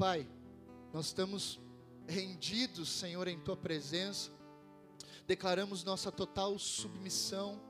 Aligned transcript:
Pai, 0.00 0.26
nós 0.94 1.08
estamos 1.08 1.60
rendidos, 2.08 2.88
Senhor, 2.88 3.28
em 3.28 3.38
tua 3.38 3.54
presença, 3.54 4.30
declaramos 5.26 5.84
nossa 5.84 6.10
total 6.10 6.58
submissão, 6.58 7.60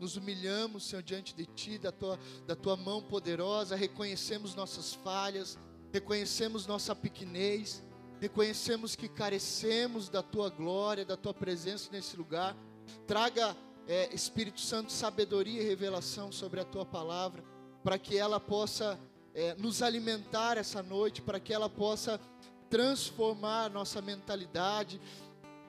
nos 0.00 0.16
humilhamos, 0.16 0.84
Senhor, 0.84 1.02
diante 1.02 1.34
de 1.34 1.44
ti, 1.44 1.76
da 1.76 1.92
tua, 1.92 2.18
da 2.46 2.56
tua 2.56 2.74
mão 2.74 3.02
poderosa, 3.02 3.76
reconhecemos 3.76 4.54
nossas 4.54 4.94
falhas, 4.94 5.58
reconhecemos 5.92 6.66
nossa 6.66 6.96
pequenez, 6.96 7.84
reconhecemos 8.18 8.96
que 8.96 9.06
carecemos 9.06 10.08
da 10.08 10.22
tua 10.22 10.48
glória, 10.48 11.04
da 11.04 11.18
tua 11.18 11.34
presença 11.34 11.90
nesse 11.92 12.16
lugar. 12.16 12.56
Traga, 13.06 13.54
é, 13.86 14.08
Espírito 14.14 14.62
Santo, 14.62 14.90
sabedoria 14.90 15.60
e 15.60 15.66
revelação 15.66 16.32
sobre 16.32 16.60
a 16.60 16.64
tua 16.64 16.86
palavra, 16.86 17.44
para 17.82 17.98
que 17.98 18.16
ela 18.16 18.40
possa 18.40 18.98
é, 19.34 19.54
nos 19.54 19.82
alimentar 19.82 20.56
essa 20.56 20.82
noite, 20.82 21.20
para 21.20 21.40
que 21.40 21.52
ela 21.52 21.68
possa 21.68 22.20
transformar 22.70 23.70
nossa 23.70 24.00
mentalidade. 24.00 25.00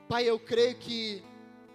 Pai, 0.08 0.30
eu 0.30 0.40
creio 0.40 0.76
que 0.78 1.24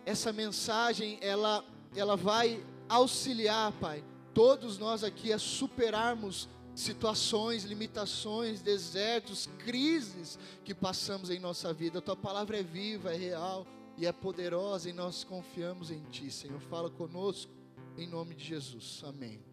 essa 0.05 0.33
mensagem 0.33 1.19
ela 1.21 1.65
ela 1.97 2.17
vai 2.17 2.65
auxiliar, 2.89 3.73
Pai, 3.73 4.05
todos 4.33 4.79
nós 4.79 5.03
aqui 5.03 5.33
a 5.33 5.39
superarmos 5.39 6.49
situações, 6.75 7.65
limitações, 7.65 8.63
desertos, 8.63 9.49
crises 9.59 10.39
que 10.65 10.75
passamos 10.75 11.31
em 11.31 11.39
nossa 11.39 11.73
vida. 11.73 11.99
A 11.99 12.03
tua 12.03 12.17
palavra 12.17 12.59
é 12.59 12.63
viva, 12.63 13.13
é 13.13 13.17
real 13.17 13.67
e 13.97 14.07
é 14.07 14.13
poderosa 14.13 14.89
e 14.89 14.93
nós 14.93 15.25
confiamos 15.25 15.91
em 15.91 16.03
ti, 16.11 16.31
Senhor. 16.31 16.61
Fala 16.61 16.89
conosco 16.91 17.53
em 17.99 18.07
nome 18.07 18.35
de 18.35 18.45
Jesus. 18.45 19.03
Amém. 19.05 19.50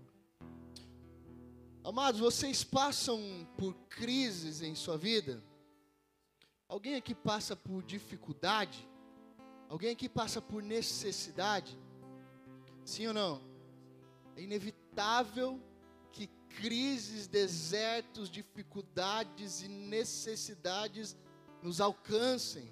Amados, 1.87 2.19
vocês 2.19 2.65
passam 2.65 3.47
por 3.57 3.73
crises 3.87 4.61
em 4.61 4.75
sua 4.75 4.97
vida? 4.97 5.41
Alguém 6.67 6.95
aqui 6.95 7.15
passa 7.15 7.55
por 7.55 7.81
dificuldade? 7.81 8.85
Alguém 9.69 9.91
aqui 9.91 10.09
passa 10.09 10.41
por 10.41 10.61
necessidade? 10.61 11.79
Sim 12.83 13.07
ou 13.07 13.13
não? 13.13 13.41
É 14.35 14.41
inevitável 14.41 15.61
que 16.11 16.27
crises, 16.59 17.25
desertos, 17.25 18.29
dificuldades 18.29 19.61
e 19.61 19.69
necessidades 19.69 21.15
nos 21.63 21.79
alcancem. 21.79 22.69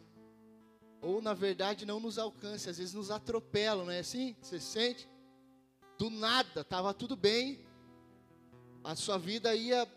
Ou 1.01 1.21
na 1.21 1.33
verdade 1.33 1.85
não 1.85 2.01
nos 2.01 2.19
alcancem, 2.19 2.69
às 2.69 2.79
vezes 2.79 2.93
nos 2.93 3.09
atropelam, 3.09 3.85
não 3.85 3.93
é 3.93 3.99
assim? 3.99 4.35
Você 4.41 4.59
sente? 4.59 5.09
Do 5.97 6.09
nada, 6.09 6.59
estava 6.59 6.93
tudo 6.93 7.15
bem, 7.15 7.64
a 8.85 8.95
sua 8.95 9.17
vida 9.17 9.53
ia 9.55 9.87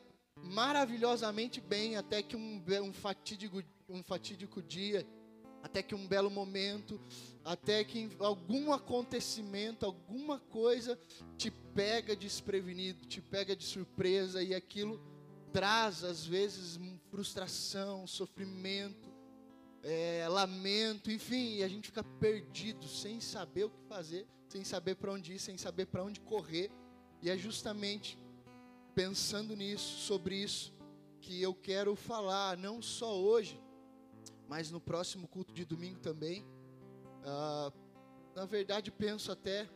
maravilhosamente 0.43 1.61
bem 1.61 1.97
até 1.97 2.23
que 2.23 2.35
um, 2.35 2.65
um, 2.83 2.93
fatídico, 2.93 3.63
um 3.89 4.03
fatídico 4.03 4.63
dia, 4.63 5.07
até 5.63 5.83
que 5.83 5.95
um 5.95 6.07
belo 6.07 6.31
momento, 6.31 6.99
até 7.45 7.85
que 7.85 8.09
algum 8.19 8.73
acontecimento, 8.73 9.85
alguma 9.85 10.39
coisa 10.39 10.99
te 11.37 11.51
pega 11.51 12.17
desprevenido, 12.17 13.07
te 13.07 13.21
pega 13.21 13.55
de 13.55 13.65
surpresa 13.65 14.43
e 14.43 14.55
aquilo 14.55 14.99
traz 15.53 16.03
às 16.03 16.25
vezes 16.25 16.79
frustração, 17.11 18.07
sofrimento, 18.07 19.09
é, 19.83 20.27
lamento, 20.29 21.11
enfim, 21.11 21.57
e 21.57 21.63
a 21.63 21.69
gente 21.69 21.89
fica 21.89 22.03
perdido, 22.03 22.87
sem 22.89 23.21
saber 23.21 23.65
o 23.65 23.71
que 23.71 23.83
fazer, 23.87 24.27
sem 24.49 24.65
saber 24.65 24.95
para 24.95 25.13
onde 25.13 25.35
ir, 25.35 25.39
sem 25.39 25.59
saber 25.59 25.87
para 25.87 26.03
onde 26.03 26.21
correr, 26.21 26.71
e 27.23 27.29
é 27.29 27.37
justamente 27.37 28.19
pensando 28.99 29.55
nisso, 29.55 30.01
sobre 30.01 30.35
isso, 30.35 30.75
que 31.21 31.41
eu 31.41 31.55
quero 31.55 31.95
falar, 31.95 32.57
não 32.57 32.83
só 32.83 33.17
hoje, 33.17 33.63
mas 34.49 34.73
no 34.73 34.81
próximo 34.81 35.29
culto 35.29 35.55
de 35.55 35.65
domingo 35.65 36.01
também. 36.01 36.45
Ah, 37.23 37.73
na 38.35 38.45
verdade, 38.45 38.91
penso 38.91 39.31
até, 39.31 39.71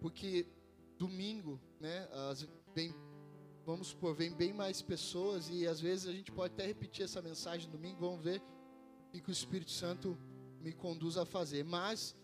porque 0.00 0.44
domingo, 0.98 1.60
né, 1.78 2.08
as, 2.28 2.48
vem, 2.74 2.92
vamos 3.64 3.86
supor, 3.86 4.12
vem 4.16 4.34
bem 4.34 4.52
mais 4.52 4.82
pessoas 4.82 5.48
e 5.48 5.64
às 5.64 5.80
vezes 5.80 6.08
a 6.08 6.12
gente 6.12 6.32
pode 6.32 6.52
até 6.54 6.66
repetir 6.66 7.04
essa 7.04 7.22
mensagem 7.22 7.70
domingo, 7.70 8.00
vamos 8.00 8.24
ver 8.24 8.42
o 9.14 9.22
que 9.22 9.30
o 9.30 9.30
Espírito 9.30 9.70
Santo 9.70 10.18
me 10.60 10.72
conduz 10.72 11.16
a 11.16 11.24
fazer. 11.24 11.62
Mas 11.64 12.16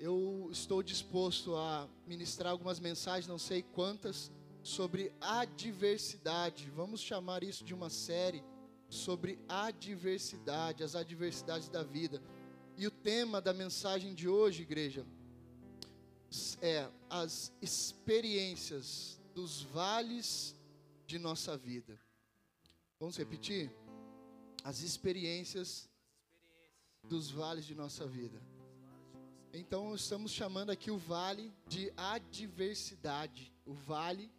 eu 0.00 0.48
estou 0.50 0.82
disposto 0.82 1.54
a 1.54 1.86
ministrar 2.06 2.50
algumas 2.50 2.80
mensagens, 2.80 3.26
não 3.26 3.38
sei 3.38 3.62
quantas, 3.62 4.32
sobre 4.62 5.12
adversidade. 5.20 6.70
Vamos 6.70 7.00
chamar 7.00 7.42
isso 7.42 7.64
de 7.64 7.74
uma 7.74 7.90
série 7.90 8.42
sobre 8.88 9.38
adversidade, 9.48 10.84
as 10.84 10.94
adversidades 10.94 11.68
da 11.68 11.82
vida. 11.82 12.22
E 12.76 12.86
o 12.86 12.90
tema 12.90 13.40
da 13.40 13.52
mensagem 13.52 14.14
de 14.14 14.28
hoje, 14.28 14.62
igreja, 14.62 15.06
é 16.60 16.88
as 17.10 17.52
experiências 17.60 19.20
dos 19.34 19.62
vales 19.62 20.54
de 21.06 21.18
nossa 21.18 21.56
vida. 21.56 21.98
Vamos 22.98 23.16
repetir? 23.16 23.70
As 24.64 24.80
experiências 24.80 25.88
dos 27.02 27.30
vales 27.30 27.66
de 27.66 27.74
nossa 27.74 28.06
vida. 28.06 28.40
Então, 29.52 29.94
estamos 29.94 30.30
chamando 30.30 30.70
aqui 30.70 30.90
o 30.90 30.96
vale 30.96 31.52
de 31.66 31.92
adversidade, 31.96 33.52
o 33.66 33.74
vale 33.74 34.30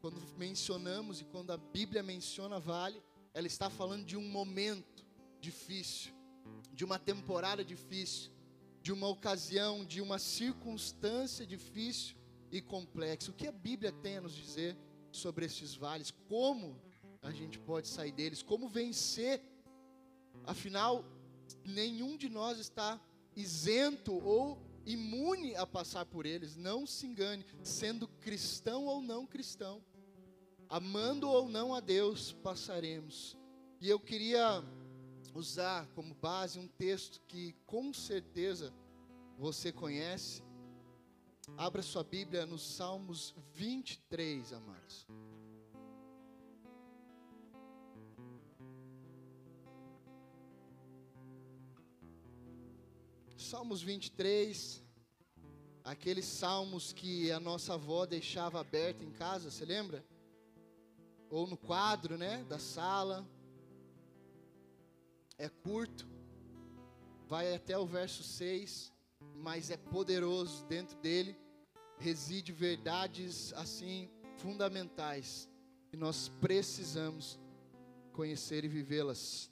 quando 0.00 0.20
mencionamos 0.38 1.20
e 1.20 1.24
quando 1.24 1.52
a 1.52 1.56
Bíblia 1.56 2.02
menciona 2.02 2.58
vale, 2.58 3.02
ela 3.34 3.46
está 3.46 3.68
falando 3.68 4.04
de 4.04 4.16
um 4.16 4.26
momento 4.26 5.04
difícil, 5.40 6.12
de 6.72 6.84
uma 6.84 6.98
temporada 6.98 7.64
difícil, 7.64 8.32
de 8.82 8.92
uma 8.92 9.08
ocasião, 9.08 9.84
de 9.84 10.00
uma 10.00 10.18
circunstância 10.18 11.46
difícil 11.46 12.16
e 12.50 12.62
complexa. 12.62 13.30
O 13.30 13.34
que 13.34 13.46
a 13.46 13.52
Bíblia 13.52 13.92
tem 13.92 14.16
a 14.16 14.20
nos 14.22 14.34
dizer 14.34 14.76
sobre 15.12 15.44
esses 15.44 15.74
vales? 15.74 16.10
Como 16.28 16.80
a 17.22 17.30
gente 17.30 17.58
pode 17.58 17.86
sair 17.86 18.12
deles? 18.12 18.42
Como 18.42 18.68
vencer? 18.68 19.42
Afinal, 20.44 21.04
nenhum 21.62 22.16
de 22.16 22.30
nós 22.30 22.58
está 22.58 22.98
isento 23.36 24.14
ou 24.24 24.58
imune 24.86 25.54
a 25.54 25.66
passar 25.66 26.06
por 26.06 26.24
eles. 26.24 26.56
Não 26.56 26.86
se 26.86 27.06
engane, 27.06 27.44
sendo 27.62 28.08
cristão 28.08 28.86
ou 28.86 29.02
não 29.02 29.26
cristão 29.26 29.82
amando 30.70 31.28
ou 31.28 31.48
não 31.48 31.74
a 31.74 31.80
Deus, 31.80 32.32
passaremos. 32.32 33.36
E 33.80 33.88
eu 33.90 33.98
queria 33.98 34.62
usar 35.34 35.88
como 35.96 36.14
base 36.14 36.60
um 36.60 36.68
texto 36.68 37.20
que 37.26 37.56
com 37.66 37.92
certeza 37.92 38.72
você 39.36 39.72
conhece. 39.72 40.44
Abra 41.56 41.82
sua 41.82 42.04
Bíblia 42.04 42.46
nos 42.46 42.62
Salmos 42.62 43.34
23, 43.52 44.52
amados. 44.52 45.08
Salmos 53.36 53.82
23, 53.82 54.80
aqueles 55.82 56.26
salmos 56.26 56.92
que 56.92 57.32
a 57.32 57.40
nossa 57.40 57.74
avó 57.74 58.06
deixava 58.06 58.60
aberto 58.60 59.02
em 59.02 59.10
casa, 59.10 59.50
você 59.50 59.64
lembra? 59.64 60.04
Ou 61.30 61.46
no 61.46 61.56
quadro, 61.56 62.18
né, 62.18 62.44
da 62.44 62.58
sala. 62.58 63.26
É 65.38 65.48
curto, 65.48 66.06
vai 67.26 67.54
até 67.54 67.78
o 67.78 67.86
verso 67.86 68.22
6, 68.22 68.92
mas 69.36 69.70
é 69.70 69.76
poderoso 69.76 70.66
dentro 70.66 70.98
dele, 70.98 71.38
reside 71.98 72.52
verdades 72.52 73.52
assim 73.54 74.10
fundamentais 74.36 75.48
que 75.88 75.96
nós 75.96 76.28
precisamos 76.40 77.38
conhecer 78.12 78.64
e 78.64 78.68
vivê-las. 78.68 79.50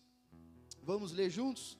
Vamos 0.82 1.12
ler 1.12 1.30
juntos? 1.30 1.78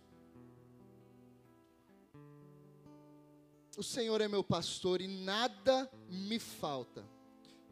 O 3.76 3.82
Senhor 3.82 4.20
é 4.20 4.28
meu 4.28 4.43
pastor 4.43 5.00
e 5.00 5.06
nada 5.06 5.90
me 6.08 6.38
falta. 6.38 7.05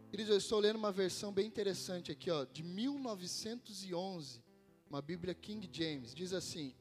Queridos, 0.08 0.30
eu 0.30 0.38
estou 0.38 0.60
lendo 0.60 0.76
uma 0.76 0.92
versão 0.92 1.32
bem 1.32 1.46
interessante 1.46 2.12
aqui, 2.12 2.30
ó, 2.30 2.44
de 2.44 2.62
1911, 2.62 4.40
uma 4.88 5.02
Bíblia 5.02 5.34
King 5.34 5.68
James. 5.70 6.14
Diz 6.14 6.32
assim: 6.32 6.74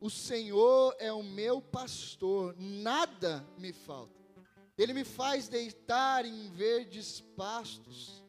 O 0.00 0.10
Senhor 0.10 0.94
é 0.98 1.12
o 1.12 1.22
meu 1.22 1.62
pastor, 1.62 2.56
nada 2.58 3.46
me 3.56 3.72
falta. 3.72 4.20
Ele 4.76 4.92
me 4.92 5.04
faz 5.04 5.48
deitar 5.48 6.24
em 6.24 6.50
verdes 6.50 7.20
pastos. 7.36 8.24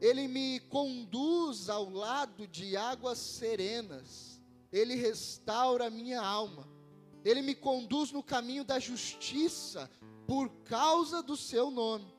Ele 0.00 0.28
me 0.28 0.60
conduz 0.60 1.68
ao 1.68 1.90
lado 1.90 2.46
de 2.46 2.76
águas 2.76 3.18
serenas. 3.18 4.40
Ele 4.70 4.94
restaura 4.94 5.86
a 5.86 5.90
minha 5.90 6.20
alma. 6.20 6.68
Ele 7.24 7.42
me 7.42 7.54
conduz 7.54 8.12
no 8.12 8.22
caminho 8.22 8.62
da 8.62 8.78
justiça 8.78 9.90
por 10.24 10.48
causa 10.64 11.20
do 11.20 11.36
seu 11.36 11.68
nome. 11.68 12.17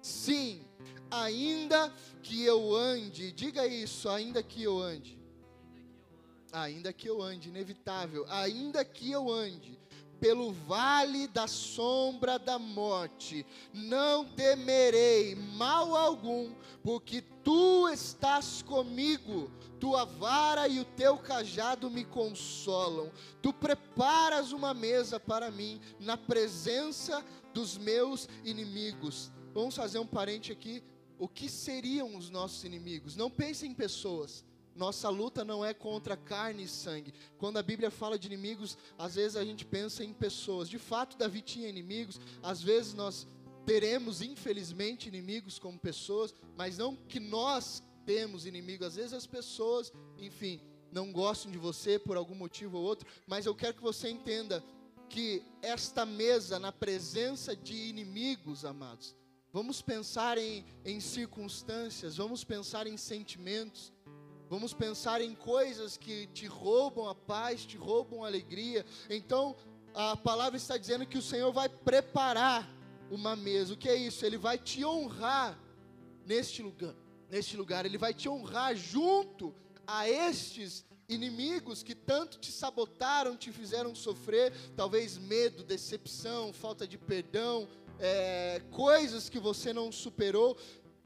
Sim, 0.00 0.64
ainda 1.10 1.92
que 2.22 2.42
eu 2.42 2.74
ande, 2.74 3.32
diga 3.32 3.66
isso, 3.66 4.08
ainda 4.08 4.42
que 4.42 4.62
eu 4.62 4.78
ande. 4.78 5.18
ainda 6.52 6.92
que 6.92 7.08
eu 7.08 7.22
ande, 7.22 7.48
inevitável, 7.48 8.26
ainda 8.28 8.84
que 8.84 9.08
eu 9.10 9.30
ande 9.30 9.78
pelo 10.20 10.52
vale 10.52 11.26
da 11.26 11.46
sombra 11.48 12.38
da 12.38 12.58
morte, 12.58 13.46
não 13.72 14.24
temerei 14.26 15.34
mal 15.34 15.96
algum, 15.96 16.52
porque 16.82 17.22
tu 17.42 17.88
estás 17.88 18.60
comigo, 18.60 19.50
tua 19.80 20.04
vara 20.04 20.68
e 20.68 20.78
o 20.78 20.84
teu 20.84 21.16
cajado 21.16 21.90
me 21.90 22.04
consolam. 22.04 23.10
Tu 23.40 23.50
preparas 23.50 24.52
uma 24.52 24.74
mesa 24.74 25.18
para 25.18 25.50
mim 25.50 25.80
na 25.98 26.18
presença 26.18 27.24
dos 27.54 27.78
meus 27.78 28.28
inimigos. 28.44 29.32
Vamos 29.52 29.74
fazer 29.74 29.98
um 29.98 30.06
parente 30.06 30.52
aqui. 30.52 30.82
O 31.18 31.28
que 31.28 31.48
seriam 31.48 32.16
os 32.16 32.30
nossos 32.30 32.64
inimigos? 32.64 33.16
Não 33.16 33.30
pense 33.30 33.66
em 33.66 33.74
pessoas. 33.74 34.44
Nossa 34.74 35.08
luta 35.08 35.44
não 35.44 35.64
é 35.64 35.74
contra 35.74 36.16
carne 36.16 36.62
e 36.62 36.68
sangue. 36.68 37.12
Quando 37.36 37.58
a 37.58 37.62
Bíblia 37.62 37.90
fala 37.90 38.18
de 38.18 38.26
inimigos, 38.26 38.78
às 38.96 39.16
vezes 39.16 39.36
a 39.36 39.44
gente 39.44 39.64
pensa 39.64 40.04
em 40.04 40.12
pessoas. 40.12 40.68
De 40.68 40.78
fato, 40.78 41.18
Davi 41.18 41.42
tinha 41.42 41.68
inimigos. 41.68 42.20
Às 42.42 42.62
vezes 42.62 42.94
nós 42.94 43.26
teremos, 43.66 44.22
infelizmente, 44.22 45.08
inimigos 45.08 45.58
como 45.58 45.78
pessoas, 45.78 46.34
mas 46.56 46.78
não 46.78 46.96
que 46.96 47.20
nós 47.20 47.82
temos 48.06 48.46
inimigos. 48.46 48.86
Às 48.86 48.96
vezes 48.96 49.12
as 49.12 49.26
pessoas, 49.26 49.92
enfim, 50.16 50.60
não 50.90 51.12
gostam 51.12 51.50
de 51.50 51.58
você 51.58 51.98
por 51.98 52.16
algum 52.16 52.34
motivo 52.34 52.78
ou 52.78 52.84
outro, 52.84 53.06
mas 53.26 53.46
eu 53.46 53.54
quero 53.54 53.74
que 53.74 53.82
você 53.82 54.08
entenda 54.08 54.64
que 55.08 55.42
esta 55.60 56.06
mesa, 56.06 56.58
na 56.58 56.72
presença 56.72 57.54
de 57.54 57.74
inimigos, 57.74 58.64
amados, 58.64 59.14
vamos 59.52 59.82
pensar 59.82 60.38
em, 60.38 60.64
em 60.84 61.00
circunstâncias, 61.00 62.16
vamos 62.16 62.44
pensar 62.44 62.86
em 62.86 62.96
sentimentos, 62.96 63.92
Vamos 64.50 64.74
pensar 64.74 65.20
em 65.20 65.32
coisas 65.32 65.96
que 65.96 66.26
te 66.34 66.44
roubam 66.48 67.08
a 67.08 67.14
paz, 67.14 67.64
te 67.64 67.76
roubam 67.76 68.24
a 68.24 68.26
alegria. 68.26 68.84
Então, 69.08 69.54
a 69.94 70.16
palavra 70.16 70.56
está 70.56 70.76
dizendo 70.76 71.06
que 71.06 71.16
o 71.16 71.22
Senhor 71.22 71.52
vai 71.52 71.68
preparar 71.68 72.68
uma 73.12 73.36
mesa. 73.36 73.74
O 73.74 73.76
que 73.76 73.88
é 73.88 73.94
isso? 73.94 74.26
Ele 74.26 74.36
vai 74.36 74.58
te 74.58 74.84
honrar 74.84 75.56
neste 76.26 76.64
lugar. 76.64 76.96
Neste 77.30 77.56
lugar, 77.56 77.86
ele 77.86 77.96
vai 77.96 78.12
te 78.12 78.28
honrar 78.28 78.74
junto 78.74 79.54
a 79.86 80.10
estes 80.10 80.84
inimigos 81.08 81.84
que 81.84 81.94
tanto 81.94 82.36
te 82.40 82.50
sabotaram, 82.50 83.36
te 83.36 83.52
fizeram 83.52 83.94
sofrer, 83.94 84.52
talvez 84.74 85.16
medo, 85.16 85.62
decepção, 85.62 86.52
falta 86.52 86.88
de 86.88 86.98
perdão, 86.98 87.68
é, 88.00 88.62
coisas 88.70 89.28
que 89.28 89.38
você 89.38 89.72
não 89.72 89.92
superou 89.92 90.56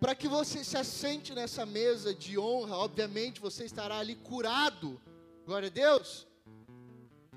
para 0.00 0.14
que 0.14 0.28
você 0.28 0.62
se 0.62 0.76
assente 0.76 1.34
nessa 1.34 1.64
mesa 1.64 2.14
de 2.14 2.38
honra, 2.38 2.76
obviamente 2.76 3.40
você 3.40 3.64
estará 3.64 3.98
ali 3.98 4.14
curado. 4.14 5.00
Glória 5.46 5.68
a 5.68 5.70
Deus. 5.70 6.26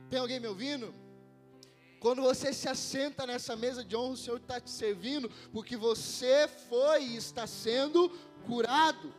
Tem 0.09 0.19
alguém 0.19 0.39
me 0.39 0.47
ouvindo? 0.47 0.93
Quando 1.99 2.21
você 2.21 2.53
se 2.53 2.69
assenta 2.69 3.25
nessa 3.25 3.55
mesa 3.55 3.83
de 3.83 3.95
honra, 3.95 4.13
o 4.13 4.17
Senhor 4.17 4.37
está 4.37 4.59
te 4.59 4.69
servindo, 4.69 5.29
porque 5.51 5.75
você 5.75 6.47
foi 6.69 7.03
e 7.03 7.17
está 7.17 7.47
sendo 7.47 8.09
curado. 8.45 9.13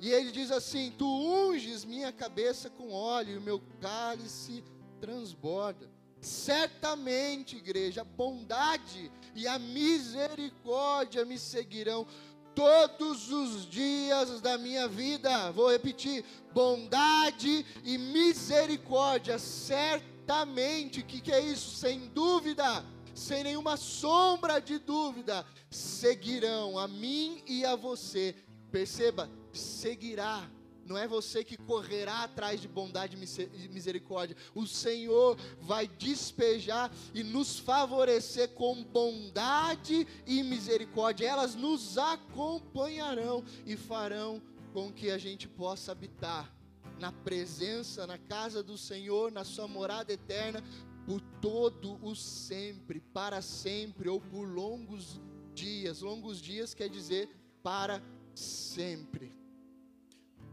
E 0.00 0.10
ele 0.10 0.32
diz 0.32 0.50
assim: 0.50 0.92
Tu 0.96 1.06
unges 1.06 1.84
minha 1.84 2.12
cabeça 2.12 2.70
com 2.70 2.92
óleo, 2.92 3.34
e 3.34 3.38
o 3.38 3.42
meu 3.42 3.62
cálice 3.80 4.64
transborda. 5.00 5.90
Certamente, 6.22 7.56
igreja, 7.56 8.02
a 8.02 8.04
bondade 8.04 9.10
e 9.34 9.48
a 9.48 9.58
misericórdia 9.58 11.24
me 11.24 11.36
seguirão 11.36 12.06
todos 12.54 13.28
os 13.32 13.68
dias 13.68 14.40
da 14.40 14.56
minha 14.56 14.86
vida. 14.86 15.50
Vou 15.50 15.68
repetir: 15.68 16.24
bondade 16.54 17.66
e 17.82 17.98
misericórdia, 17.98 19.36
certamente. 19.36 21.00
O 21.00 21.04
que, 21.04 21.20
que 21.20 21.32
é 21.32 21.40
isso? 21.40 21.74
Sem 21.74 22.06
dúvida, 22.06 22.84
sem 23.12 23.42
nenhuma 23.42 23.76
sombra 23.76 24.60
de 24.60 24.78
dúvida, 24.78 25.44
seguirão 25.68 26.78
a 26.78 26.86
mim 26.86 27.42
e 27.48 27.64
a 27.64 27.74
você. 27.74 28.36
Perceba, 28.70 29.28
seguirá 29.52 30.48
não 30.86 30.98
é 30.98 31.06
você 31.06 31.44
que 31.44 31.56
correrá 31.56 32.24
atrás 32.24 32.60
de 32.60 32.68
bondade 32.68 33.16
e 33.16 33.68
misericórdia. 33.68 34.36
O 34.54 34.66
Senhor 34.66 35.36
vai 35.60 35.86
despejar 35.86 36.90
e 37.14 37.22
nos 37.22 37.58
favorecer 37.58 38.50
com 38.50 38.82
bondade 38.84 40.06
e 40.26 40.42
misericórdia. 40.42 41.28
Elas 41.28 41.54
nos 41.54 41.98
acompanharão 41.98 43.44
e 43.64 43.76
farão 43.76 44.42
com 44.72 44.92
que 44.92 45.10
a 45.10 45.18
gente 45.18 45.48
possa 45.48 45.92
habitar 45.92 46.52
na 46.98 47.12
presença, 47.12 48.06
na 48.06 48.18
casa 48.18 48.62
do 48.62 48.78
Senhor, 48.78 49.30
na 49.32 49.44
sua 49.44 49.68
morada 49.68 50.12
eterna, 50.12 50.62
por 51.06 51.20
todo 51.40 51.98
o 52.04 52.14
sempre, 52.14 53.00
para 53.00 53.42
sempre 53.42 54.08
ou 54.08 54.20
por 54.20 54.46
longos 54.48 55.20
dias. 55.52 56.00
Longos 56.00 56.40
dias 56.40 56.74
quer 56.74 56.88
dizer 56.88 57.28
para 57.62 58.02
sempre. 58.34 59.41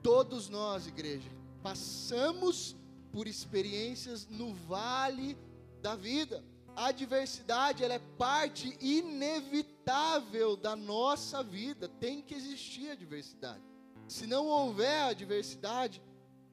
Todos 0.01 0.49
nós, 0.49 0.87
igreja, 0.87 1.29
passamos 1.61 2.75
por 3.11 3.27
experiências 3.27 4.27
no 4.29 4.53
vale 4.53 5.37
da 5.81 5.95
vida. 5.95 6.43
A 6.75 6.87
adversidade, 6.87 7.83
ela 7.83 7.95
é 7.95 8.01
parte 8.17 8.77
inevitável 8.79 10.55
da 10.55 10.75
nossa 10.75 11.43
vida. 11.43 11.89
Tem 11.99 12.21
que 12.21 12.33
existir 12.33 12.91
adversidade. 12.91 13.61
Se 14.07 14.25
não 14.25 14.47
houver 14.47 15.03
adversidade, 15.03 16.01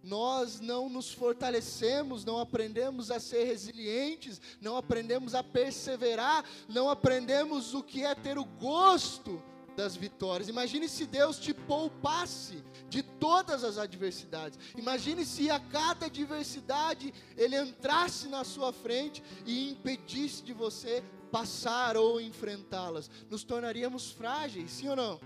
nós 0.02 0.60
não 0.60 0.88
nos 0.88 1.12
fortalecemos, 1.12 2.24
não 2.24 2.38
aprendemos 2.38 3.10
a 3.10 3.18
ser 3.18 3.44
resilientes, 3.44 4.40
não 4.60 4.76
aprendemos 4.76 5.34
a 5.34 5.42
perseverar, 5.42 6.44
não 6.68 6.88
aprendemos 6.88 7.74
o 7.74 7.82
que 7.82 8.04
é 8.04 8.14
ter 8.14 8.38
o 8.38 8.44
gosto 8.44 9.42
das 9.76 9.94
vitórias. 9.94 10.48
Imagine 10.48 10.88
se 10.88 11.06
Deus 11.06 11.38
te 11.38 11.52
poupasse 11.52 12.64
de 12.88 13.02
todas 13.02 13.62
as 13.62 13.78
adversidades. 13.78 14.58
Imagine 14.76 15.24
se 15.24 15.50
a 15.50 15.60
cada 15.60 16.06
adversidade 16.06 17.12
ele 17.36 17.56
entrasse 17.56 18.28
na 18.28 18.42
sua 18.42 18.72
frente 18.72 19.22
e 19.44 19.70
impedisse 19.70 20.42
de 20.42 20.52
você 20.52 21.04
passar 21.30 21.96
ou 21.96 22.20
enfrentá-las. 22.20 23.10
Nos 23.28 23.44
tornaríamos 23.44 24.10
frágeis, 24.10 24.70
sim 24.70 24.88
ou 24.88 24.96
não? 24.96 25.20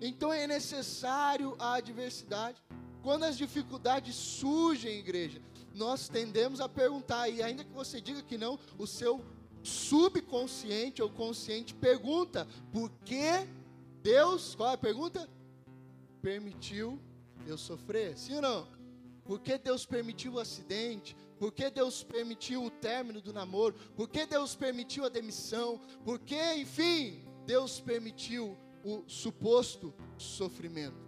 Então 0.00 0.32
é 0.32 0.46
necessário 0.46 1.54
a 1.58 1.74
adversidade. 1.74 2.62
Quando 3.02 3.24
as 3.24 3.36
dificuldades 3.36 4.14
surgem, 4.14 4.98
igreja, 4.98 5.40
nós 5.74 6.08
tendemos 6.08 6.60
a 6.60 6.68
perguntar, 6.68 7.28
e 7.28 7.42
ainda 7.42 7.64
que 7.64 7.72
você 7.72 8.00
diga 8.00 8.22
que 8.22 8.38
não, 8.38 8.58
o 8.78 8.86
seu 8.86 9.22
subconsciente 9.62 11.02
ou 11.02 11.10
consciente 11.10 11.74
pergunta: 11.74 12.46
por 12.72 12.90
que 13.04 13.46
Deus, 14.04 14.54
qual 14.54 14.68
é 14.68 14.74
a 14.74 14.76
pergunta? 14.76 15.26
Permitiu 16.20 17.00
eu 17.46 17.56
sofrer, 17.56 18.18
sim 18.18 18.34
ou 18.34 18.42
não? 18.42 18.68
Por 19.24 19.40
que 19.40 19.56
Deus 19.56 19.86
permitiu 19.86 20.34
o 20.34 20.38
acidente? 20.38 21.16
Por 21.38 21.50
que 21.50 21.70
Deus 21.70 22.04
permitiu 22.04 22.62
o 22.62 22.70
término 22.70 23.22
do 23.22 23.32
namoro? 23.32 23.74
Por 23.96 24.06
que 24.06 24.26
Deus 24.26 24.54
permitiu 24.54 25.06
a 25.06 25.08
demissão? 25.08 25.80
Por 26.04 26.18
que, 26.18 26.54
enfim, 26.56 27.24
Deus 27.46 27.80
permitiu 27.80 28.58
o 28.84 29.02
suposto 29.06 29.94
sofrimento? 30.18 31.02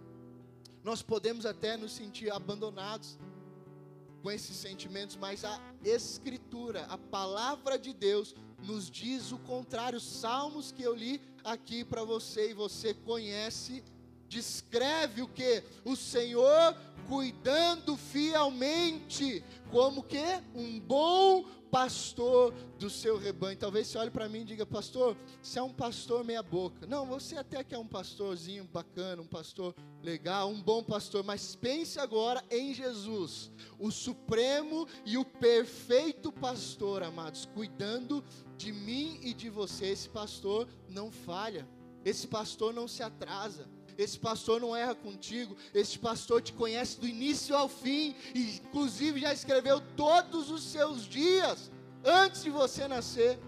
Nós 0.83 1.03
podemos 1.03 1.45
até 1.45 1.77
nos 1.77 1.91
sentir 1.91 2.31
abandonados 2.31 3.19
com 4.23 4.31
esses 4.31 4.57
sentimentos, 4.57 5.15
mas 5.15 5.45
a 5.45 5.61
Escritura, 5.83 6.85
a 6.85 6.97
palavra 6.97 7.77
de 7.77 7.93
Deus, 7.93 8.33
nos 8.63 8.89
diz 8.89 9.31
o 9.31 9.37
contrário. 9.37 9.99
Salmos 9.99 10.71
que 10.71 10.81
eu 10.81 10.95
li 10.95 11.21
aqui 11.47 11.83
para 11.85 12.03
você 12.03 12.51
e 12.51 12.53
você 12.53 12.93
conhece, 12.93 13.81
descreve 14.27 15.21
o 15.21 15.27
que? 15.27 15.63
O 15.85 15.95
Senhor 15.95 16.75
cuidando 17.07 17.95
fielmente, 17.95 19.41
como 19.71 20.03
que? 20.03 20.41
Um 20.53 20.77
bom 20.79 21.45
pastor 21.71 22.53
do 22.79 22.89
seu 22.89 23.17
rebanho. 23.17 23.57
Talvez 23.57 23.87
você 23.87 23.97
olhe 23.97 24.11
para 24.11 24.27
mim 24.27 24.41
e 24.41 24.45
diga, 24.45 24.65
pastor, 24.65 25.17
você 25.41 25.59
é 25.59 25.63
um 25.63 25.73
pastor 25.73 26.23
meia 26.23 26.43
boca. 26.43 26.85
Não, 26.87 27.05
você 27.05 27.37
até 27.37 27.63
que 27.63 27.75
é 27.75 27.77
um 27.77 27.87
pastorzinho 27.87 28.63
bacana, 28.65 29.21
um 29.21 29.27
pastor 29.27 29.75
legal, 30.01 30.49
um 30.49 30.61
bom 30.61 30.83
pastor, 30.83 31.23
mas 31.23 31.55
pense 31.55 31.99
agora 31.99 32.43
em 32.49 32.73
Jesus, 32.73 33.51
o 33.79 33.91
supremo 33.91 34.87
e 35.05 35.17
o 35.17 35.25
perfeito 35.25 36.31
pastor, 36.31 37.03
amados, 37.03 37.45
cuidando 37.45 38.23
de 38.57 38.71
mim 38.71 39.19
e 39.21 39.33
de 39.33 39.49
você. 39.49 39.87
Esse 39.87 40.09
pastor 40.09 40.67
não 40.89 41.11
falha. 41.11 41.67
Esse 42.03 42.27
pastor 42.27 42.73
não 42.73 42.87
se 42.87 43.03
atrasa. 43.03 43.67
Esse 43.97 44.19
pastor 44.19 44.61
não 44.61 44.75
erra 44.75 44.95
contigo. 44.95 45.55
Esse 45.73 45.97
pastor 45.97 46.41
te 46.41 46.53
conhece 46.53 46.99
do 46.99 47.07
início 47.07 47.55
ao 47.55 47.67
fim. 47.67 48.15
E, 48.33 48.57
inclusive, 48.57 49.21
já 49.21 49.33
escreveu 49.33 49.81
todos 49.95 50.51
os 50.51 50.63
seus 50.63 51.05
dias 51.05 51.71
antes 52.03 52.43
de 52.43 52.49
você 52.49 52.87
nascer. 52.87 53.39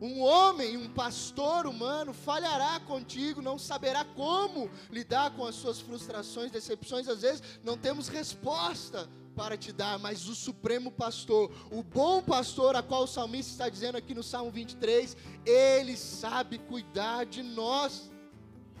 Um 0.00 0.20
homem, 0.20 0.76
um 0.76 0.90
pastor 0.90 1.66
humano 1.66 2.12
falhará 2.12 2.78
contigo, 2.80 3.40
não 3.40 3.58
saberá 3.58 4.04
como 4.04 4.70
lidar 4.90 5.30
com 5.34 5.46
as 5.46 5.54
suas 5.54 5.80
frustrações, 5.80 6.50
decepções. 6.50 7.08
Às 7.08 7.22
vezes 7.22 7.42
não 7.64 7.78
temos 7.78 8.08
resposta 8.08 9.08
para 9.34 9.56
te 9.56 9.72
dar, 9.72 9.98
mas 9.98 10.28
o 10.28 10.34
supremo 10.34 10.90
pastor, 10.90 11.50
o 11.70 11.82
bom 11.82 12.22
pastor, 12.22 12.74
a 12.74 12.82
qual 12.82 13.04
o 13.04 13.06
salmista 13.06 13.52
está 13.52 13.68
dizendo 13.68 13.96
aqui 13.96 14.14
no 14.14 14.22
Salmo 14.22 14.50
23, 14.50 15.16
ele 15.44 15.96
sabe 15.96 16.58
cuidar 16.58 17.24
de 17.24 17.42
nós. 17.42 18.10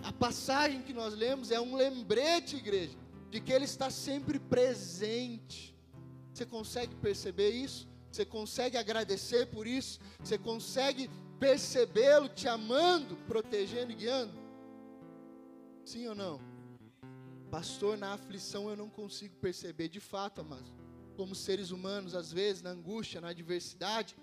A 0.06 0.12
passagem 0.12 0.82
que 0.82 0.92
nós 0.92 1.14
lemos 1.14 1.50
é 1.50 1.60
um 1.60 1.74
lembrete, 1.74 2.54
igreja, 2.54 2.96
de 3.28 3.40
que 3.40 3.52
ele 3.52 3.64
está 3.64 3.90
sempre 3.90 4.38
presente. 4.38 5.76
Você 6.32 6.46
consegue 6.46 6.94
perceber 6.94 7.50
isso? 7.50 7.88
Você 8.12 8.24
consegue 8.24 8.76
agradecer 8.76 9.46
por 9.46 9.66
isso? 9.66 9.98
Você 10.20 10.38
consegue 10.38 11.10
percebê-lo 11.40 12.28
te 12.28 12.46
amando, 12.46 13.16
protegendo 13.26 13.90
e 13.90 13.96
guiando? 13.96 14.32
Sim 15.84 16.06
ou 16.06 16.14
não? 16.14 16.40
Pastor, 17.50 17.98
na 17.98 18.12
aflição 18.12 18.70
eu 18.70 18.76
não 18.76 18.88
consigo 18.88 19.34
perceber 19.38 19.88
de 19.88 19.98
fato, 19.98 20.40
amados. 20.40 20.72
Como 21.16 21.34
seres 21.34 21.72
humanos, 21.72 22.14
às 22.14 22.32
vezes, 22.32 22.62
na 22.62 22.70
angústia, 22.70 23.20
na 23.20 23.30
adversidade, 23.30 24.16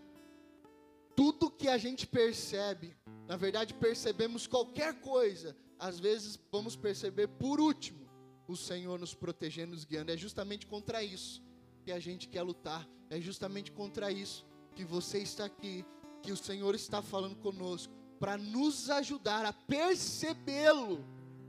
tudo 1.13 1.51
que 1.51 1.67
a 1.67 1.77
gente 1.77 2.07
percebe, 2.07 2.95
na 3.27 3.35
verdade, 3.35 3.73
percebemos 3.73 4.47
qualquer 4.47 5.01
coisa, 5.01 5.53
às 5.83 5.99
vezes 5.99 6.39
vamos 6.49 6.77
perceber 6.77 7.27
por 7.27 7.59
último 7.59 8.07
o 8.47 8.55
Senhor 8.55 8.97
nos 8.97 9.13
protegendo, 9.13 9.73
nos 9.73 9.83
guiando. 9.83 10.13
É 10.13 10.17
justamente 10.17 10.65
contra 10.65 11.03
isso 11.03 11.43
que 11.83 11.91
a 11.91 11.99
gente 11.99 12.29
quer 12.29 12.41
lutar. 12.41 12.87
É 13.09 13.19
justamente 13.19 13.69
contra 13.69 14.09
isso 14.09 14.45
que 14.73 14.85
você 14.85 15.19
está 15.19 15.43
aqui, 15.43 15.85
que 16.21 16.31
o 16.31 16.37
Senhor 16.37 16.73
está 16.73 17.01
falando 17.01 17.35
conosco, 17.35 17.93
para 18.17 18.37
nos 18.37 18.89
ajudar 18.89 19.45
a 19.45 19.51
percebê-lo 19.51 21.03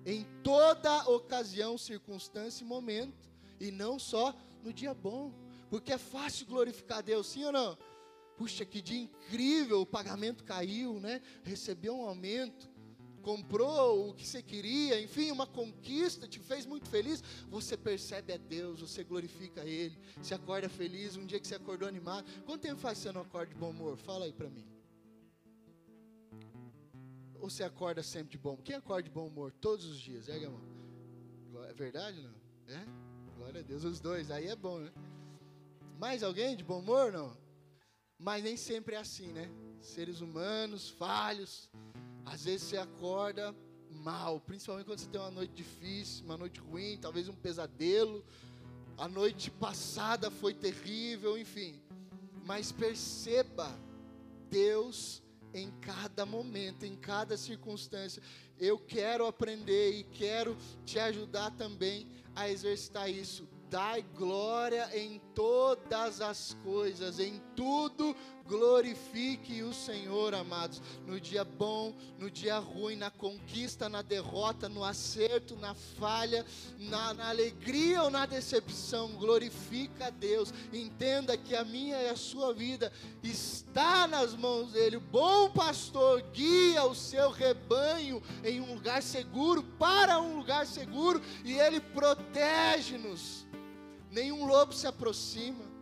em 0.05 0.27
toda 0.43 1.09
ocasião, 1.09 1.79
circunstância 1.79 2.65
e 2.65 2.67
momento, 2.67 3.31
e 3.61 3.71
não 3.71 4.01
só 4.01 4.35
no 4.65 4.73
dia 4.73 4.93
bom, 4.93 5.33
porque 5.71 5.93
é 5.93 5.99
fácil 5.99 6.47
glorificar 6.47 7.05
Deus, 7.05 7.29
sim 7.29 7.45
ou 7.45 7.53
não? 7.53 7.79
Puxa, 8.37 8.65
que 8.65 8.83
dia 8.83 8.99
incrível, 8.99 9.81
o 9.81 9.87
pagamento 9.87 10.43
caiu, 10.43 10.99
né? 10.99 11.23
Recebeu 11.45 11.97
um 11.97 12.09
aumento 12.09 12.74
comprou 13.25 14.11
o 14.11 14.15
que 14.15 14.27
você 14.27 14.43
queria, 14.43 15.01
enfim, 15.01 15.31
uma 15.31 15.47
conquista 15.47 16.29
te 16.29 16.39
fez 16.39 16.67
muito 16.67 16.89
feliz, 16.89 17.23
você 17.49 17.77
percebe 17.77 18.35
a 18.35 18.37
Deus, 18.37 18.81
você 18.81 19.03
glorifica 19.03 19.65
Ele, 19.65 19.99
se 20.23 20.35
acorda 20.35 20.69
feliz, 20.69 21.17
um 21.17 21.25
dia 21.25 21.41
que 21.41 21.49
você 21.49 21.55
acordou 21.55 21.89
animado. 21.89 22.31
Quanto 22.45 22.61
tempo 22.61 22.81
faz 22.81 22.99
você 22.99 23.11
não 23.11 23.23
acorda 23.23 23.53
de 23.53 23.59
bom 23.59 23.71
humor? 23.71 23.97
Fala 23.97 24.27
aí 24.27 24.33
para 24.33 24.51
mim. 24.51 24.67
Ou 27.41 27.49
você 27.49 27.65
acorda 27.65 28.03
sempre 28.03 28.33
de 28.33 28.39
bom? 28.39 28.57
Quem 28.59 28.77
acorda 28.77 29.05
de 29.05 29.11
bom 29.11 29.27
humor 29.27 29.53
todos 29.53 29.87
os 29.87 29.99
dias? 29.99 30.29
É, 30.29 30.37
irmão? 30.37 30.61
É 31.69 31.73
verdade 31.73 32.21
não? 32.21 32.35
É? 32.69 32.85
Glória 33.37 33.61
a 33.61 33.65
Deus, 33.65 33.85
os 33.85 34.01
dois, 34.01 34.31
aí 34.31 34.47
é 34.47 34.57
bom, 34.57 34.79
né? 34.79 34.93
Mais 35.99 36.23
alguém 36.23 36.57
de 36.57 36.63
bom 36.63 36.81
humor? 36.81 37.11
Não. 37.11 37.37
Mas 38.19 38.45
nem 38.45 38.57
sempre 38.57 38.95
é 38.95 38.99
assim, 38.99 39.29
né? 39.29 39.49
Seres 39.81 40.21
humanos, 40.21 40.89
falhos, 40.91 41.71
às 42.27 42.45
vezes 42.45 42.69
você 42.69 42.77
acorda 42.77 43.55
mal, 43.91 44.41
principalmente 44.41 44.87
quando 44.87 44.99
você 44.99 45.09
tem 45.09 45.21
uma 45.21 45.31
noite 45.31 45.53
difícil, 45.55 46.25
uma 46.25 46.37
noite 46.37 46.61
ruim, 46.61 46.99
talvez 47.01 47.29
um 47.29 47.35
pesadelo. 47.35 48.25
A 48.97 49.09
noite 49.09 49.51
passada 49.51 50.31
foi 50.31 50.55
terrível, 50.55 51.39
enfim. 51.39 51.81
Mas 52.45 52.71
perceba 52.71 53.71
Deus 54.51 55.23
em 55.53 55.71
cada 55.81 56.27
momento, 56.27 56.85
em 56.85 56.97
cada 56.97 57.37
circunstância. 57.37 58.23
Eu 58.59 58.79
quero 58.79 59.27
aprender 59.27 59.93
e 59.93 60.05
quero 60.05 60.57
te 60.85 60.99
ajudar 60.99 61.51
também 61.53 62.09
a 62.35 62.49
exercitar 62.49 63.09
isso. 63.11 63.49
Dai 63.71 64.03
glória 64.03 64.89
em 64.97 65.21
todas 65.35 66.21
as 66.21 66.55
coisas, 66.63 67.19
em 67.19 67.41
tudo 67.57 68.15
Glorifique 68.47 69.63
o 69.63 69.73
Senhor, 69.73 70.35
amados, 70.35 70.83
no 71.07 71.19
dia 71.19 71.45
bom, 71.45 71.95
no 72.19 72.31
dia 72.31 72.59
ruim, 72.59 72.95
na 72.95 73.11
conquista, 73.11 73.89
na 73.89 74.03
derrota, 74.03 74.69
no 74.69 74.85
acerto, 74.85 75.57
na 75.57 75.75
falha, 75.75 76.45
na, 76.79 77.15
na 77.15 77.31
alegria 77.31 78.03
ou 78.03 78.11
na 78.11 78.27
decepção. 78.27 79.13
Glorifica 79.13 80.09
a 80.09 80.11
Deus. 80.11 80.53
Entenda 80.73 81.39
que 81.39 81.57
a 81.57 81.65
minha 81.65 81.97
e 82.03 82.11
a 82.11 82.17
sua 82.17 82.53
vida 82.53 82.93
está 83.23 84.07
nas 84.07 84.35
mãos 84.35 84.73
dele. 84.73 84.99
O 84.99 85.01
bom 85.01 85.49
pastor 85.51 86.21
guia 86.33 86.85
o 86.85 86.95
seu 86.95 87.31
rebanho 87.31 88.23
em 88.45 88.61
um 88.61 88.75
lugar 88.75 89.03
seguro, 89.03 89.63
para 89.79 90.21
um 90.21 90.37
lugar 90.37 90.67
seguro, 90.67 91.21
e 91.47 91.55
ele 91.55 91.81
protege-nos. 91.81 93.47
Nenhum 94.11 94.45
lobo 94.45 94.75
se 94.75 94.87
aproxima 94.87 95.74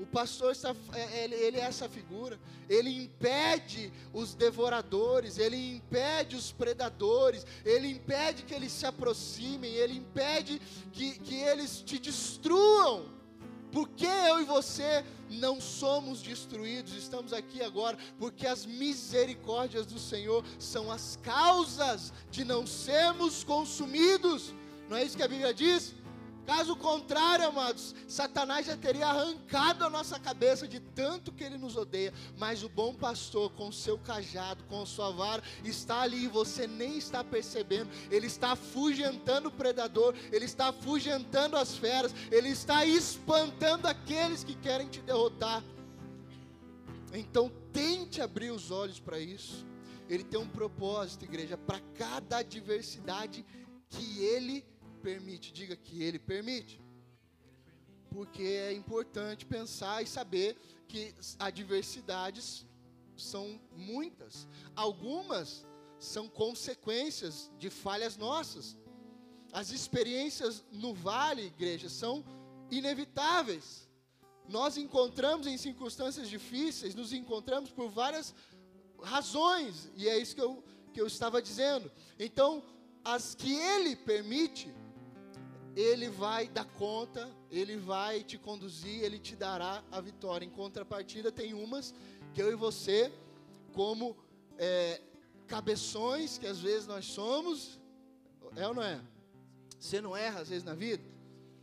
o 0.00 0.06
pastor 0.06 0.52
está, 0.52 0.74
é, 0.94 1.24
ele, 1.24 1.34
ele 1.34 1.56
é 1.58 1.64
essa 1.64 1.88
figura. 1.88 2.38
Ele 2.68 3.04
impede 3.04 3.92
os 4.12 4.34
devoradores, 4.34 5.36
ele 5.36 5.76
impede 5.76 6.36
os 6.36 6.50
predadores, 6.52 7.44
ele 7.64 7.88
impede 7.88 8.44
que 8.44 8.54
eles 8.54 8.72
se 8.72 8.86
aproximem, 8.86 9.72
ele 9.72 9.94
impede 9.94 10.60
que, 10.92 11.18
que 11.18 11.34
eles 11.34 11.82
te 11.82 11.98
destruam. 11.98 13.20
Porque 13.70 14.06
eu 14.06 14.40
e 14.40 14.44
você 14.44 15.04
não 15.28 15.60
somos 15.60 16.22
destruídos, 16.22 16.94
estamos 16.94 17.32
aqui 17.32 17.62
agora, 17.62 17.96
porque 18.18 18.46
as 18.46 18.66
misericórdias 18.66 19.86
do 19.86 19.98
Senhor 19.98 20.44
são 20.58 20.90
as 20.90 21.16
causas 21.22 22.12
de 22.30 22.44
não 22.44 22.66
sermos 22.66 23.44
consumidos. 23.44 24.52
Não 24.88 24.96
é 24.96 25.04
isso 25.04 25.16
que 25.16 25.22
a 25.22 25.28
Bíblia 25.28 25.54
diz? 25.54 25.94
Caso 26.50 26.74
contrário, 26.74 27.46
amados, 27.46 27.94
Satanás 28.08 28.66
já 28.66 28.76
teria 28.76 29.06
arrancado 29.06 29.84
a 29.84 29.88
nossa 29.88 30.18
cabeça 30.18 30.66
de 30.66 30.80
tanto 30.80 31.30
que 31.30 31.44
ele 31.44 31.56
nos 31.56 31.76
odeia. 31.76 32.12
Mas 32.36 32.64
o 32.64 32.68
bom 32.68 32.92
pastor, 32.92 33.52
com 33.52 33.68
o 33.68 33.72
seu 33.72 33.96
cajado, 33.96 34.64
com 34.64 34.84
sua 34.84 35.12
vara, 35.12 35.44
está 35.62 36.00
ali 36.00 36.24
e 36.24 36.26
você 36.26 36.66
nem 36.66 36.98
está 36.98 37.22
percebendo. 37.22 37.88
Ele 38.10 38.26
está 38.26 38.50
afugentando 38.50 39.46
o 39.46 39.52
predador, 39.52 40.12
ele 40.32 40.44
está 40.44 40.70
afugentando 40.70 41.56
as 41.56 41.76
feras, 41.76 42.12
ele 42.32 42.48
está 42.48 42.84
espantando 42.84 43.86
aqueles 43.86 44.42
que 44.42 44.56
querem 44.56 44.88
te 44.88 45.00
derrotar. 45.02 45.62
Então, 47.12 47.48
tente 47.72 48.20
abrir 48.20 48.50
os 48.50 48.72
olhos 48.72 48.98
para 48.98 49.20
isso. 49.20 49.64
Ele 50.08 50.24
tem 50.24 50.40
um 50.40 50.48
propósito, 50.48 51.24
igreja, 51.24 51.56
para 51.56 51.78
cada 51.94 52.38
adversidade 52.38 53.46
que 53.88 54.18
ele 54.18 54.64
permite, 55.06 55.52
diga 55.52 55.76
que 55.76 56.02
Ele 56.02 56.18
permite. 56.18 56.80
Porque 58.10 58.42
é 58.42 58.72
importante 58.72 59.46
pensar 59.46 60.02
e 60.02 60.06
saber 60.06 60.56
que 60.88 61.14
adversidades 61.38 62.66
são 63.16 63.60
muitas. 63.76 64.48
Algumas 64.74 65.66
são 65.98 66.28
consequências 66.28 67.50
de 67.58 67.70
falhas 67.70 68.16
nossas. 68.16 68.76
As 69.52 69.70
experiências 69.70 70.64
no 70.72 70.94
vale, 70.94 71.46
igreja, 71.46 71.88
são 71.88 72.24
inevitáveis. 72.70 73.88
Nós 74.48 74.76
encontramos 74.76 75.46
em 75.46 75.56
circunstâncias 75.56 76.28
difíceis, 76.28 76.94
nos 76.94 77.12
encontramos 77.12 77.70
por 77.70 77.88
várias 77.90 78.34
razões, 79.02 79.90
e 79.96 80.08
é 80.08 80.18
isso 80.18 80.34
que 80.34 80.42
eu, 80.42 80.64
que 80.92 81.00
eu 81.00 81.06
estava 81.06 81.40
dizendo. 81.40 81.90
Então, 82.18 82.62
as 83.04 83.34
que 83.34 83.52
Ele 83.54 83.94
permite, 83.96 84.72
ele 85.76 86.08
vai 86.08 86.48
dar 86.48 86.64
conta, 86.64 87.30
Ele 87.50 87.76
vai 87.76 88.22
te 88.22 88.36
conduzir, 88.36 89.02
Ele 89.02 89.18
te 89.18 89.36
dará 89.36 89.82
a 89.90 90.00
vitória. 90.00 90.44
Em 90.44 90.50
contrapartida, 90.50 91.30
tem 91.30 91.54
umas 91.54 91.94
que 92.34 92.42
eu 92.42 92.50
e 92.50 92.54
você, 92.54 93.12
como 93.72 94.16
é, 94.58 95.00
cabeções 95.46 96.38
que 96.38 96.46
às 96.46 96.58
vezes 96.58 96.86
nós 96.86 97.06
somos, 97.06 97.80
é 98.56 98.66
ou 98.66 98.74
não 98.74 98.82
é? 98.82 99.00
Você 99.78 100.00
não 100.00 100.16
erra 100.16 100.40
às 100.40 100.48
vezes 100.48 100.64
na 100.64 100.74
vida? 100.74 101.02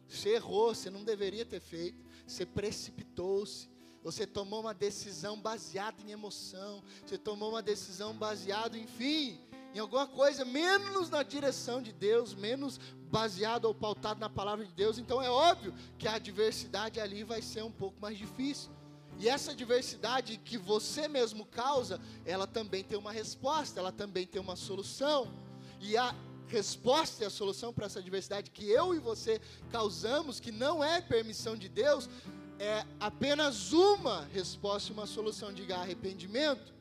Você 0.08 0.30
errou, 0.30 0.74
você 0.74 0.90
não 0.90 1.04
deveria 1.04 1.46
ter 1.46 1.60
feito, 1.60 2.04
você 2.26 2.46
precipitou-se, 2.46 3.70
você 4.02 4.26
tomou 4.26 4.62
uma 4.62 4.74
decisão 4.74 5.40
baseada 5.40 6.02
em 6.02 6.12
emoção, 6.12 6.82
você 7.06 7.18
tomou 7.18 7.50
uma 7.50 7.62
decisão 7.62 8.14
baseada, 8.14 8.78
enfim, 8.78 9.38
em 9.78 9.80
alguma 9.80 10.08
coisa 10.08 10.44
menos 10.44 11.08
na 11.08 11.22
direção 11.22 11.84
de 11.84 11.92
Deus, 11.92 12.34
menos 12.34 12.80
baseado 13.12 13.66
ou 13.66 13.76
pautado 13.76 14.20
na 14.20 14.28
palavra 14.28 14.66
de 14.66 14.74
Deus, 14.74 14.98
então 14.98 15.22
é 15.22 15.30
óbvio 15.30 15.72
que 16.00 16.08
a 16.08 16.16
adversidade 16.16 17.00
ali 17.00 17.24
vai 17.24 17.44
ser 17.44 17.64
um 17.64 17.72
pouco 17.72 18.02
mais 18.02 18.18
difícil. 18.18 18.72
E 19.20 19.30
essa 19.30 19.52
adversidade 19.52 20.38
que 20.38 20.58
você 20.58 21.08
mesmo 21.08 21.46
causa, 21.46 22.02
ela 22.26 22.48
também 22.48 22.84
tem 22.84 22.98
uma 22.98 23.12
resposta, 23.12 23.80
ela 23.80 23.92
também 23.92 24.26
tem 24.26 24.42
uma 24.42 24.56
solução. 24.56 25.32
E 25.80 25.96
a 25.96 26.14
resposta 26.48 27.24
e 27.24 27.28
a 27.28 27.30
solução 27.30 27.72
para 27.72 27.86
essa 27.86 28.00
adversidade 28.00 28.50
que 28.50 28.68
eu 28.68 28.96
e 28.96 29.00
você 29.00 29.40
causamos, 29.72 30.40
que 30.40 30.52
não 30.52 30.84
é 30.84 31.02
permissão 31.02 31.56
de 31.56 31.70
Deus, 31.70 32.10
é 32.58 32.84
apenas 33.00 33.74
uma 33.74 34.26
resposta 34.34 34.90
e 34.90 34.94
uma 34.94 35.06
solução. 35.06 35.54
Diga 35.54 35.78
arrependimento 35.78 36.77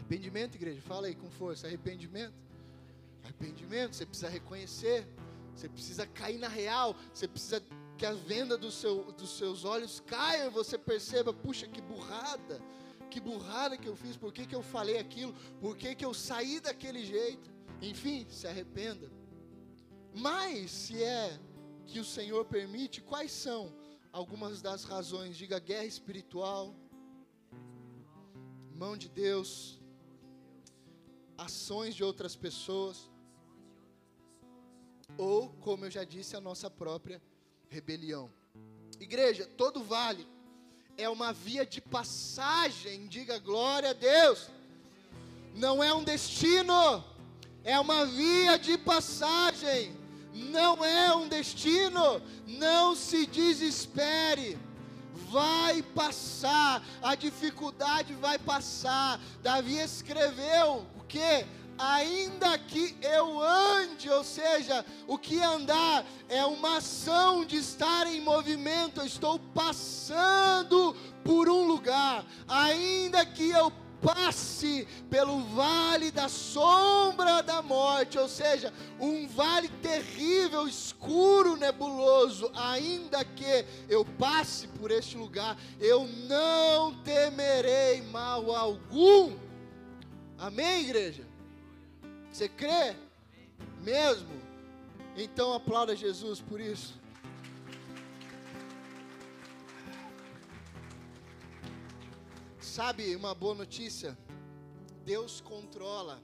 Arrependimento, 0.00 0.54
igreja, 0.54 0.80
fala 0.80 1.06
aí 1.08 1.14
com 1.14 1.30
força. 1.30 1.66
Arrependimento. 1.66 2.34
Arrependimento, 3.22 3.94
você 3.94 4.06
precisa 4.06 4.28
reconhecer. 4.28 5.06
Você 5.54 5.68
precisa 5.68 6.06
cair 6.06 6.38
na 6.38 6.48
real. 6.48 6.96
Você 7.12 7.28
precisa 7.28 7.62
que 7.98 8.06
a 8.06 8.12
venda 8.12 8.56
do 8.56 8.70
seu, 8.70 9.12
dos 9.12 9.36
seus 9.36 9.64
olhos 9.64 10.00
caia 10.00 10.46
e 10.46 10.50
você 10.50 10.78
perceba: 10.78 11.32
puxa, 11.32 11.66
que 11.66 11.80
burrada. 11.82 12.60
Que 13.10 13.20
burrada 13.20 13.76
que 13.76 13.88
eu 13.88 13.94
fiz. 13.94 14.16
Por 14.16 14.32
que, 14.32 14.46
que 14.46 14.54
eu 14.54 14.62
falei 14.62 14.98
aquilo? 14.98 15.34
Por 15.60 15.76
que, 15.76 15.94
que 15.94 16.04
eu 16.04 16.14
saí 16.14 16.60
daquele 16.60 17.04
jeito? 17.04 17.50
Enfim, 17.82 18.26
se 18.28 18.46
arrependa. 18.46 19.10
Mas, 20.14 20.70
se 20.70 21.02
é 21.02 21.38
que 21.86 22.00
o 22.00 22.04
Senhor 22.04 22.44
permite, 22.44 23.00
quais 23.00 23.32
são 23.32 23.72
algumas 24.12 24.62
das 24.62 24.84
razões? 24.84 25.36
Diga 25.36 25.58
guerra 25.58 25.84
espiritual, 25.84 26.74
mão 28.74 28.96
de 28.96 29.08
Deus, 29.08 29.79
ações 31.40 31.94
de 31.94 32.04
outras 32.04 32.36
pessoas, 32.36 33.10
ou, 35.16 35.48
como 35.60 35.86
eu 35.86 35.90
já 35.90 36.04
disse, 36.04 36.36
a 36.36 36.40
nossa 36.40 36.68
própria 36.70 37.20
rebelião. 37.68 38.30
Igreja, 39.00 39.46
todo 39.56 39.82
vale 39.82 40.26
é 40.96 41.08
uma 41.08 41.32
via 41.32 41.64
de 41.64 41.80
passagem, 41.80 43.06
diga 43.08 43.38
glória 43.38 43.90
a 43.90 43.94
Deus. 43.94 44.50
Não 45.54 45.82
é 45.82 45.92
um 45.94 46.04
destino, 46.04 47.02
é 47.64 47.80
uma 47.80 48.04
via 48.04 48.58
de 48.58 48.76
passagem, 48.76 49.96
não 50.32 50.84
é 50.84 51.14
um 51.14 51.26
destino. 51.26 52.20
Não 52.46 52.94
se 52.94 53.26
desespere 53.26 54.58
vai 55.30 55.82
passar, 55.82 56.84
a 57.00 57.14
dificuldade 57.14 58.12
vai 58.14 58.38
passar. 58.38 59.20
Davi 59.42 59.78
escreveu 59.78 60.84
o 61.10 61.12
que? 61.12 61.44
Ainda 61.76 62.56
que 62.58 62.94
eu 63.02 63.40
ande, 63.42 64.08
ou 64.10 64.22
seja, 64.22 64.84
o 65.08 65.18
que 65.18 65.42
andar 65.42 66.04
é 66.28 66.44
uma 66.44 66.76
ação 66.76 67.44
de 67.44 67.56
estar 67.56 68.06
em 68.06 68.20
movimento. 68.20 69.00
Eu 69.00 69.06
estou 69.06 69.40
passando 69.52 70.94
por 71.24 71.48
um 71.48 71.64
lugar, 71.64 72.24
ainda 72.46 73.26
que 73.26 73.50
eu 73.50 73.72
passe 74.00 74.86
pelo 75.10 75.40
vale 75.40 76.10
da 76.10 76.28
sombra 76.28 77.42
da 77.42 77.60
morte, 77.60 78.18
ou 78.18 78.28
seja, 78.28 78.72
um 79.00 79.26
vale 79.26 79.68
terrível, 79.82 80.68
escuro, 80.68 81.56
nebuloso, 81.56 82.50
ainda 82.54 83.24
que 83.24 83.64
eu 83.88 84.04
passe 84.04 84.68
por 84.68 84.90
este 84.90 85.16
lugar, 85.16 85.56
eu 85.80 86.06
não 86.28 86.94
temerei 87.02 88.00
mal 88.02 88.54
algum. 88.54 89.49
Amém, 90.40 90.84
igreja? 90.84 91.28
Você 92.32 92.48
crê? 92.48 92.96
Mesmo? 93.82 94.32
Então 95.14 95.52
aplauda 95.52 95.94
Jesus 95.94 96.40
por 96.40 96.58
isso. 96.58 96.98
Sabe 102.58 103.14
uma 103.14 103.34
boa 103.34 103.54
notícia? 103.54 104.16
Deus 105.04 105.42
controla 105.42 106.22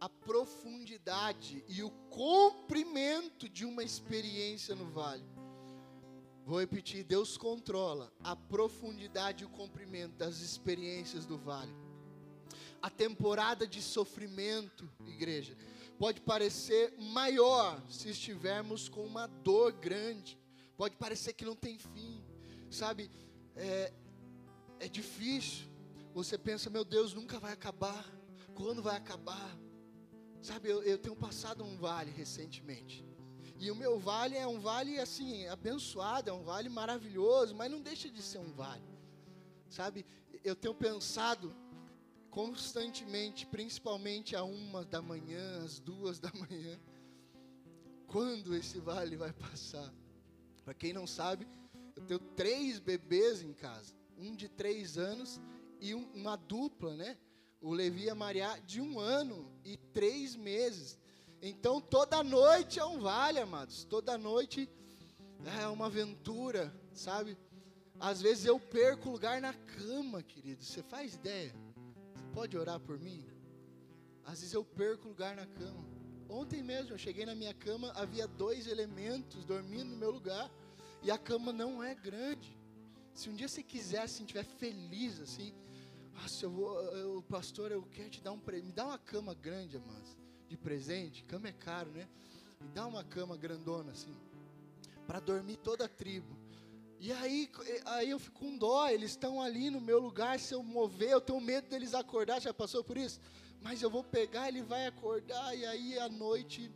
a 0.00 0.08
profundidade 0.08 1.64
e 1.68 1.84
o 1.84 1.90
comprimento 2.10 3.48
de 3.48 3.64
uma 3.64 3.84
experiência 3.84 4.74
no 4.74 4.90
vale. 4.90 5.24
Vou 6.44 6.58
repetir: 6.58 7.04
Deus 7.04 7.36
controla 7.36 8.12
a 8.24 8.34
profundidade 8.34 9.44
e 9.44 9.46
o 9.46 9.50
comprimento 9.50 10.16
das 10.16 10.40
experiências 10.40 11.24
do 11.24 11.38
vale. 11.38 11.72
A 12.82 12.90
temporada 12.90 13.66
de 13.66 13.80
sofrimento, 13.80 14.90
igreja, 15.06 15.56
pode 15.98 16.20
parecer 16.20 16.92
maior 16.98 17.80
se 17.88 18.10
estivermos 18.10 18.88
com 18.88 19.04
uma 19.06 19.28
dor 19.28 19.70
grande, 19.72 20.36
pode 20.76 20.96
parecer 20.96 21.32
que 21.32 21.44
não 21.44 21.54
tem 21.54 21.78
fim, 21.78 22.20
sabe? 22.70 23.08
É, 23.54 23.92
é 24.80 24.88
difícil, 24.88 25.68
você 26.12 26.36
pensa, 26.36 26.68
meu 26.68 26.84
Deus, 26.84 27.14
nunca 27.14 27.38
vai 27.38 27.52
acabar. 27.52 28.04
Quando 28.54 28.82
vai 28.82 28.96
acabar? 28.96 29.56
Sabe, 30.42 30.68
eu, 30.68 30.82
eu 30.82 30.98
tenho 30.98 31.14
passado 31.14 31.62
um 31.62 31.76
vale 31.76 32.10
recentemente. 32.10 33.06
E 33.58 33.70
o 33.70 33.76
meu 33.76 33.96
vale 33.96 34.36
é 34.36 34.44
um 34.44 34.58
vale 34.58 34.98
assim, 34.98 35.46
abençoado, 35.46 36.28
é 36.28 36.32
um 36.32 36.42
vale 36.42 36.68
maravilhoso, 36.68 37.54
mas 37.54 37.70
não 37.70 37.80
deixa 37.80 38.10
de 38.10 38.20
ser 38.20 38.38
um 38.38 38.52
vale. 38.52 38.82
Sabe, 39.70 40.04
eu 40.42 40.56
tenho 40.56 40.74
pensado 40.74 41.54
constantemente, 42.32 43.44
principalmente 43.46 44.34
a 44.34 44.42
uma 44.42 44.86
da 44.86 45.02
manhã, 45.02 45.62
às 45.62 45.78
duas 45.78 46.18
da 46.18 46.32
manhã, 46.32 46.80
quando 48.06 48.56
esse 48.56 48.80
vale 48.80 49.16
vai 49.16 49.32
passar. 49.34 49.92
Para 50.64 50.72
quem 50.72 50.94
não 50.94 51.06
sabe, 51.06 51.46
eu 51.94 52.02
tenho 52.02 52.20
três 52.34 52.78
bebês 52.78 53.42
em 53.42 53.52
casa, 53.52 53.94
um 54.16 54.34
de 54.34 54.48
três 54.48 54.96
anos 54.96 55.40
e 55.78 55.94
um, 55.94 56.10
uma 56.14 56.34
dupla, 56.36 56.96
né? 56.96 57.18
O 57.60 57.70
Levi 57.70 58.04
e 58.04 58.10
a 58.10 58.14
Maria, 58.14 58.58
de 58.66 58.80
um 58.80 58.98
ano 58.98 59.52
e 59.62 59.76
três 59.76 60.34
meses. 60.34 60.98
Então, 61.42 61.82
toda 61.82 62.24
noite 62.24 62.80
é 62.80 62.84
um 62.84 62.98
vale, 62.98 63.40
amados. 63.40 63.84
Toda 63.84 64.16
noite 64.16 64.68
é 65.60 65.66
uma 65.66 65.86
aventura, 65.86 66.74
sabe? 66.94 67.36
Às 68.00 68.22
vezes 68.22 68.46
eu 68.46 68.58
perco 68.58 69.10
lugar 69.10 69.38
na 69.40 69.52
cama, 69.52 70.22
querido. 70.22 70.64
Você 70.64 70.82
faz 70.82 71.14
ideia? 71.14 71.54
Pode 72.32 72.56
orar 72.56 72.80
por 72.80 72.98
mim? 72.98 73.24
Às 74.24 74.40
vezes 74.40 74.54
eu 74.54 74.64
perco 74.64 75.08
lugar 75.08 75.36
na 75.36 75.46
cama. 75.46 75.84
Ontem 76.28 76.62
mesmo 76.62 76.92
eu 76.92 76.98
cheguei 76.98 77.26
na 77.26 77.34
minha 77.34 77.52
cama, 77.52 77.92
havia 77.94 78.26
dois 78.26 78.66
elementos 78.66 79.44
dormindo 79.44 79.90
no 79.90 79.96
meu 79.96 80.10
lugar 80.10 80.50
e 81.02 81.10
a 81.10 81.18
cama 81.18 81.52
não 81.52 81.82
é 81.82 81.94
grande. 81.94 82.56
Se 83.12 83.28
um 83.28 83.34
dia 83.34 83.48
você 83.48 83.62
quiser, 83.62 84.02
assim, 84.02 84.22
estiver 84.22 84.44
feliz, 84.44 85.20
assim, 85.20 85.52
nossa, 86.14 86.46
eu 86.46 86.50
vou, 86.50 86.80
eu, 86.96 87.22
pastor, 87.22 87.70
eu 87.70 87.82
quero 87.82 88.08
te 88.08 88.22
dar 88.22 88.32
um 88.32 88.38
presente. 88.38 88.66
Me 88.66 88.72
dá 88.72 88.86
uma 88.86 88.98
cama 88.98 89.34
grande, 89.34 89.76
amados, 89.76 90.16
de 90.48 90.56
presente. 90.56 91.24
Cama 91.24 91.48
é 91.48 91.52
caro, 91.52 91.90
né? 91.90 92.08
Me 92.60 92.68
dá 92.70 92.86
uma 92.86 93.04
cama 93.04 93.36
grandona, 93.36 93.92
assim, 93.92 94.14
para 95.06 95.20
dormir 95.20 95.58
toda 95.58 95.84
a 95.84 95.88
tribo. 95.88 96.41
E 97.02 97.12
aí, 97.12 97.50
aí 97.84 98.10
eu 98.10 98.18
fico 98.20 98.38
com 98.38 98.56
dó, 98.56 98.88
eles 98.88 99.10
estão 99.10 99.42
ali 99.42 99.70
no 99.70 99.80
meu 99.80 99.98
lugar, 99.98 100.38
se 100.38 100.54
eu 100.54 100.62
mover, 100.62 101.10
eu 101.10 101.20
tenho 101.20 101.40
medo 101.40 101.68
deles 101.68 101.94
acordar, 101.94 102.40
já 102.40 102.54
passou 102.54 102.84
por 102.84 102.96
isso? 102.96 103.20
Mas 103.60 103.82
eu 103.82 103.90
vou 103.90 104.04
pegar, 104.04 104.46
ele 104.46 104.62
vai 104.62 104.86
acordar, 104.86 105.52
e 105.56 105.66
aí 105.66 105.98
a 105.98 106.08
noite 106.08 106.70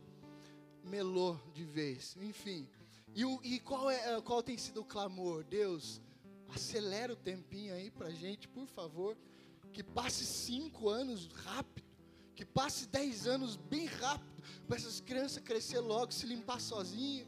melou 0.83 1.39
de 1.53 1.63
vez, 1.63 2.17
enfim. 2.19 2.67
E, 3.15 3.23
o, 3.23 3.39
e 3.41 3.57
qual, 3.61 3.89
é, 3.89 4.19
qual 4.19 4.43
tem 4.43 4.57
sido 4.57 4.81
o 4.81 4.85
clamor? 4.85 5.45
Deus, 5.45 6.01
acelera 6.49 7.13
o 7.13 7.15
tempinho 7.15 7.73
aí 7.73 7.89
para 7.89 8.09
gente, 8.09 8.49
por 8.49 8.67
favor 8.67 9.15
que 9.77 9.83
passe 9.83 10.25
cinco 10.25 10.89
anos 10.89 11.27
rápido, 11.27 11.87
que 12.35 12.43
passe 12.43 12.87
dez 12.87 13.27
anos 13.27 13.55
bem 13.55 13.85
rápido, 13.85 14.43
para 14.67 14.75
essas 14.75 14.99
crianças 14.99 15.43
crescer 15.43 15.79
logo, 15.79 16.11
se 16.11 16.25
limpar 16.25 16.59
sozinha, 16.59 17.27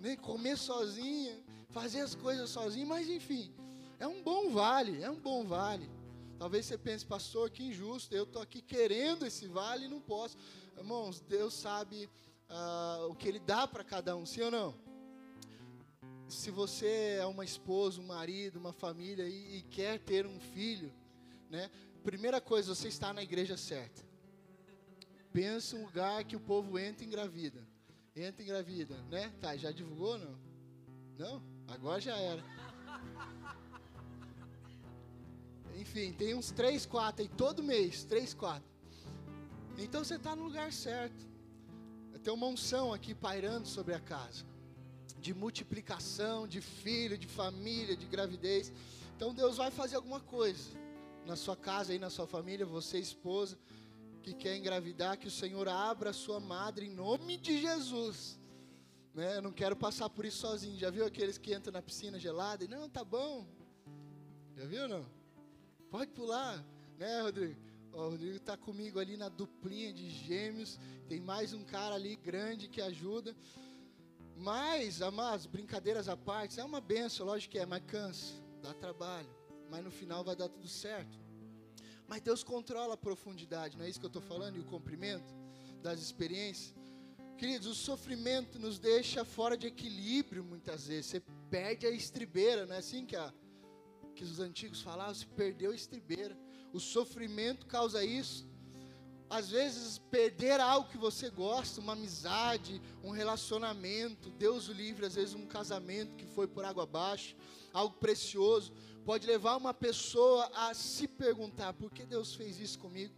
né, 0.00 0.16
comer 0.16 0.56
sozinha, 0.56 1.38
fazer 1.72 2.00
as 2.00 2.14
coisas 2.14 2.50
sozinha, 2.50 2.86
mas 2.86 3.08
enfim, 3.08 3.52
é 3.98 4.06
um 4.06 4.22
bom 4.22 4.50
vale, 4.50 5.02
é 5.02 5.10
um 5.10 5.18
bom 5.18 5.44
vale. 5.44 5.90
Talvez 6.38 6.66
você 6.66 6.76
pense, 6.76 7.04
pastor, 7.04 7.50
que 7.50 7.62
injusto, 7.62 8.14
eu 8.14 8.24
estou 8.24 8.42
aqui 8.42 8.60
querendo 8.60 9.24
esse 9.24 9.46
vale 9.46 9.86
e 9.86 9.88
não 9.88 10.00
posso. 10.00 10.36
Irmãos, 10.76 11.20
Deus 11.20 11.54
sabe 11.54 12.08
uh, 12.50 13.06
o 13.08 13.14
que 13.14 13.28
Ele 13.28 13.38
dá 13.38 13.66
para 13.66 13.82
cada 13.84 14.16
um, 14.16 14.26
sim 14.26 14.42
ou 14.42 14.50
não? 14.50 14.74
Se 16.28 16.50
você 16.50 17.18
é 17.20 17.26
uma 17.26 17.44
esposa, 17.44 18.00
um 18.00 18.06
marido, 18.06 18.58
uma 18.58 18.72
família 18.72 19.28
e, 19.28 19.58
e 19.58 19.62
quer 19.62 19.98
ter 20.00 20.26
um 20.26 20.40
filho, 20.40 20.92
né? 21.48 21.70
Primeira 22.02 22.40
coisa, 22.40 22.74
você 22.74 22.88
está 22.88 23.12
na 23.12 23.22
igreja 23.22 23.56
certa. 23.56 24.02
Pensa 25.32 25.76
um 25.76 25.84
lugar 25.84 26.24
que 26.24 26.34
o 26.34 26.40
povo 26.40 26.78
entra 26.78 27.04
e 27.04 27.06
engravida. 27.06 27.66
Entra 28.16 28.42
e 28.42 28.44
engravida, 28.44 28.96
né? 29.10 29.32
Tá, 29.40 29.56
já 29.56 29.70
divulgou 29.70 30.18
não? 30.18 30.38
Não? 31.16 31.51
Agora 31.68 32.00
já 32.00 32.16
era. 32.16 32.44
Enfim, 35.76 36.12
tem 36.12 36.34
uns 36.34 36.50
três, 36.50 36.86
quatro 36.86 37.22
aí 37.22 37.28
todo 37.28 37.62
mês, 37.62 38.04
três, 38.04 38.34
quatro. 38.34 38.70
Então 39.78 40.04
você 40.04 40.16
está 40.16 40.36
no 40.36 40.44
lugar 40.44 40.72
certo. 40.72 41.32
Tem 42.22 42.32
uma 42.32 42.46
unção 42.46 42.92
aqui 42.92 43.14
pairando 43.14 43.66
sobre 43.66 43.94
a 43.94 44.00
casa. 44.00 44.44
De 45.18 45.34
multiplicação, 45.34 46.46
de 46.46 46.60
filho, 46.60 47.18
de 47.18 47.26
família, 47.26 47.96
de 47.96 48.06
gravidez. 48.06 48.72
Então 49.16 49.34
Deus 49.34 49.56
vai 49.56 49.70
fazer 49.70 49.96
alguma 49.96 50.20
coisa 50.20 50.70
na 51.26 51.36
sua 51.36 51.56
casa 51.56 51.94
e 51.94 51.98
na 51.98 52.10
sua 52.10 52.26
família, 52.26 52.66
você 52.66 52.98
esposa 52.98 53.58
que 54.22 54.32
quer 54.32 54.56
engravidar, 54.56 55.18
que 55.18 55.26
o 55.26 55.30
Senhor 55.30 55.68
abra 55.68 56.10
a 56.10 56.12
sua 56.12 56.38
madre 56.38 56.86
em 56.86 56.90
nome 56.90 57.36
de 57.36 57.60
Jesus. 57.60 58.38
Né? 59.14 59.36
Eu 59.36 59.42
não 59.42 59.52
quero 59.52 59.76
passar 59.76 60.08
por 60.08 60.24
isso 60.24 60.38
sozinho. 60.38 60.78
Já 60.78 60.90
viu 60.90 61.04
aqueles 61.04 61.38
que 61.38 61.54
entram 61.54 61.72
na 61.72 61.82
piscina 61.82 62.18
gelada 62.18 62.64
e 62.64 62.68
não, 62.68 62.88
tá 62.88 63.04
bom. 63.04 63.46
Já 64.56 64.64
viu 64.64 64.88
não? 64.88 65.06
Pode 65.90 66.10
pular, 66.12 66.64
né, 66.98 67.20
Rodrigo? 67.22 67.72
o 67.92 68.08
Rodrigo 68.08 68.36
está 68.36 68.56
comigo 68.56 68.98
ali 68.98 69.16
na 69.16 69.28
duplinha 69.28 69.92
de 69.92 70.08
gêmeos. 70.08 70.78
Tem 71.08 71.20
mais 71.20 71.52
um 71.52 71.62
cara 71.62 71.94
ali 71.94 72.16
grande 72.16 72.68
que 72.68 72.80
ajuda. 72.80 73.36
Mas, 74.36 75.02
amados, 75.02 75.46
brincadeiras 75.46 76.08
à 76.08 76.16
parte, 76.16 76.58
é 76.58 76.64
uma 76.64 76.80
benção, 76.80 77.26
lógico 77.26 77.52
que 77.52 77.58
é, 77.58 77.66
mas 77.66 77.82
cansa, 77.86 78.32
dá 78.62 78.72
trabalho. 78.72 79.28
Mas 79.70 79.84
no 79.84 79.90
final 79.90 80.24
vai 80.24 80.34
dar 80.34 80.48
tudo 80.48 80.66
certo. 80.66 81.20
Mas 82.08 82.22
Deus 82.22 82.42
controla 82.42 82.94
a 82.94 82.96
profundidade, 82.96 83.76
não 83.76 83.84
é 83.84 83.88
isso 83.88 84.00
que 84.00 84.06
eu 84.06 84.08
estou 84.08 84.22
falando? 84.22 84.56
E 84.56 84.60
o 84.60 84.64
comprimento 84.64 85.34
das 85.82 86.00
experiências. 86.00 86.74
Queridos, 87.42 87.66
o 87.66 87.74
sofrimento 87.74 88.56
nos 88.56 88.78
deixa 88.78 89.24
fora 89.24 89.56
de 89.56 89.66
equilíbrio 89.66 90.44
muitas 90.44 90.86
vezes. 90.86 91.06
Você 91.06 91.20
perde 91.50 91.84
a 91.84 91.90
estribeira, 91.90 92.66
não 92.66 92.76
é 92.76 92.78
assim 92.78 93.04
que, 93.04 93.16
a, 93.16 93.34
que 94.14 94.22
os 94.22 94.38
antigos 94.38 94.80
falavam? 94.80 95.12
Você 95.12 95.26
perdeu 95.26 95.72
a 95.72 95.74
estribeira. 95.74 96.38
O 96.72 96.78
sofrimento 96.78 97.66
causa 97.66 98.04
isso. 98.04 98.48
Às 99.28 99.50
vezes, 99.50 99.98
perder 99.98 100.60
algo 100.60 100.88
que 100.88 100.96
você 100.96 101.30
gosta, 101.30 101.80
uma 101.80 101.94
amizade, 101.94 102.80
um 103.02 103.10
relacionamento, 103.10 104.30
Deus 104.30 104.68
o 104.68 104.72
livre, 104.72 105.04
às 105.04 105.16
vezes 105.16 105.34
um 105.34 105.44
casamento 105.44 106.14
que 106.14 106.26
foi 106.26 106.46
por 106.46 106.64
água 106.64 106.84
abaixo, 106.84 107.34
algo 107.72 107.96
precioso, 107.96 108.72
pode 109.04 109.26
levar 109.26 109.56
uma 109.56 109.74
pessoa 109.74 110.48
a 110.54 110.72
se 110.74 111.08
perguntar: 111.08 111.72
por 111.72 111.90
que 111.90 112.06
Deus 112.06 112.36
fez 112.36 112.60
isso 112.60 112.78
comigo? 112.78 113.12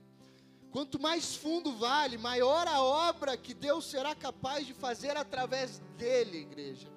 Quanto 0.75 1.01
mais 1.01 1.37
fundo 1.37 1.71
vale, 1.77 2.19
maior 2.19 2.67
a 2.67 2.83
obra 2.83 3.37
que 3.37 3.55
Deus 3.55 3.89
será 3.89 4.13
capaz 4.13 4.67
de 4.67 4.75
fazer 4.75 5.17
através 5.17 5.81
dele, 5.97 6.39
igreja. 6.39 6.89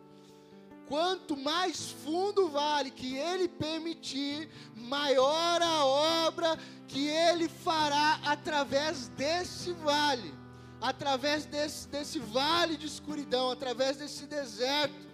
Quanto 0.88 1.38
mais 1.38 1.92
fundo 1.92 2.50
vale 2.50 2.90
que 2.90 3.16
ele 3.16 3.48
permitir, 3.48 4.50
maior 4.76 5.62
a 5.62 5.86
obra 5.86 6.58
que 6.88 7.08
ele 7.08 7.48
fará 7.48 8.20
através 8.26 9.10
desse 9.10 9.72
vale, 9.74 10.34
através 10.82 11.46
desse, 11.46 11.88
desse 11.88 12.18
vale 12.18 12.78
de 12.78 12.88
escuridão, 12.88 13.52
através 13.52 13.98
desse 13.98 14.26
deserto. 14.26 15.06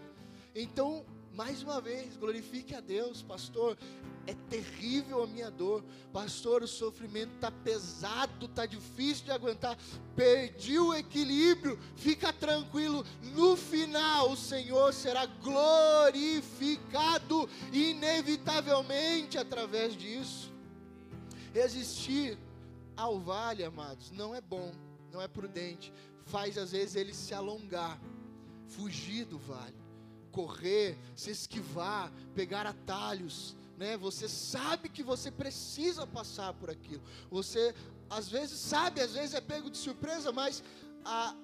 Então, 0.55 1.05
mais 1.33 1.61
uma 1.61 1.81
vez, 1.81 2.15
glorifique 2.15 2.73
a 2.73 2.79
Deus, 2.79 3.21
pastor 3.21 3.77
é 4.25 4.33
terrível 4.49 5.23
a 5.23 5.27
minha 5.27 5.51
dor. 5.51 5.83
Pastor, 6.11 6.63
o 6.63 6.67
sofrimento 6.67 7.35
está 7.35 7.51
pesado, 7.51 8.45
está 8.45 8.65
difícil 8.65 9.25
de 9.25 9.31
aguentar. 9.31 9.77
Perdi 10.15 10.79
o 10.79 10.93
equilíbrio. 10.93 11.77
Fica 11.95 12.31
tranquilo. 12.31 13.05
No 13.35 13.57
final, 13.57 14.31
o 14.31 14.37
Senhor 14.37 14.93
será 14.93 15.25
glorificado, 15.25 16.39
inevitavelmente, 17.71 19.37
através 19.37 19.97
disso. 19.97 20.51
Resistir 21.53 22.37
ao 22.95 23.19
vale, 23.19 23.63
amados, 23.63 24.11
não 24.11 24.33
é 24.33 24.39
bom, 24.39 24.71
não 25.11 25.21
é 25.21 25.27
prudente. 25.27 25.91
Faz 26.25 26.57
às 26.57 26.71
vezes 26.71 26.95
ele 26.95 27.13
se 27.13 27.33
alongar, 27.33 27.99
fugir 28.67 29.25
do 29.25 29.37
vale, 29.37 29.75
correr, 30.31 30.97
se 31.15 31.29
esquivar, 31.29 32.09
pegar 32.33 32.65
atalhos 32.65 33.55
né? 33.83 33.97
Você 33.97 34.29
sabe 34.29 34.87
que 34.87 35.03
você 35.03 35.29
precisa 35.29 36.07
passar 36.07 36.53
por 36.53 36.69
aquilo. 36.69 37.03
Você 37.29 37.75
às 38.09 38.29
vezes 38.29 38.57
sabe, 38.59 39.01
às 39.01 39.13
vezes 39.13 39.33
é 39.35 39.41
pego 39.41 39.69
de 39.69 39.77
surpresa, 39.77 40.31
mas 40.31 40.63
a 41.03 41.35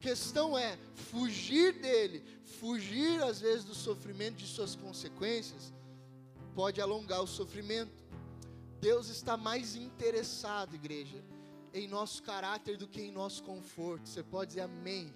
questão 0.00 0.58
é 0.58 0.76
fugir 0.94 1.72
dele, 1.80 2.24
fugir 2.58 3.22
às 3.22 3.40
vezes 3.40 3.64
do 3.64 3.74
sofrimento 3.74 4.36
de 4.36 4.46
suas 4.46 4.74
consequências, 4.74 5.72
pode 6.54 6.80
alongar 6.80 7.22
o 7.22 7.26
sofrimento. 7.26 8.02
Deus 8.80 9.08
está 9.08 9.36
mais 9.36 9.76
interessado, 9.76 10.74
igreja, 10.74 11.24
em 11.72 11.86
nosso 11.86 12.22
caráter 12.22 12.76
do 12.76 12.88
que 12.88 13.02
em 13.02 13.12
nosso 13.12 13.42
conforto. 13.44 14.08
Você 14.08 14.22
pode 14.22 14.48
dizer 14.48 14.62
amém. 14.62 15.14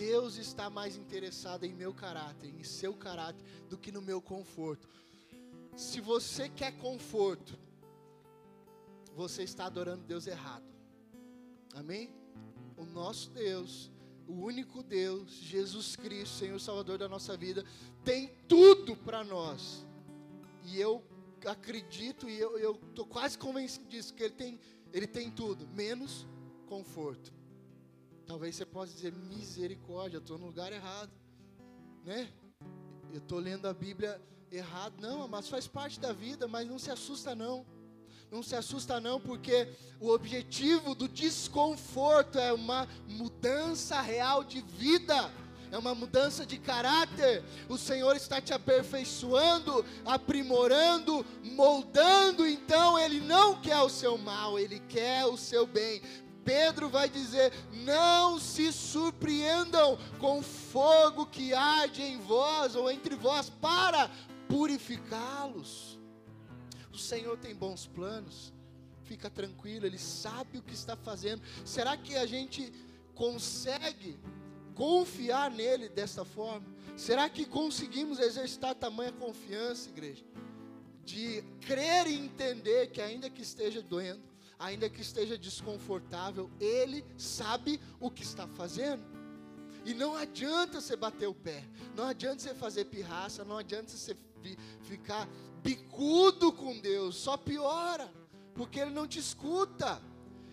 Deus 0.00 0.38
está 0.38 0.70
mais 0.70 0.96
interessado 0.96 1.64
em 1.64 1.74
meu 1.74 1.92
caráter, 1.92 2.48
em 2.48 2.64
seu 2.64 2.94
caráter, 2.94 3.44
do 3.68 3.76
que 3.76 3.92
no 3.92 4.00
meu 4.00 4.22
conforto. 4.22 4.88
Se 5.76 6.00
você 6.00 6.48
quer 6.48 6.74
conforto, 6.78 7.58
você 9.14 9.42
está 9.42 9.66
adorando 9.66 10.02
Deus 10.04 10.26
errado. 10.26 10.64
Amém? 11.74 12.10
O 12.78 12.84
nosso 12.86 13.28
Deus, 13.28 13.90
o 14.26 14.32
único 14.32 14.82
Deus, 14.82 15.32
Jesus 15.32 15.96
Cristo, 15.96 16.38
Senhor 16.38 16.58
Salvador 16.58 16.96
da 16.96 17.06
nossa 17.06 17.36
vida, 17.36 17.62
tem 18.02 18.32
tudo 18.48 18.96
para 18.96 19.22
nós. 19.22 19.84
E 20.64 20.80
eu 20.80 21.04
acredito 21.44 22.26
e 22.26 22.40
eu 22.40 22.80
estou 22.88 23.04
quase 23.04 23.36
convencido 23.36 23.86
disso, 23.86 24.14
que 24.14 24.22
Ele 24.22 24.34
tem, 24.34 24.60
Ele 24.94 25.06
tem 25.06 25.30
tudo, 25.30 25.68
menos 25.68 26.26
conforto. 26.66 27.39
Talvez 28.30 28.54
você 28.54 28.64
possa 28.64 28.94
dizer 28.94 29.12
misericórdia, 29.12 30.18
eu 30.18 30.20
estou 30.20 30.38
no 30.38 30.46
lugar 30.46 30.72
errado, 30.72 31.10
né? 32.04 32.28
Eu 33.12 33.18
estou 33.18 33.40
lendo 33.40 33.66
a 33.66 33.74
Bíblia 33.74 34.22
errado, 34.52 34.94
não, 35.00 35.26
mas 35.26 35.48
faz 35.48 35.66
parte 35.66 35.98
da 35.98 36.12
vida, 36.12 36.46
mas 36.46 36.64
não 36.68 36.78
se 36.78 36.92
assusta 36.92 37.34
não. 37.34 37.66
Não 38.30 38.40
se 38.40 38.54
assusta 38.54 39.00
não, 39.00 39.20
porque 39.20 39.66
o 39.98 40.10
objetivo 40.10 40.94
do 40.94 41.08
desconforto 41.08 42.38
é 42.38 42.52
uma 42.52 42.86
mudança 43.08 44.00
real 44.00 44.44
de 44.44 44.60
vida 44.60 45.28
é 45.72 45.78
uma 45.78 45.94
mudança 45.94 46.44
de 46.44 46.58
caráter. 46.58 47.44
O 47.68 47.78
Senhor 47.78 48.16
está 48.16 48.40
te 48.40 48.52
aperfeiçoando, 48.52 49.84
aprimorando, 50.04 51.24
moldando. 51.44 52.44
Então, 52.44 52.98
Ele 52.98 53.20
não 53.20 53.60
quer 53.60 53.78
o 53.78 53.88
seu 53.88 54.18
mal, 54.18 54.58
Ele 54.58 54.80
quer 54.80 55.24
o 55.26 55.36
seu 55.36 55.68
bem. 55.68 56.02
Pedro 56.44 56.88
vai 56.88 57.08
dizer: 57.08 57.52
Não 57.84 58.38
se 58.38 58.72
surpreendam 58.72 59.98
com 60.18 60.42
fogo 60.42 61.26
que 61.26 61.54
arde 61.54 62.02
em 62.02 62.18
vós 62.18 62.74
ou 62.74 62.90
entre 62.90 63.14
vós 63.14 63.48
para 63.48 64.10
purificá-los. 64.48 65.98
O 66.92 66.98
Senhor 66.98 67.38
tem 67.38 67.54
bons 67.54 67.86
planos, 67.86 68.52
fica 69.04 69.30
tranquilo, 69.30 69.86
Ele 69.86 69.98
sabe 69.98 70.58
o 70.58 70.62
que 70.62 70.74
está 70.74 70.96
fazendo. 70.96 71.42
Será 71.64 71.96
que 71.96 72.16
a 72.16 72.26
gente 72.26 72.72
consegue 73.14 74.18
confiar 74.74 75.50
nele 75.50 75.88
desta 75.88 76.24
forma? 76.24 76.66
Será 76.96 77.28
que 77.28 77.46
conseguimos 77.46 78.18
exercitar 78.18 78.74
tamanha 78.74 79.12
confiança, 79.12 79.88
igreja? 79.88 80.24
De 81.04 81.42
crer 81.60 82.06
e 82.06 82.18
entender 82.18 82.88
que, 82.88 83.00
ainda 83.00 83.30
que 83.30 83.42
esteja 83.42 83.80
doendo, 83.80 84.29
ainda 84.60 84.90
que 84.90 85.00
esteja 85.00 85.38
desconfortável, 85.38 86.50
Ele 86.60 87.02
sabe 87.16 87.80
o 87.98 88.10
que 88.10 88.22
está 88.22 88.46
fazendo. 88.46 89.02
E 89.86 89.94
não 89.94 90.14
adianta 90.14 90.80
você 90.80 90.94
bater 90.94 91.26
o 91.26 91.34
pé, 91.34 91.64
não 91.96 92.04
adianta 92.04 92.42
você 92.42 92.54
fazer 92.54 92.84
pirraça, 92.84 93.42
não 93.42 93.56
adianta 93.56 93.90
você 93.90 94.14
ficar 94.82 95.26
bicudo 95.62 96.52
com 96.52 96.78
Deus, 96.78 97.16
só 97.16 97.38
piora, 97.38 98.12
porque 98.54 98.78
Ele 98.78 98.90
não 98.90 99.08
te 99.08 99.18
escuta. 99.18 100.00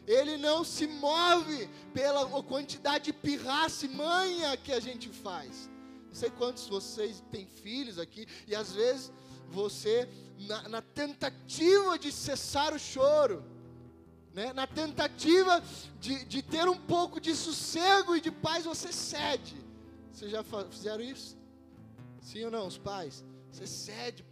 Ele 0.08 0.38
não 0.38 0.64
se 0.64 0.88
move 0.88 1.70
pela 1.94 2.26
quantidade 2.42 3.06
de 3.06 3.14
pirraça 3.14 3.86
e 3.86 3.90
manha 3.90 4.56
que 4.56 4.72
a 4.72 4.80
gente 4.80 5.10
faz. 5.10 5.70
Não 6.08 6.16
sei 6.16 6.30
quantos 6.30 6.66
vocês 6.66 7.22
têm 7.30 7.46
filhos 7.46 8.00
aqui, 8.00 8.26
e 8.48 8.56
às 8.56 8.72
vezes 8.72 9.12
você, 9.50 10.08
na, 10.40 10.70
na 10.70 10.82
tentativa 10.82 12.00
de 12.00 12.10
cessar 12.10 12.74
o 12.74 12.80
choro, 12.80 13.44
né? 14.38 14.54
na 14.54 14.68
tentativa 14.68 15.64
de, 16.00 16.24
de 16.26 16.44
ter 16.44 16.70
um 16.70 16.78
pouco 16.78 17.20
de 17.20 17.36
sossego 17.36 18.16
e 18.16 18.22
de 18.22 18.30
paz, 18.30 18.66
você 18.66 18.94
cede. 18.94 19.58
Vocês 20.12 20.30
já 20.30 20.44
fizeram 20.70 21.04
isso? 21.04 21.36
Sim 22.22 22.44
ou 22.46 22.52
não, 22.52 22.68
os 22.68 22.78
pais? 22.78 23.26
Você 23.52 23.66
cede, 23.66 24.24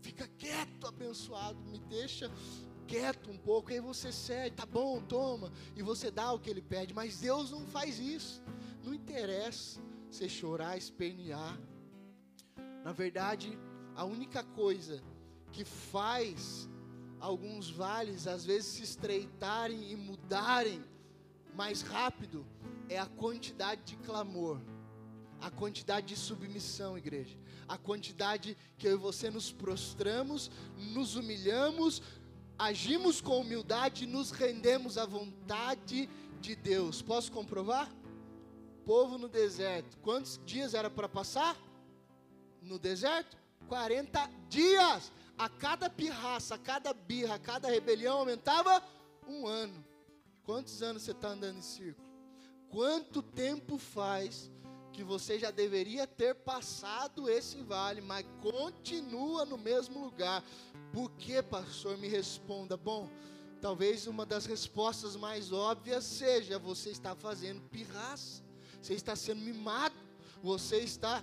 fica 0.00 0.26
quieto, 0.36 0.88
abençoado, 0.88 1.56
me 1.70 1.78
deixa 1.78 2.28
quieto 2.88 3.30
um 3.30 3.38
pouco, 3.38 3.70
aí 3.70 3.78
você 3.78 4.10
cede, 4.10 4.56
tá 4.56 4.66
bom, 4.66 5.00
toma, 5.00 5.52
e 5.76 5.82
você 5.82 6.10
dá 6.10 6.32
o 6.32 6.40
que 6.40 6.50
ele 6.50 6.60
pede, 6.60 6.92
mas 6.92 7.20
Deus 7.20 7.52
não 7.52 7.64
faz 7.68 8.00
isso, 8.00 8.42
não 8.82 8.92
interessa 8.92 9.80
você 10.10 10.28
chorar, 10.28 10.76
espernear. 10.76 11.56
Na 12.84 12.90
verdade, 12.92 13.56
a 13.94 14.04
única 14.04 14.42
coisa 14.42 15.00
que 15.52 15.64
faz 15.64 16.68
alguns 17.22 17.70
vales 17.70 18.26
às 18.26 18.44
vezes 18.44 18.66
se 18.66 18.82
estreitarem 18.82 19.92
e 19.92 19.96
mudarem 19.96 20.84
mais 21.54 21.80
rápido 21.80 22.44
é 22.88 22.98
a 22.98 23.06
quantidade 23.06 23.82
de 23.84 23.96
clamor, 23.98 24.58
a 25.40 25.48
quantidade 25.48 26.08
de 26.08 26.16
submissão, 26.16 26.98
igreja, 26.98 27.38
a 27.68 27.78
quantidade 27.78 28.56
que 28.76 28.88
eu 28.88 28.94
e 28.94 28.96
você 28.96 29.30
nos 29.30 29.52
prostramos, 29.52 30.50
nos 30.76 31.14
humilhamos, 31.14 32.02
agimos 32.58 33.20
com 33.20 33.40
humildade, 33.40 34.04
nos 34.04 34.32
rendemos 34.32 34.98
à 34.98 35.06
vontade 35.06 36.10
de 36.40 36.56
Deus. 36.56 37.02
Posso 37.02 37.30
comprovar? 37.30 37.88
Povo 38.84 39.16
no 39.16 39.28
deserto, 39.28 39.96
quantos 39.98 40.40
dias 40.44 40.74
era 40.74 40.90
para 40.90 41.08
passar? 41.08 41.56
No 42.60 42.80
deserto? 42.80 43.36
40 43.68 44.28
dias. 44.48 45.12
A 45.38 45.48
cada 45.48 45.90
pirraça, 45.90 46.54
a 46.54 46.58
cada 46.58 46.92
birra, 46.92 47.34
a 47.34 47.38
cada 47.38 47.68
rebelião 47.68 48.18
aumentava 48.18 48.82
um 49.26 49.46
ano. 49.46 49.84
Quantos 50.44 50.82
anos 50.82 51.02
você 51.02 51.12
está 51.12 51.28
andando 51.28 51.58
em 51.58 51.62
círculo? 51.62 52.06
Quanto 52.68 53.22
tempo 53.22 53.78
faz 53.78 54.50
que 54.92 55.02
você 55.02 55.38
já 55.38 55.50
deveria 55.50 56.06
ter 56.06 56.34
passado 56.34 57.28
esse 57.28 57.62
vale, 57.62 58.00
mas 58.00 58.26
continua 58.40 59.44
no 59.44 59.56
mesmo 59.56 60.04
lugar? 60.04 60.44
Por 60.92 61.10
que, 61.12 61.42
pastor? 61.42 61.96
Me 61.96 62.08
responda. 62.08 62.76
Bom, 62.76 63.08
talvez 63.60 64.06
uma 64.06 64.26
das 64.26 64.46
respostas 64.46 65.16
mais 65.16 65.52
óbvias 65.52 66.04
seja: 66.04 66.58
você 66.58 66.90
está 66.90 67.14
fazendo 67.14 67.60
pirraça, 67.68 68.42
você 68.80 68.94
está 68.94 69.14
sendo 69.14 69.40
mimado, 69.40 69.94
você 70.42 70.78
está, 70.78 71.22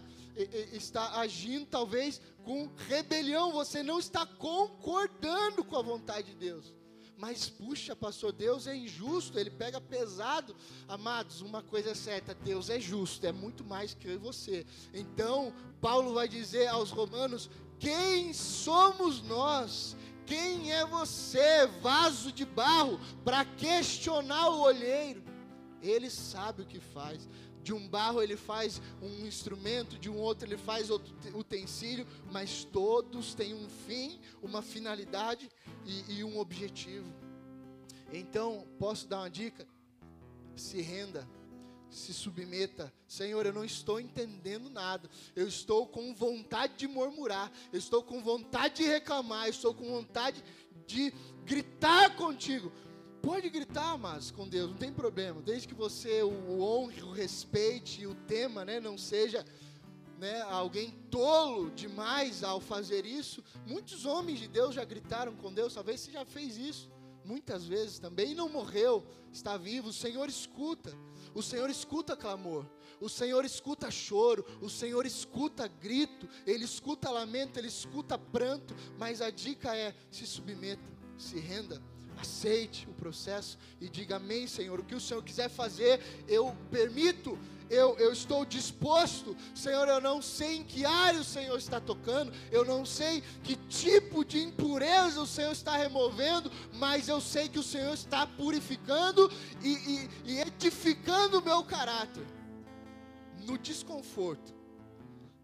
está 0.71 1.19
agindo 1.19 1.65
talvez 1.65 2.21
com 2.43 2.69
rebelião, 2.87 3.51
você 3.51 3.83
não 3.83 3.99
está 3.99 4.25
concordando 4.25 5.63
com 5.63 5.77
a 5.77 5.81
vontade 5.81 6.31
de 6.31 6.35
Deus. 6.35 6.73
Mas 7.19 7.49
puxa, 7.49 7.93
pastor, 7.97 8.31
Deus 8.31 8.65
é 8.65 8.73
injusto, 8.73 9.37
ele 9.37 9.49
pega 9.49 9.81
pesado. 9.81 10.55
Amados, 10.87 11.41
uma 11.41 11.61
coisa 11.61 11.89
é 11.89 11.93
certa, 11.93 12.33
Deus 12.33 12.69
é 12.69 12.79
justo, 12.79 13.25
é 13.27 13.31
muito 13.33 13.61
mais 13.61 13.93
que 13.93 14.07
eu 14.07 14.13
e 14.13 14.17
você. 14.17 14.65
Então, 14.93 15.53
Paulo 15.81 16.13
vai 16.13 16.29
dizer 16.29 16.67
aos 16.67 16.91
romanos: 16.91 17.49
quem 17.77 18.31
somos 18.31 19.21
nós? 19.21 19.97
Quem 20.25 20.71
é 20.71 20.85
você, 20.85 21.67
vaso 21.81 22.31
de 22.31 22.45
barro, 22.45 22.99
para 23.25 23.43
questionar 23.43 24.49
o 24.51 24.61
olheiro? 24.61 25.21
Ele 25.81 26.09
sabe 26.09 26.61
o 26.61 26.65
que 26.65 26.79
faz. 26.79 27.27
De 27.63 27.73
um 27.73 27.87
barro 27.87 28.21
ele 28.21 28.37
faz 28.37 28.81
um 29.01 29.25
instrumento, 29.25 29.97
de 29.97 30.09
um 30.09 30.17
outro 30.17 30.47
ele 30.47 30.57
faz 30.57 30.89
outro 30.89 31.13
utensílio, 31.37 32.07
mas 32.31 32.63
todos 32.63 33.33
têm 33.33 33.53
um 33.53 33.67
fim, 33.87 34.19
uma 34.41 34.61
finalidade 34.61 35.49
e, 35.85 36.19
e 36.19 36.23
um 36.23 36.39
objetivo. 36.39 37.13
Então, 38.11 38.65
posso 38.79 39.07
dar 39.07 39.19
uma 39.19 39.29
dica? 39.29 39.67
Se 40.55 40.81
renda, 40.81 41.27
se 41.89 42.13
submeta. 42.13 42.93
Senhor, 43.07 43.45
eu 43.45 43.53
não 43.53 43.63
estou 43.63 43.99
entendendo 43.99 44.69
nada. 44.69 45.09
Eu 45.35 45.47
estou 45.47 45.87
com 45.87 46.13
vontade 46.13 46.73
de 46.77 46.87
murmurar. 46.87 47.51
Eu 47.71 47.79
estou 47.79 48.03
com 48.03 48.21
vontade 48.21 48.75
de 48.75 48.83
reclamar. 48.83 49.45
Eu 49.45 49.51
estou 49.51 49.73
com 49.73 49.85
vontade 49.85 50.43
de 50.85 51.13
gritar 51.45 52.15
contigo. 52.15 52.71
Pode 53.21 53.49
gritar, 53.49 53.97
mas 53.97 54.31
com 54.31 54.47
Deus, 54.47 54.69
não 54.69 54.77
tem 54.77 54.91
problema. 54.91 55.41
Desde 55.41 55.67
que 55.67 55.73
você 55.73 56.23
o 56.23 56.61
honre, 56.61 57.01
o 57.01 57.11
respeite 57.11 58.01
e 58.01 58.07
o 58.07 58.15
tema, 58.15 58.63
né, 58.63 58.79
não 58.79 58.97
seja 58.97 59.45
né, 60.17 60.41
alguém 60.41 60.91
tolo 61.09 61.69
demais 61.71 62.43
ao 62.43 62.59
fazer 62.59 63.05
isso. 63.05 63.43
Muitos 63.65 64.05
homens 64.05 64.39
de 64.39 64.47
Deus 64.47 64.75
já 64.75 64.83
gritaram 64.83 65.35
com 65.35 65.53
Deus, 65.53 65.73
talvez 65.73 65.99
você 65.99 66.11
já 66.11 66.25
fez 66.25 66.57
isso 66.57 66.89
muitas 67.29 67.67
vezes 67.67 67.99
também 67.99 68.31
e 68.31 68.35
não 68.35 68.49
morreu, 68.49 69.05
está 69.31 69.55
vivo. 69.55 69.89
O 69.89 69.93
Senhor 69.93 70.27
escuta. 70.27 70.91
O 71.35 71.43
Senhor 71.43 71.69
escuta 71.69 72.17
clamor. 72.17 72.65
O 72.99 73.07
Senhor 73.07 73.45
escuta 73.45 73.91
choro, 73.91 74.43
o 74.61 74.69
Senhor 74.69 75.05
escuta 75.05 75.67
grito, 75.67 76.27
ele 76.45 76.65
escuta 76.65 77.09
lamento, 77.09 77.57
ele 77.57 77.67
escuta 77.67 78.17
pranto, 78.17 78.75
mas 78.97 79.21
a 79.21 79.29
dica 79.29 79.73
é: 79.75 79.95
se 80.11 80.25
submeta, 80.25 80.83
se 81.17 81.39
renda 81.39 81.81
aceite 82.19 82.87
o 82.89 82.93
processo 82.93 83.57
e 83.79 83.89
diga 83.89 84.17
amém, 84.17 84.47
Senhor. 84.47 84.79
O 84.79 84.83
que 84.83 84.95
o 84.95 84.99
Senhor 84.99 85.23
quiser 85.23 85.49
fazer, 85.49 85.99
eu 86.27 86.55
permito, 86.69 87.37
eu, 87.69 87.97
eu 87.97 88.11
estou 88.11 88.45
disposto. 88.45 89.35
Senhor, 89.55 89.87
eu 89.87 90.01
não 90.01 90.21
sei 90.21 90.57
em 90.57 90.63
que 90.63 90.85
área 90.85 91.21
o 91.21 91.23
Senhor 91.23 91.57
está 91.57 91.79
tocando, 91.79 92.31
eu 92.51 92.65
não 92.65 92.85
sei 92.85 93.21
que 93.43 93.55
tipo 93.55 94.23
de 94.25 94.39
impureza 94.39 95.21
o 95.21 95.27
Senhor 95.27 95.51
está 95.51 95.75
removendo, 95.77 96.51
mas 96.73 97.07
eu 97.07 97.21
sei 97.21 97.47
que 97.47 97.59
o 97.59 97.63
Senhor 97.63 97.93
está 97.93 98.25
purificando 98.27 99.31
e, 99.63 99.69
e, 99.69 100.09
e 100.25 100.39
edificando 100.39 101.39
o 101.39 101.43
meu 101.43 101.63
caráter. 101.63 102.25
No 103.45 103.57
desconforto, 103.57 104.53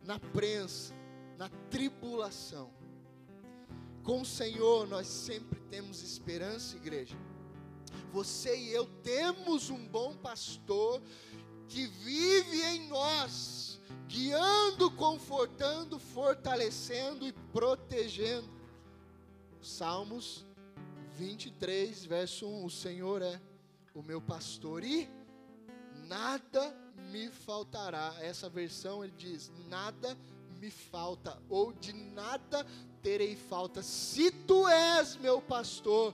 na 0.04 0.20
prensa, 0.20 0.94
na 1.38 1.50
tribulação 1.70 2.85
com 4.06 4.22
o 4.22 4.26
Senhor 4.26 4.88
nós 4.88 5.08
sempre 5.08 5.60
temos 5.62 6.04
esperança, 6.04 6.78
igreja. 6.78 7.18
Você 8.13 8.56
e 8.56 8.72
eu 8.72 8.86
temos 9.04 9.70
um 9.72 9.84
bom 9.88 10.15
pastor 10.15 11.02
que 11.68 11.88
vive 11.88 12.62
em 12.62 12.88
nós, 12.88 13.82
guiando, 14.08 14.91
confortando, 14.91 16.00
fortalecendo 16.00 17.28
e 17.28 17.34
protegendo. 17.52 18.48
Salmos 19.60 20.46
23, 21.15 22.06
verso 22.06 22.48
1: 22.48 22.63
O 22.65 22.70
Senhor 22.70 23.24
é 23.24 23.41
o 23.96 24.04
meu 24.04 24.22
pastor 24.22 24.84
e 24.84 25.10
nada 26.08 26.78
me 27.12 27.30
faltará. 27.30 28.15
Essa 28.22 28.48
versão 28.48 29.04
ele 29.04 29.13
diz: 29.18 29.52
nada 29.68 30.15
me 30.60 30.70
falta, 30.70 31.41
ou 31.50 31.74
de 31.74 31.91
nada 31.91 32.65
terei 33.06 33.36
falta. 33.36 33.84
Se 33.84 34.32
tu 34.32 34.68
és 34.68 35.15
meu 35.18 35.39
pastor, 35.39 36.12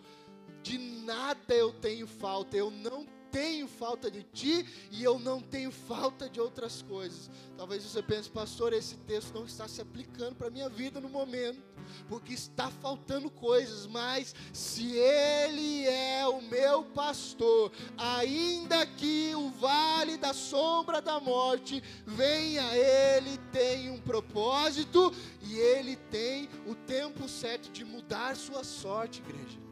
de 0.62 0.78
nada 0.78 1.54
eu 1.54 1.72
tenho 1.72 2.06
falta, 2.06 2.58
eu 2.58 2.70
não 2.70 3.08
tenho 3.32 3.68
falta 3.68 4.12
de 4.12 4.24
ti 4.24 4.66
e 4.92 5.04
eu 5.04 5.18
não 5.18 5.42
tenho 5.42 5.72
falta 5.72 6.30
de 6.30 6.40
outras 6.40 6.82
coisas. 6.82 7.30
Talvez 7.58 7.84
você 7.84 8.04
pense, 8.04 8.30
pastor, 8.30 8.74
esse 8.74 8.98
texto 8.98 9.34
não 9.34 9.46
está 9.46 9.68
se 9.68 9.82
aplicando 9.82 10.36
para 10.36 10.48
a 10.48 10.52
minha 10.52 10.68
vida 10.68 11.00
no 11.00 11.10
momento, 11.10 11.62
porque 12.10 12.34
está 12.34 12.70
faltando 12.70 13.30
coisas, 13.30 13.88
mas 13.88 14.36
se 14.52 14.92
Ele 14.92 15.88
é 15.88 16.28
o 16.28 16.42
meu 16.42 16.84
pastor, 16.84 17.72
ainda 17.98 18.86
que 18.86 19.34
o 19.36 19.50
vale 19.52 20.18
da 20.18 20.34
sombra 20.34 21.02
da 21.02 21.20
morte 21.20 21.82
venha, 22.06 22.76
Ele 22.76 23.38
tem 23.52 23.90
um 23.90 24.00
propósito 24.00 25.14
e 25.42 25.56
Ele 25.56 25.96
tem 25.96 26.50
o 26.68 26.76
tempo 26.76 27.28
certo 27.30 27.72
de 27.72 27.86
mudar 27.86 28.36
sua 28.36 28.64
sorte, 28.64 29.22
igreja. 29.22 29.71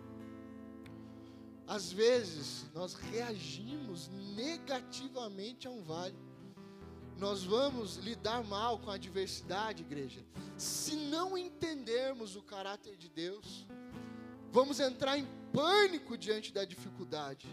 Às 1.70 1.92
vezes, 1.92 2.66
nós 2.74 2.96
reagimos 2.96 4.10
negativamente 4.36 5.68
a 5.68 5.70
um 5.70 5.84
vale. 5.84 6.18
Nós 7.16 7.44
vamos 7.44 7.98
lidar 7.98 8.44
mal 8.44 8.80
com 8.80 8.90
a 8.90 8.96
adversidade, 8.96 9.84
igreja, 9.84 10.26
se 10.58 10.96
não 10.96 11.38
entendermos 11.38 12.36
o 12.36 12.42
caráter 12.42 12.98
de 12.98 13.08
Deus. 13.08 13.68
Vamos 14.52 14.80
entrar 14.80 15.20
em 15.20 15.28
pânico 15.54 16.18
diante 16.18 16.52
da 16.52 16.66
dificuldade. 16.66 17.48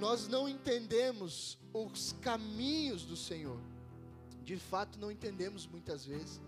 Nós 0.00 0.26
não 0.26 0.48
entendemos 0.48 1.56
os 1.72 2.16
caminhos 2.20 3.04
do 3.04 3.16
Senhor. 3.16 3.60
De 4.42 4.56
fato, 4.56 4.98
não 4.98 5.08
entendemos 5.08 5.68
muitas 5.68 6.04
vezes 6.04 6.40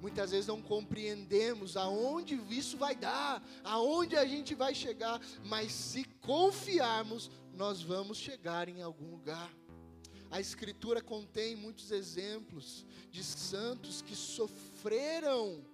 muitas 0.00 0.30
vezes 0.30 0.46
não 0.46 0.60
compreendemos 0.60 1.76
aonde 1.76 2.34
isso 2.50 2.76
vai 2.76 2.94
dar, 2.94 3.42
aonde 3.64 4.16
a 4.16 4.24
gente 4.24 4.54
vai 4.54 4.74
chegar, 4.74 5.20
mas 5.44 5.72
se 5.72 6.04
confiarmos, 6.20 7.30
nós 7.54 7.82
vamos 7.82 8.18
chegar 8.18 8.68
em 8.68 8.82
algum 8.82 9.10
lugar. 9.10 9.50
A 10.30 10.40
Escritura 10.40 11.00
contém 11.00 11.56
muitos 11.56 11.90
exemplos 11.90 12.84
de 13.10 13.22
santos 13.22 14.02
que 14.02 14.14
sofreram, 14.14 15.64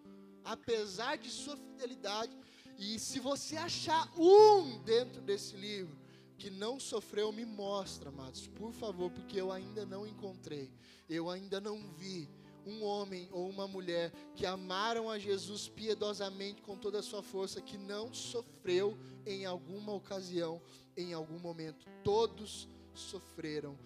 apesar 0.44 1.16
de 1.16 1.30
sua 1.30 1.56
fidelidade. 1.56 2.36
E 2.78 2.98
se 2.98 3.18
você 3.18 3.56
achar 3.56 4.12
um 4.18 4.78
dentro 4.82 5.22
desse 5.22 5.56
livro 5.56 5.96
que 6.36 6.50
não 6.50 6.78
sofreu, 6.78 7.32
me 7.32 7.44
mostra, 7.44 8.08
amados, 8.10 8.46
por 8.48 8.72
favor, 8.72 9.10
porque 9.10 9.40
eu 9.40 9.52
ainda 9.52 9.86
não 9.86 10.06
encontrei, 10.06 10.70
eu 11.08 11.30
ainda 11.30 11.60
não 11.60 11.88
vi 11.94 12.28
um 12.66 12.84
homem 12.84 13.28
ou 13.32 13.48
uma 13.48 13.66
mulher 13.66 14.12
que 14.34 14.46
amaram 14.46 15.10
a 15.10 15.18
Jesus 15.18 15.68
piedosamente 15.68 16.62
com 16.62 16.76
toda 16.76 16.98
a 17.00 17.02
sua 17.02 17.22
força, 17.22 17.60
que 17.60 17.76
não 17.76 18.12
sofreu 18.12 18.96
em 19.26 19.44
alguma 19.44 19.92
ocasião, 19.92 20.60
em 20.96 21.12
algum 21.12 21.38
momento. 21.38 21.86
Todos 22.04 22.68
sofreram. 22.94 23.78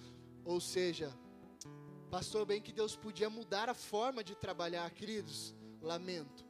Ou 0.45 0.61
seja, 0.61 1.12
pastor, 2.11 2.45
bem 2.47 2.61
que 2.61 2.73
Deus 2.73 2.97
podia 2.97 3.31
mudar 3.31 3.69
a 3.69 3.75
forma 3.75 4.23
de 4.23 4.35
trabalhar, 4.35 4.91
queridos. 4.91 5.55
Lamento, 5.81 6.45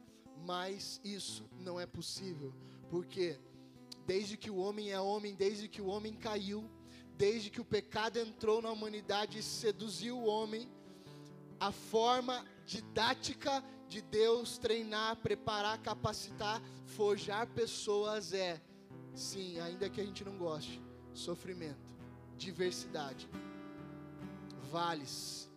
mas 0.45 0.99
isso 1.03 1.47
não 1.59 1.79
é 1.79 1.85
possível, 1.85 2.53
porque 2.89 3.37
desde 4.05 4.37
que 4.37 4.49
o 4.49 4.55
homem 4.55 4.91
é 4.91 4.99
homem, 4.99 5.35
desde 5.35 5.67
que 5.67 5.81
o 5.81 5.87
homem 5.87 6.13
caiu, 6.13 6.67
desde 7.17 7.49
que 7.49 7.59
o 7.59 7.65
pecado 7.65 8.17
entrou 8.17 8.61
na 8.61 8.71
humanidade 8.71 9.39
e 9.39 9.43
seduziu 9.43 10.17
o 10.17 10.25
homem, 10.25 10.71
a 11.59 11.71
forma 11.71 12.45
didática 12.65 13.63
de 13.87 14.01
Deus 14.01 14.57
treinar, 14.57 15.15
preparar, 15.17 15.77
capacitar, 15.79 16.61
forjar 16.85 17.47
pessoas 17.47 18.33
é, 18.33 18.61
sim, 19.13 19.59
ainda 19.59 19.89
que 19.89 20.01
a 20.01 20.05
gente 20.05 20.23
não 20.23 20.37
goste, 20.37 20.81
sofrimento, 21.13 21.79
diversidade, 22.37 23.29
vales, 24.69 25.49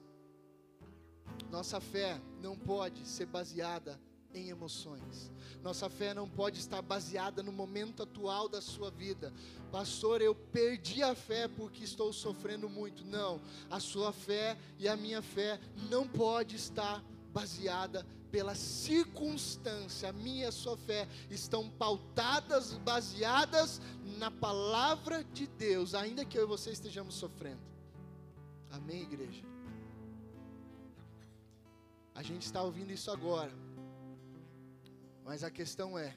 Nossa 1.50 1.80
fé 1.80 2.20
não 2.40 2.56
pode 2.56 3.06
ser 3.06 3.26
baseada 3.26 4.00
em 4.34 4.48
emoções. 4.48 5.30
Nossa 5.62 5.88
fé 5.88 6.14
não 6.14 6.28
pode 6.28 6.58
estar 6.58 6.80
baseada 6.82 7.42
no 7.42 7.52
momento 7.52 8.02
atual 8.02 8.48
da 8.48 8.60
sua 8.60 8.90
vida. 8.90 9.32
Pastor, 9.70 10.22
eu 10.22 10.34
perdi 10.34 11.02
a 11.02 11.14
fé 11.14 11.48
porque 11.48 11.84
estou 11.84 12.12
sofrendo 12.12 12.68
muito. 12.68 13.04
Não, 13.04 13.40
a 13.70 13.80
sua 13.80 14.12
fé 14.12 14.56
e 14.78 14.88
a 14.88 14.96
minha 14.96 15.22
fé 15.22 15.60
não 15.88 16.06
pode 16.06 16.56
estar 16.56 17.04
baseada 17.32 18.06
pela 18.30 18.54
circunstância. 18.54 20.08
A 20.08 20.12
minha 20.12 20.44
e 20.44 20.48
a 20.48 20.52
sua 20.52 20.76
fé 20.76 21.08
estão 21.30 21.68
pautadas, 21.68 22.74
baseadas 22.78 23.80
na 24.18 24.30
palavra 24.30 25.24
de 25.24 25.46
Deus, 25.46 25.94
ainda 25.94 26.24
que 26.24 26.38
eu 26.38 26.44
e 26.44 26.46
você 26.46 26.70
estejamos 26.70 27.14
sofrendo. 27.14 27.60
Amém, 28.70 29.02
igreja? 29.02 29.44
A 32.14 32.22
gente 32.22 32.42
está 32.42 32.62
ouvindo 32.62 32.92
isso 32.92 33.10
agora. 33.10 33.52
Mas 35.30 35.44
a 35.44 35.50
questão 35.50 35.96
é: 35.96 36.16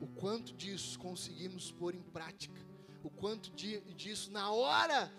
o 0.00 0.06
quanto 0.06 0.54
disso 0.54 0.96
conseguimos 1.00 1.72
pôr 1.72 1.96
em 1.96 2.00
prática? 2.00 2.54
O 3.02 3.10
quanto 3.10 3.50
disso, 3.50 4.30
na 4.30 4.52
hora 4.52 5.12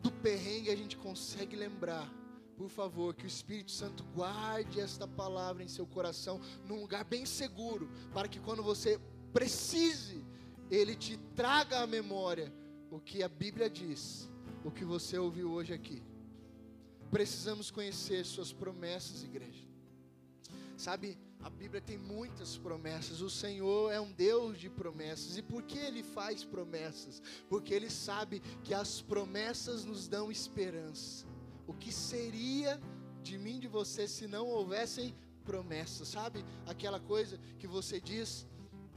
do 0.00 0.12
perrengue, 0.12 0.70
a 0.70 0.76
gente 0.76 0.96
consegue 0.96 1.56
lembrar? 1.56 2.08
Por 2.56 2.68
favor, 2.68 3.14
que 3.14 3.24
o 3.24 3.26
Espírito 3.26 3.72
Santo 3.72 4.04
guarde 4.14 4.78
esta 4.78 5.08
palavra 5.08 5.64
em 5.64 5.66
seu 5.66 5.88
coração, 5.88 6.40
num 6.68 6.82
lugar 6.82 7.02
bem 7.02 7.26
seguro, 7.26 7.90
para 8.12 8.28
que 8.28 8.38
quando 8.38 8.62
você 8.62 9.00
precise, 9.32 10.24
ele 10.70 10.94
te 10.94 11.16
traga 11.34 11.80
à 11.80 11.86
memória 11.86 12.54
o 12.92 13.00
que 13.00 13.24
a 13.24 13.28
Bíblia 13.28 13.68
diz, 13.68 14.30
o 14.64 14.70
que 14.70 14.84
você 14.84 15.18
ouviu 15.18 15.50
hoje 15.50 15.74
aqui. 15.74 16.00
Precisamos 17.10 17.72
conhecer 17.72 18.24
Suas 18.24 18.52
promessas, 18.52 19.24
igreja. 19.24 19.66
Sabe, 20.76 21.18
a 21.44 21.50
Bíblia 21.50 21.82
tem 21.82 21.98
muitas 21.98 22.56
promessas. 22.56 23.20
O 23.20 23.28
Senhor 23.28 23.92
é 23.92 24.00
um 24.00 24.10
Deus 24.10 24.58
de 24.58 24.70
promessas. 24.70 25.36
E 25.36 25.42
por 25.42 25.62
que 25.62 25.78
Ele 25.78 26.02
faz 26.02 26.42
promessas? 26.42 27.22
Porque 27.50 27.74
Ele 27.74 27.90
sabe 27.90 28.40
que 28.62 28.72
as 28.72 29.02
promessas 29.02 29.84
nos 29.84 30.08
dão 30.08 30.32
esperança. 30.32 31.26
O 31.66 31.74
que 31.74 31.92
seria 31.92 32.80
de 33.22 33.36
mim, 33.36 33.60
de 33.60 33.68
você, 33.68 34.08
se 34.08 34.26
não 34.26 34.46
houvessem 34.46 35.14
promessas? 35.44 36.08
Sabe 36.08 36.42
aquela 36.66 36.98
coisa 36.98 37.38
que 37.58 37.66
você 37.66 38.00
diz 38.00 38.46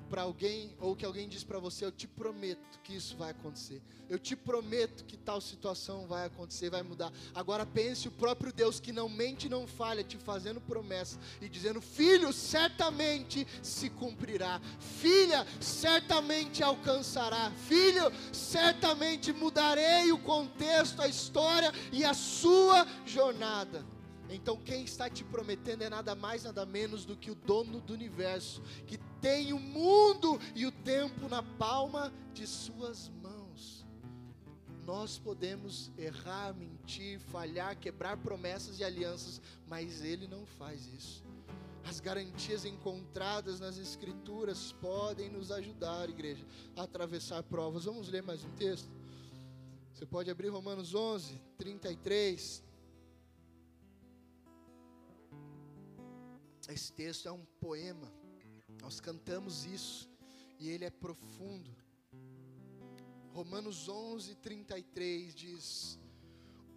para 0.09 0.23
alguém 0.23 0.75
ou 0.79 0.95
que 0.95 1.05
alguém 1.05 1.27
diz 1.27 1.43
para 1.43 1.59
você, 1.59 1.85
eu 1.85 1.91
te 1.91 2.07
prometo 2.07 2.79
que 2.83 2.95
isso 2.95 3.15
vai 3.17 3.31
acontecer. 3.31 3.81
Eu 4.09 4.17
te 4.17 4.35
prometo 4.35 5.03
que 5.03 5.17
tal 5.17 5.41
situação 5.41 6.07
vai 6.07 6.25
acontecer, 6.25 6.69
vai 6.69 6.81
mudar. 6.81 7.11
Agora 7.35 7.65
pense 7.65 8.07
o 8.07 8.11
próprio 8.11 8.53
Deus 8.53 8.79
que 8.79 8.93
não 8.93 9.09
mente, 9.09 9.49
não 9.49 9.67
falha, 9.67 10.03
te 10.03 10.17
fazendo 10.17 10.61
promessa 10.61 11.19
e 11.41 11.49
dizendo: 11.49 11.81
"Filho, 11.81 12.31
certamente 12.31 13.45
se 13.61 13.89
cumprirá. 13.89 14.61
Filha, 14.79 15.45
certamente 15.59 16.63
alcançará. 16.63 17.51
Filho, 17.67 18.11
certamente 18.31 19.33
mudarei 19.33 20.11
o 20.11 20.19
contexto, 20.19 21.01
a 21.01 21.07
história 21.07 21.73
e 21.91 22.05
a 22.05 22.13
sua 22.13 22.87
jornada." 23.05 23.96
Então, 24.29 24.57
quem 24.57 24.83
está 24.83 25.09
te 25.09 25.23
prometendo 25.23 25.83
é 25.83 25.89
nada 25.89 26.13
mais, 26.13 26.43
nada 26.43 26.65
menos 26.65 27.05
do 27.05 27.15
que 27.15 27.31
o 27.31 27.35
dono 27.35 27.79
do 27.79 27.93
universo, 27.93 28.61
que 28.85 28.97
tem 29.21 29.53
o 29.53 29.59
mundo 29.59 30.39
e 30.53 30.65
o 30.65 30.71
tempo 30.71 31.29
na 31.29 31.41
palma 31.41 32.13
de 32.33 32.45
suas 32.45 33.09
mãos. 33.21 33.85
Nós 34.85 35.17
podemos 35.19 35.91
errar, 35.97 36.53
mentir, 36.53 37.19
falhar, 37.19 37.77
quebrar 37.77 38.17
promessas 38.17 38.79
e 38.79 38.83
alianças, 38.83 39.41
mas 39.67 40.01
Ele 40.01 40.27
não 40.27 40.45
faz 40.45 40.87
isso. 40.87 41.23
As 41.83 42.01
garantias 42.01 42.65
encontradas 42.65 43.61
nas 43.61 43.77
Escrituras 43.77 44.73
podem 44.73 45.29
nos 45.29 45.51
ajudar, 45.51 46.09
igreja, 46.09 46.45
a 46.75 46.83
atravessar 46.83 47.43
provas. 47.43 47.85
Vamos 47.85 48.09
ler 48.09 48.23
mais 48.23 48.43
um 48.43 48.49
texto? 48.51 48.89
Você 49.93 50.05
pode 50.05 50.29
abrir 50.29 50.49
Romanos 50.49 50.93
11, 50.93 51.41
33. 51.57 52.66
Esse 56.67 56.91
texto 56.91 57.27
é 57.27 57.31
um 57.31 57.45
poema. 57.59 58.11
Nós 58.81 58.99
cantamos 58.99 59.65
isso 59.65 60.09
e 60.59 60.69
ele 60.69 60.85
é 60.85 60.89
profundo. 60.89 61.75
Romanos 63.31 63.87
11, 63.87 64.35
33 64.35 65.33
diz: 65.33 65.99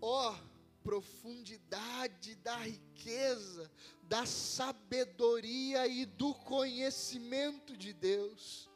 Ó 0.00 0.31
oh, 0.31 0.50
profundidade 0.83 2.35
da 2.37 2.57
riqueza, 2.57 3.70
da 4.03 4.24
sabedoria 4.26 5.87
e 5.87 6.05
do 6.05 6.35
conhecimento 6.35 7.76
de 7.76 7.92
Deus. 7.92 8.70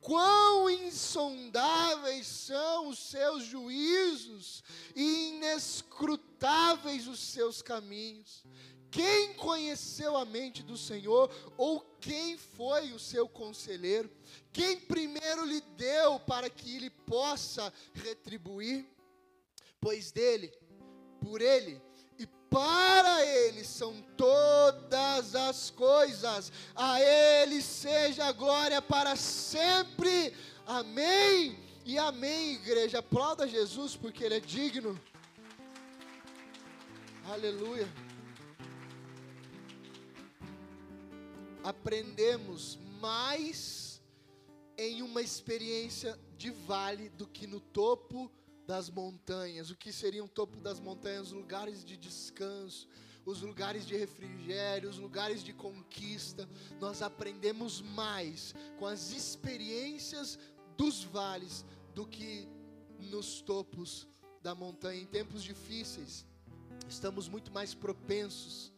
Quão 0.00 0.70
insondáveis 0.70 2.26
são 2.26 2.88
os 2.88 2.98
seus 2.98 3.44
juízos 3.44 4.64
e 4.96 5.28
inescrutáveis 5.28 7.06
os 7.06 7.20
seus 7.20 7.60
caminhos. 7.60 8.42
Quem 8.90 9.34
conheceu 9.34 10.16
a 10.16 10.24
mente 10.24 10.62
do 10.62 10.76
Senhor, 10.76 11.30
ou 11.56 11.80
quem 12.00 12.36
foi 12.36 12.92
o 12.92 12.98
seu 12.98 13.28
conselheiro? 13.28 14.10
Quem 14.52 14.80
primeiro 14.80 15.44
lhe 15.44 15.60
deu 15.76 16.18
para 16.20 16.50
que 16.50 16.76
ele 16.76 16.90
possa 16.90 17.72
retribuir? 17.94 18.84
Pois 19.80 20.10
dele, 20.10 20.52
por 21.20 21.40
ele 21.40 21.80
e 22.18 22.26
para 22.26 23.24
ele 23.24 23.64
são 23.64 24.02
todas 24.16 25.34
as 25.36 25.70
coisas, 25.70 26.52
a 26.74 27.00
ele 27.00 27.62
seja 27.62 28.26
a 28.26 28.32
glória 28.32 28.82
para 28.82 29.14
sempre. 29.14 30.34
Amém 30.66 31.58
e 31.84 31.96
amém, 31.96 32.54
igreja. 32.54 32.98
Aplauda 32.98 33.46
Jesus 33.46 33.94
porque 33.94 34.24
ele 34.24 34.34
é 34.34 34.40
digno. 34.40 35.00
Aleluia. 37.24 37.88
Aprendemos 41.62 42.78
mais 43.00 44.02
em 44.76 45.02
uma 45.02 45.20
experiência 45.20 46.18
de 46.36 46.50
vale 46.50 47.10
do 47.10 47.26
que 47.26 47.46
no 47.46 47.60
topo 47.60 48.30
das 48.66 48.88
montanhas. 48.88 49.70
O 49.70 49.76
que 49.76 49.92
seria 49.92 50.24
um 50.24 50.28
topo 50.28 50.56
das 50.58 50.80
montanhas? 50.80 51.28
Os 51.28 51.32
lugares 51.32 51.84
de 51.84 51.96
descanso, 51.96 52.88
os 53.26 53.42
lugares 53.42 53.86
de 53.86 53.96
refrigério, 53.96 54.88
os 54.88 54.98
lugares 54.98 55.42
de 55.42 55.52
conquista. 55.52 56.48
Nós 56.80 57.02
aprendemos 57.02 57.80
mais 57.82 58.54
com 58.78 58.86
as 58.86 59.12
experiências 59.12 60.38
dos 60.76 61.04
vales 61.04 61.64
do 61.94 62.06
que 62.06 62.48
nos 62.98 63.42
topos 63.42 64.08
da 64.42 64.54
montanha. 64.54 65.02
Em 65.02 65.06
tempos 65.06 65.42
difíceis, 65.42 66.24
estamos 66.88 67.28
muito 67.28 67.52
mais 67.52 67.74
propensos 67.74 68.72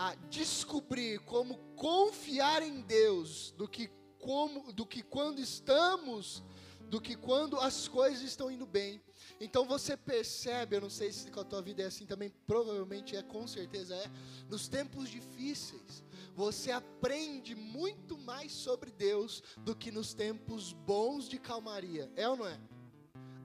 a 0.00 0.14
descobrir 0.30 1.18
como 1.26 1.58
confiar 1.76 2.62
em 2.62 2.80
Deus 2.80 3.52
do 3.58 3.68
que 3.68 3.90
como 4.18 4.72
do 4.72 4.86
que 4.86 5.02
quando 5.02 5.40
estamos 5.40 6.42
do 6.88 6.98
que 6.98 7.14
quando 7.14 7.60
as 7.60 7.86
coisas 7.86 8.22
estão 8.22 8.50
indo 8.50 8.64
bem. 8.64 8.98
Então 9.38 9.66
você 9.66 9.98
percebe, 9.98 10.74
eu 10.74 10.80
não 10.80 10.88
sei 10.88 11.12
se 11.12 11.30
com 11.30 11.40
a 11.40 11.44
tua 11.44 11.60
vida 11.60 11.82
é 11.82 11.86
assim 11.86 12.06
também, 12.06 12.32
provavelmente 12.46 13.14
é, 13.14 13.22
com 13.22 13.46
certeza 13.46 13.94
é, 13.94 14.10
nos 14.48 14.68
tempos 14.68 15.10
difíceis, 15.10 16.02
você 16.34 16.72
aprende 16.72 17.54
muito 17.54 18.16
mais 18.16 18.52
sobre 18.52 18.90
Deus 18.90 19.42
do 19.58 19.76
que 19.76 19.90
nos 19.90 20.14
tempos 20.14 20.72
bons 20.72 21.28
de 21.28 21.38
calmaria. 21.38 22.10
É 22.16 22.26
ou 22.26 22.38
não 22.38 22.46
é? 22.46 22.58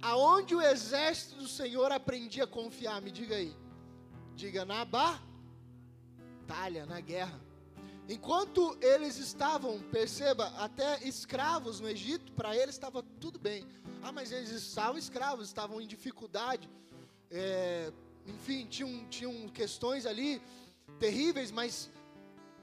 Aonde 0.02 0.56
o 0.56 0.62
exército 0.62 1.36
do 1.36 1.50
Senhor 1.50 1.92
aprendia 1.92 2.46
a 2.46 2.48
confiar? 2.48 3.02
Me 3.02 3.12
diga 3.12 3.36
aí. 3.36 3.54
Diga 4.36 4.64
na 4.64 4.86
Ba 4.86 5.35
batalha, 6.46 6.86
na 6.86 7.00
guerra. 7.02 7.42
Enquanto 8.08 8.78
eles 8.80 9.18
estavam, 9.18 9.82
perceba, 9.92 10.46
até 10.58 11.04
escravos 11.04 11.80
no 11.80 11.90
Egito, 11.90 12.32
para 12.34 12.56
eles 12.56 12.76
estava 12.76 13.02
tudo 13.20 13.40
bem. 13.40 13.66
Ah, 14.04 14.12
mas 14.12 14.32
eles 14.32 14.52
estavam 14.52 14.98
escravos, 14.98 15.48
estavam 15.48 15.82
em 15.82 15.88
dificuldade. 15.88 16.70
É, 17.32 17.92
enfim, 18.28 18.68
tinham, 18.68 19.08
tinham 19.08 19.50
questões 19.50 20.06
ali 20.06 20.40
terríveis, 21.00 21.50
mas 21.52 21.92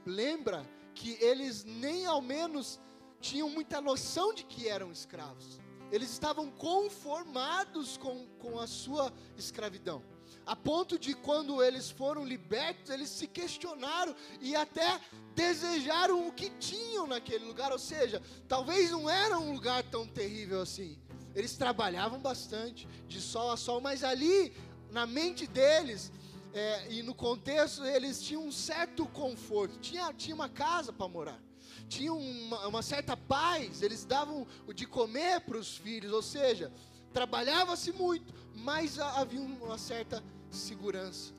lembra 0.05 0.65
que 0.95 1.17
eles 1.21 1.65
nem 1.65 2.05
ao 2.05 2.21
menos 2.21 2.79
tinham 3.19 3.49
muita 3.49 3.81
noção 3.81 4.33
de 4.33 4.45
que 4.45 4.69
eram 4.69 4.93
escravos. 4.93 5.59
Eles 5.91 6.09
estavam 6.09 6.49
conformados 6.51 7.97
com, 7.97 8.25
com 8.39 8.59
a 8.59 8.65
sua 8.65 9.11
escravidão 9.37 10.01
a 10.45 10.55
ponto 10.55 10.99
de 10.99 11.13
quando 11.13 11.63
eles 11.63 11.89
foram 11.89 12.25
libertos, 12.25 12.91
eles 12.91 13.09
se 13.09 13.27
questionaram 13.27 14.15
e 14.41 14.55
até 14.55 14.99
desejaram 15.33 16.27
o 16.27 16.31
que 16.31 16.49
tinham 16.51 17.07
naquele 17.07 17.45
lugar, 17.45 17.71
ou 17.71 17.79
seja, 17.79 18.21
talvez 18.47 18.91
não 18.91 19.09
era 19.09 19.39
um 19.39 19.53
lugar 19.53 19.83
tão 19.83 20.05
terrível 20.05 20.61
assim. 20.61 20.97
Eles 21.33 21.57
trabalhavam 21.57 22.19
bastante, 22.19 22.87
de 23.07 23.19
sol 23.19 23.51
a 23.51 23.57
sol, 23.57 23.81
mas 23.81 24.03
ali, 24.03 24.53
na 24.91 25.07
mente 25.07 25.47
deles, 25.47 26.11
é, 26.53 26.91
e 26.91 27.01
no 27.01 27.15
contexto 27.15 27.83
eles 27.83 28.21
tinham 28.21 28.45
um 28.45 28.51
certo 28.51 29.07
conforto, 29.07 29.79
tinha, 29.79 30.13
tinha 30.13 30.35
uma 30.35 30.49
casa 30.49 30.93
para 30.93 31.07
morar, 31.07 31.41
tinha 31.89 32.13
uma, 32.13 32.67
uma 32.67 32.81
certa 32.83 33.17
paz, 33.17 33.81
eles 33.81 34.05
davam 34.05 34.45
de 34.75 34.85
comer 34.85 35.41
para 35.41 35.57
os 35.57 35.77
filhos, 35.77 36.11
ou 36.11 36.21
seja, 36.21 36.71
trabalhava-se 37.13 37.91
muito, 37.91 38.33
mas 38.55 38.99
havia 38.99 39.41
uma 39.41 39.77
certa 39.77 40.23
segurança. 40.49 41.33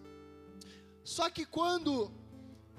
Só 1.02 1.28
que 1.28 1.44
quando 1.44 2.10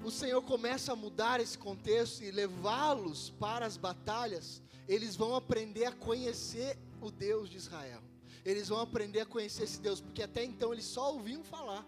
o 0.04 0.10
Senhor 0.10 0.42
começa 0.42 0.92
a 0.92 0.96
mudar 0.96 1.40
esse 1.40 1.56
contexto 1.56 2.22
e 2.22 2.30
levá-los 2.30 3.30
para 3.38 3.64
as 3.66 3.76
batalhas, 3.76 4.62
eles 4.88 5.16
vão 5.16 5.34
aprender 5.34 5.84
a 5.84 5.92
conhecer 5.92 6.78
o 7.00 7.10
Deus 7.10 7.48
de 7.48 7.56
Israel. 7.56 8.02
Eles 8.44 8.68
vão 8.68 8.80
aprender 8.80 9.20
a 9.20 9.26
conhecer 9.26 9.64
esse 9.64 9.80
Deus, 9.80 10.00
porque 10.00 10.22
até 10.22 10.44
então 10.44 10.72
eles 10.72 10.84
só 10.84 11.12
ouviam 11.12 11.42
falar. 11.42 11.84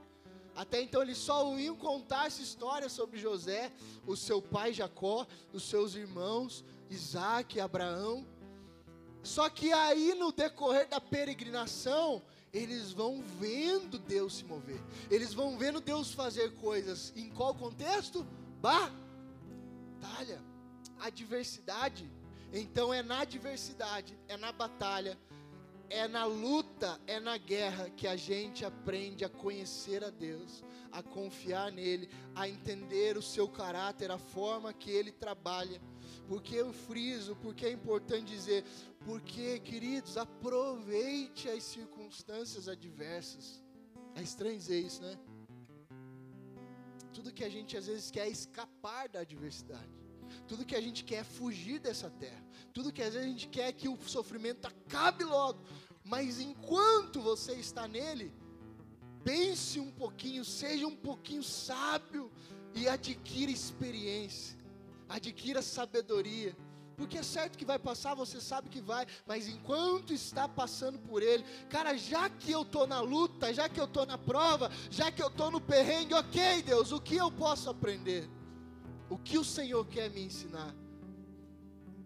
Até 0.54 0.82
então 0.82 1.00
eles 1.00 1.18
só 1.18 1.46
ouviam 1.46 1.76
contar 1.76 2.26
essa 2.26 2.42
história 2.42 2.88
sobre 2.88 3.18
José, 3.18 3.70
o 4.04 4.16
seu 4.16 4.42
pai 4.42 4.72
Jacó, 4.72 5.26
os 5.52 5.62
seus 5.62 5.94
irmãos 5.94 6.64
Isaac 6.90 7.60
Abraão. 7.60 8.26
Só 9.28 9.50
que 9.50 9.70
aí 9.70 10.14
no 10.14 10.32
decorrer 10.32 10.88
da 10.88 10.98
peregrinação, 10.98 12.22
eles 12.50 12.92
vão 12.92 13.22
vendo 13.38 13.98
Deus 13.98 14.36
se 14.36 14.44
mover. 14.44 14.80
Eles 15.10 15.34
vão 15.34 15.58
vendo 15.58 15.82
Deus 15.82 16.12
fazer 16.12 16.54
coisas. 16.54 17.12
Em 17.14 17.28
qual 17.28 17.54
contexto? 17.54 18.26
Batalha. 18.58 20.42
Adversidade. 20.98 22.10
Então 22.54 22.92
é 22.92 23.02
na 23.02 23.20
adversidade, 23.20 24.18
é 24.28 24.38
na 24.38 24.50
batalha, 24.50 25.18
é 25.90 26.08
na 26.08 26.24
luta, 26.24 26.98
é 27.06 27.20
na 27.20 27.36
guerra 27.36 27.90
que 27.90 28.06
a 28.06 28.16
gente 28.16 28.64
aprende 28.64 29.26
a 29.26 29.28
conhecer 29.28 30.02
a 30.02 30.08
Deus, 30.08 30.64
a 30.90 31.02
confiar 31.02 31.70
nele, 31.70 32.08
a 32.34 32.48
entender 32.48 33.18
o 33.18 33.22
seu 33.22 33.46
caráter, 33.46 34.10
a 34.10 34.16
forma 34.16 34.72
que 34.72 34.90
ele 34.90 35.12
trabalha. 35.12 35.78
Porque 36.28 36.54
eu 36.54 36.72
friso, 36.72 37.34
porque 37.36 37.64
é 37.66 37.72
importante 37.72 38.26
dizer, 38.26 38.62
porque, 39.04 39.58
queridos, 39.60 40.18
aproveite 40.18 41.48
as 41.48 41.62
circunstâncias 41.62 42.68
adversas. 42.68 43.62
É 44.14 44.22
estranho 44.22 44.58
dizer 44.58 44.80
isso, 44.80 45.00
né? 45.02 45.18
Tudo 47.14 47.32
que 47.32 47.42
a 47.42 47.48
gente 47.48 47.76
às 47.76 47.86
vezes 47.86 48.10
quer 48.10 48.26
é 48.26 48.30
escapar 48.30 49.08
da 49.08 49.20
adversidade. 49.20 49.88
Tudo 50.46 50.66
que 50.66 50.76
a 50.76 50.80
gente 50.80 51.02
quer 51.02 51.20
é 51.20 51.24
fugir 51.24 51.80
dessa 51.80 52.10
terra. 52.10 52.44
Tudo 52.74 52.92
que 52.92 53.02
às 53.02 53.14
vezes 53.14 53.26
a 53.26 53.30
gente 53.30 53.48
quer 53.48 53.68
é 53.68 53.72
que 53.72 53.88
o 53.88 53.96
sofrimento 54.06 54.66
acabe 54.66 55.24
logo. 55.24 55.64
Mas 56.04 56.40
enquanto 56.40 57.22
você 57.22 57.54
está 57.54 57.88
nele, 57.88 58.32
pense 59.24 59.80
um 59.80 59.90
pouquinho, 59.90 60.44
seja 60.44 60.86
um 60.86 60.96
pouquinho 60.96 61.42
sábio 61.42 62.30
e 62.74 62.86
adquira 62.88 63.50
experiência, 63.50 64.57
adquira 65.08 65.62
sabedoria 65.62 66.56
porque 66.98 67.16
é 67.16 67.22
certo 67.22 67.56
que 67.56 67.64
vai 67.64 67.78
passar, 67.78 68.12
você 68.16 68.40
sabe 68.40 68.68
que 68.68 68.80
vai, 68.80 69.06
mas 69.24 69.46
enquanto 69.46 70.12
está 70.12 70.48
passando 70.48 70.98
por 70.98 71.22
ele, 71.22 71.44
cara, 71.70 71.96
já 71.96 72.28
que 72.28 72.50
eu 72.50 72.62
estou 72.62 72.88
na 72.88 73.00
luta, 73.00 73.54
já 73.54 73.68
que 73.68 73.78
eu 73.78 73.84
estou 73.84 74.04
na 74.04 74.18
prova, 74.18 74.68
já 74.90 75.08
que 75.12 75.22
eu 75.22 75.28
estou 75.28 75.48
no 75.48 75.60
perrengue, 75.60 76.12
ok, 76.14 76.60
Deus, 76.62 76.90
o 76.90 77.00
que 77.00 77.14
eu 77.14 77.30
posso 77.30 77.70
aprender? 77.70 78.28
O 79.08 79.16
que 79.16 79.38
o 79.38 79.44
Senhor 79.44 79.86
quer 79.86 80.10
me 80.10 80.22
ensinar? 80.22 80.74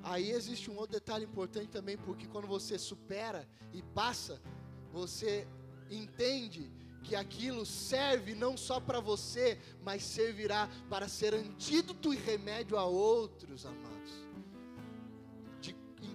Aí 0.03 0.31
existe 0.31 0.71
um 0.71 0.77
outro 0.77 0.93
detalhe 0.93 1.25
importante 1.25 1.69
também, 1.69 1.97
porque 1.97 2.27
quando 2.27 2.47
você 2.47 2.79
supera 2.79 3.49
e 3.73 3.81
passa, 3.81 4.43
você 4.93 5.49
entende 5.91 6.71
que 7.03 7.17
aquilo 7.17 7.67
serve 7.67 8.35
não 8.35 8.57
só 8.57 8.81
para 8.81 9.01
você, 9.01 9.59
mas 9.85 10.03
servirá 10.03 10.69
para 10.89 11.09
ser 11.09 11.35
antídoto 11.35 12.13
e 12.13 12.17
remédio 12.17 12.77
a 12.77 12.85
outros, 12.85 13.67
amados. 13.67 14.23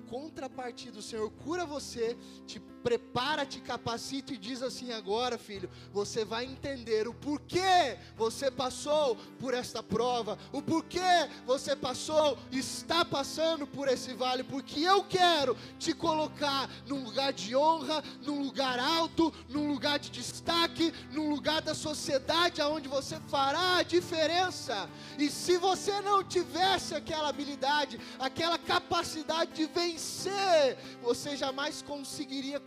Contrapartida, 0.08 1.00
o 1.00 1.02
Senhor 1.02 1.30
cura 1.30 1.66
você, 1.66 2.18
te 2.46 2.62
prepara, 2.88 3.46
te 3.46 3.60
capacita 3.60 4.34
e 4.34 4.38
diz 4.38 4.64
assim: 4.64 4.94
agora, 4.94 5.38
filho, 5.38 5.70
você 5.92 6.24
vai 6.24 6.46
entender 6.46 7.06
o 7.06 7.14
porquê 7.14 7.98
você 8.16 8.50
passou 8.50 9.18
por 9.42 9.54
esta 9.54 9.84
prova, 9.84 10.40
o 10.54 10.62
porquê 10.62 11.28
você 11.46 11.76
passou, 11.76 12.38
está 12.50 13.04
passando 13.04 13.68
por 13.68 13.90
esse 13.90 14.14
vale, 14.14 14.42
porque 14.42 14.80
eu 14.80 15.04
quero 15.04 15.58
te 15.78 15.94
colocar 15.94 16.70
num 16.88 17.04
lugar 17.04 17.34
de 17.34 17.54
honra, 17.58 18.02
num 18.26 18.42
lugar 18.42 18.80
alto, 18.80 19.34
num 19.50 19.68
lugar 19.68 20.00
de 20.00 20.10
destaque, 20.10 20.94
num 21.12 21.30
lugar 21.30 21.62
da 21.62 21.76
sociedade 21.76 22.62
aonde 22.62 22.88
você 22.88 23.20
fará 23.28 23.80
a 23.80 23.84
diferença. 23.84 24.90
E 25.20 25.30
se 25.30 25.58
você 25.58 26.00
não 26.00 26.24
tivesse 26.24 26.96
aquela 26.96 27.28
habilidade, 27.28 28.00
aquela 28.18 28.58
capacidade 28.58 29.52
de 29.52 29.66
vencer, 29.66 30.78
você 31.02 31.36
jamais 31.36 31.82
conseguiria 31.82 32.62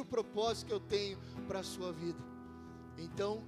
o 0.00 0.04
propósito 0.04 0.68
que 0.68 0.72
eu 0.72 0.80
tenho 0.80 1.18
para 1.46 1.60
a 1.60 1.64
sua 1.64 1.92
vida. 1.92 2.18
Então, 2.96 3.42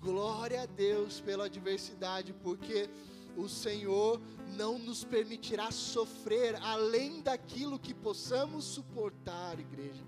glória 0.00 0.62
a 0.62 0.66
Deus 0.66 1.20
pela 1.20 1.46
adversidade, 1.46 2.32
porque 2.32 2.88
o 3.36 3.48
Senhor 3.48 4.20
não 4.56 4.78
nos 4.78 5.04
permitirá 5.04 5.70
sofrer 5.70 6.56
além 6.62 7.22
daquilo 7.22 7.78
que 7.78 7.94
possamos 7.94 8.64
suportar, 8.64 9.58
igreja. 9.58 10.04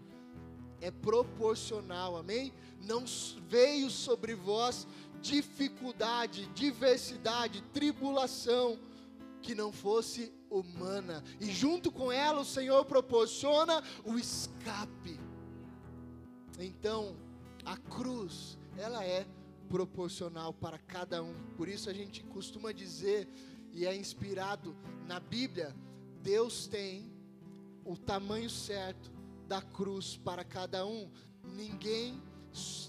É 0.80 0.90
proporcional, 0.90 2.16
amém? 2.16 2.52
Não 2.82 3.04
veio 3.48 3.90
sobre 3.90 4.34
vós 4.34 4.86
dificuldade, 5.20 6.46
diversidade, 6.54 7.62
tribulação 7.72 8.78
que 9.40 9.54
não 9.54 9.72
fosse 9.72 10.32
humana, 10.50 11.24
e 11.40 11.50
junto 11.50 11.90
com 11.90 12.12
ela 12.12 12.40
o 12.40 12.44
Senhor 12.44 12.84
proporciona 12.84 13.82
o 14.04 14.18
escape. 14.18 15.18
Então, 16.58 17.16
a 17.64 17.76
cruz, 17.76 18.58
ela 18.76 19.04
é 19.04 19.26
proporcional 19.68 20.52
para 20.52 20.78
cada 20.78 21.22
um. 21.22 21.34
Por 21.56 21.68
isso 21.68 21.88
a 21.88 21.92
gente 21.92 22.22
costuma 22.24 22.72
dizer 22.72 23.28
e 23.72 23.86
é 23.86 23.96
inspirado 23.96 24.76
na 25.06 25.18
Bíblia, 25.18 25.74
Deus 26.22 26.66
tem 26.66 27.10
o 27.84 27.96
tamanho 27.96 28.48
certo 28.48 29.10
da 29.48 29.60
cruz 29.60 30.16
para 30.16 30.44
cada 30.44 30.86
um. 30.86 31.10
Ninguém 31.42 32.22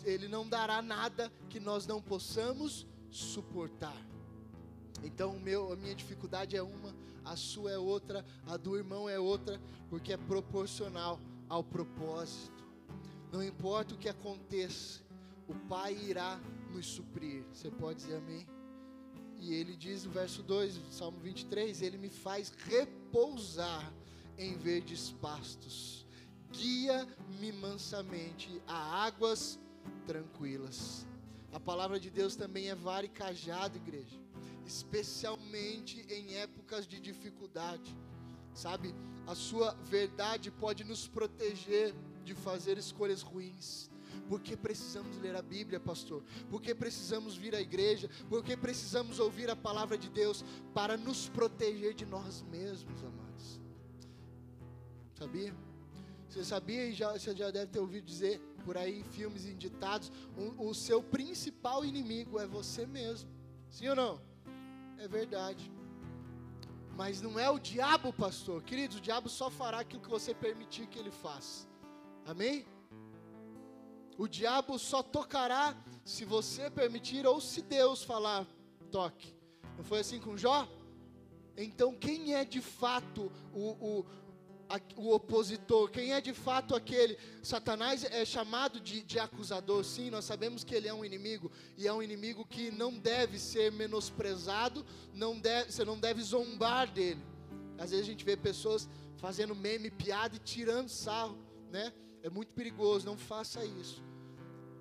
ele 0.03 0.28
não 0.28 0.47
dará 0.47 0.82
nada 0.82 1.32
que 1.49 1.59
nós 1.59 1.88
não 1.88 2.01
possamos 2.01 2.86
suportar. 3.09 3.99
Então, 5.03 5.39
meu, 5.39 5.74
a 5.74 5.76
minha 5.76 5.95
dificuldade 5.95 6.55
é 6.55 6.61
uma, 6.61 6.95
a 7.24 7.36
sua 7.36 7.72
é 7.72 7.78
outra, 7.78 8.26
a 8.45 8.57
do 8.57 8.78
irmão 8.78 9.09
é 9.09 9.20
outra, 9.20 9.59
porque 9.89 10.13
é 10.13 10.18
proporcional 10.18 11.20
ao 11.49 11.63
propósito. 11.63 12.54
Não 13.32 13.43
importa 13.43 13.95
o 13.95 13.97
que 13.97 14.09
aconteça, 14.09 15.01
o 15.47 15.53
Pai 15.67 15.95
irá 15.95 16.39
nos 16.71 16.86
suprir. 16.86 17.43
Você 17.51 17.69
pode 17.69 17.99
dizer 17.99 18.17
amém? 18.17 18.47
E 19.38 19.53
ele 19.53 19.76
diz 19.76 20.05
no 20.05 20.11
verso 20.11 20.41
2, 20.41 20.80
Salmo 20.91 21.19
23, 21.19 21.82
ele 21.82 21.97
me 21.97 22.09
faz 22.09 22.53
repousar 22.67 23.93
em 24.38 24.55
verdes 24.57 25.11
pastos. 25.21 26.05
Guia-me 26.51 27.51
mansamente 27.51 28.61
a 28.67 29.05
águas 29.05 29.59
tranquilas. 30.05 31.05
A 31.51 31.59
palavra 31.59 31.99
de 31.99 32.09
Deus 32.09 32.36
também 32.36 32.69
é 32.69 32.76
vara 32.76 33.05
e 33.05 33.09
cajado, 33.09 33.78
igreja, 33.78 34.19
especialmente 34.65 36.05
em 36.09 36.36
épocas 36.36 36.88
de 36.88 36.99
dificuldade. 36.99 37.95
Sabe, 38.53 38.95
a 39.28 39.36
sua 39.36 39.73
verdade 39.84 40.49
pode 40.49 40.84
nos 40.84 41.07
proteger 41.07 41.93
de 42.26 42.34
fazer 42.34 42.78
escolhas 42.78 43.21
ruins. 43.21 43.89
Porque 44.28 44.57
precisamos 44.57 45.17
ler 45.17 45.36
a 45.36 45.41
Bíblia, 45.41 45.80
pastor? 45.80 46.23
Porque 46.49 46.73
precisamos 46.73 47.38
vir 47.38 47.55
à 47.55 47.61
igreja? 47.61 48.09
Porque 48.28 48.57
precisamos 48.57 49.19
ouvir 49.19 49.49
a 49.49 49.55
palavra 49.55 49.97
de 49.97 50.09
Deus 50.09 50.43
para 50.73 50.97
nos 50.97 51.30
proteger 51.30 51.93
de 51.93 52.05
nós 52.05 52.41
mesmos, 52.43 53.03
amados? 53.03 53.59
Sabia? 55.13 55.55
Você 56.28 56.43
sabia 56.43 56.88
e 56.88 56.93
já, 56.93 57.13
você 57.13 57.36
já 57.36 57.51
deve 57.51 57.67
ter 57.67 57.80
ouvido 57.80 58.05
dizer 58.05 58.41
por 58.65 58.78
aí 58.78 58.99
em 58.99 59.03
filmes 59.03 59.45
inditados, 59.45 60.11
o, 60.36 60.69
o 60.69 60.73
seu 60.73 61.01
principal 61.01 61.86
inimigo 61.86 62.39
é 62.39 62.47
você 62.47 62.86
mesmo. 62.86 63.30
Sim 63.69 63.89
ou 63.89 63.95
não? 63.95 64.21
É 64.97 65.07
verdade. 65.07 65.71
Mas 66.97 67.21
não 67.21 67.38
é 67.38 67.49
o 67.49 67.59
diabo, 67.59 68.11
pastor. 68.11 68.63
Queridos, 68.63 68.97
o 68.97 69.01
diabo 69.01 69.30
só 69.30 69.49
fará 69.49 69.80
aquilo 69.82 70.01
que 70.01 70.09
você 70.09 70.34
permitir 70.34 70.88
que 70.88 70.97
ele 70.97 71.11
faça. 71.11 71.67
Amém? 72.26 72.65
O 74.17 74.28
diabo 74.28 74.80
só 74.80 75.03
tocará 75.03 75.76
se 76.03 76.26
você 76.26 76.69
permitir 76.69 77.26
ou 77.26 77.39
se 77.39 77.61
Deus 77.61 78.03
falar, 78.03 78.47
toque. 78.91 79.36
Não 79.78 79.84
foi 79.84 79.99
assim 79.99 80.19
com 80.19 80.36
Jó? 80.36 80.67
Então, 81.55 81.93
quem 81.93 82.34
é 82.34 82.43
de 82.43 82.61
fato 82.61 83.32
o, 83.53 83.69
o, 83.69 84.05
o 84.95 85.13
opositor, 85.13 85.89
quem 85.89 86.13
é 86.13 86.19
de 86.19 86.34
fato 86.34 86.76
aquele. 86.76 87.17
Satanás 87.43 88.03
é 88.03 88.26
chamado 88.26 88.80
de, 88.80 89.03
de, 89.03 89.19
acusador, 89.19 89.84
sim, 89.84 90.09
nós 90.09 90.26
sabemos 90.26 90.63
que 90.63 90.73
ele 90.73 90.88
é 90.88 90.93
um 90.93 91.05
inimigo, 91.05 91.51
e 91.78 91.88
é 91.88 91.93
um 91.93 92.01
inimigo 92.01 92.45
que 92.45 92.71
não 92.71 92.97
deve 92.97 93.38
ser 93.38 93.71
menosprezado, 93.71 94.86
não 95.13 95.39
deve, 95.39 95.71
você 95.71 95.86
não 95.86 95.99
deve 95.99 96.21
zombar 96.21 96.91
dele. 96.91 97.23
Às 97.78 97.91
vezes 97.91 98.05
a 98.05 98.09
gente 98.09 98.26
vê 98.26 98.36
pessoas 98.36 98.89
fazendo 99.17 99.55
meme, 99.55 99.91
piada 99.91 100.36
e 100.36 100.39
tirando 100.39 100.89
sarro, 100.89 101.38
né? 101.71 101.93
É 102.26 102.30
muito 102.38 102.55
perigoso, 102.55 103.05
não 103.05 103.15
faça 103.15 103.63
isso. 103.63 104.03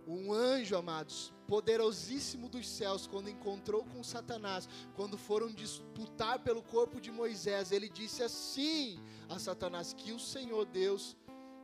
Um 0.07 0.33
anjo, 0.33 0.75
amados, 0.79 1.31
poderosíssimo 1.47 2.49
dos 2.49 2.67
céus, 2.67 3.07
quando 3.07 3.29
encontrou 3.29 3.85
com 3.85 4.03
Satanás, 4.03 4.67
quando 4.97 5.19
foram 5.19 5.53
disputar 5.53 6.39
pelo 6.39 6.63
corpo 6.63 6.99
de 7.03 7.11
Moisés, 7.11 7.71
ele 7.71 7.91
disse 7.91 8.23
assim 8.23 8.99
a 9.29 9.39
Satanás: 9.39 9.93
Que 9.93 10.11
o 10.13 10.19
Senhor 10.19 10.65
Deus 10.65 11.19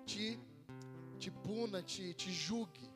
te, 0.05 0.39
te 1.19 1.31
puna, 1.31 1.83
te, 1.83 2.13
te 2.13 2.31
julgue. 2.31 2.91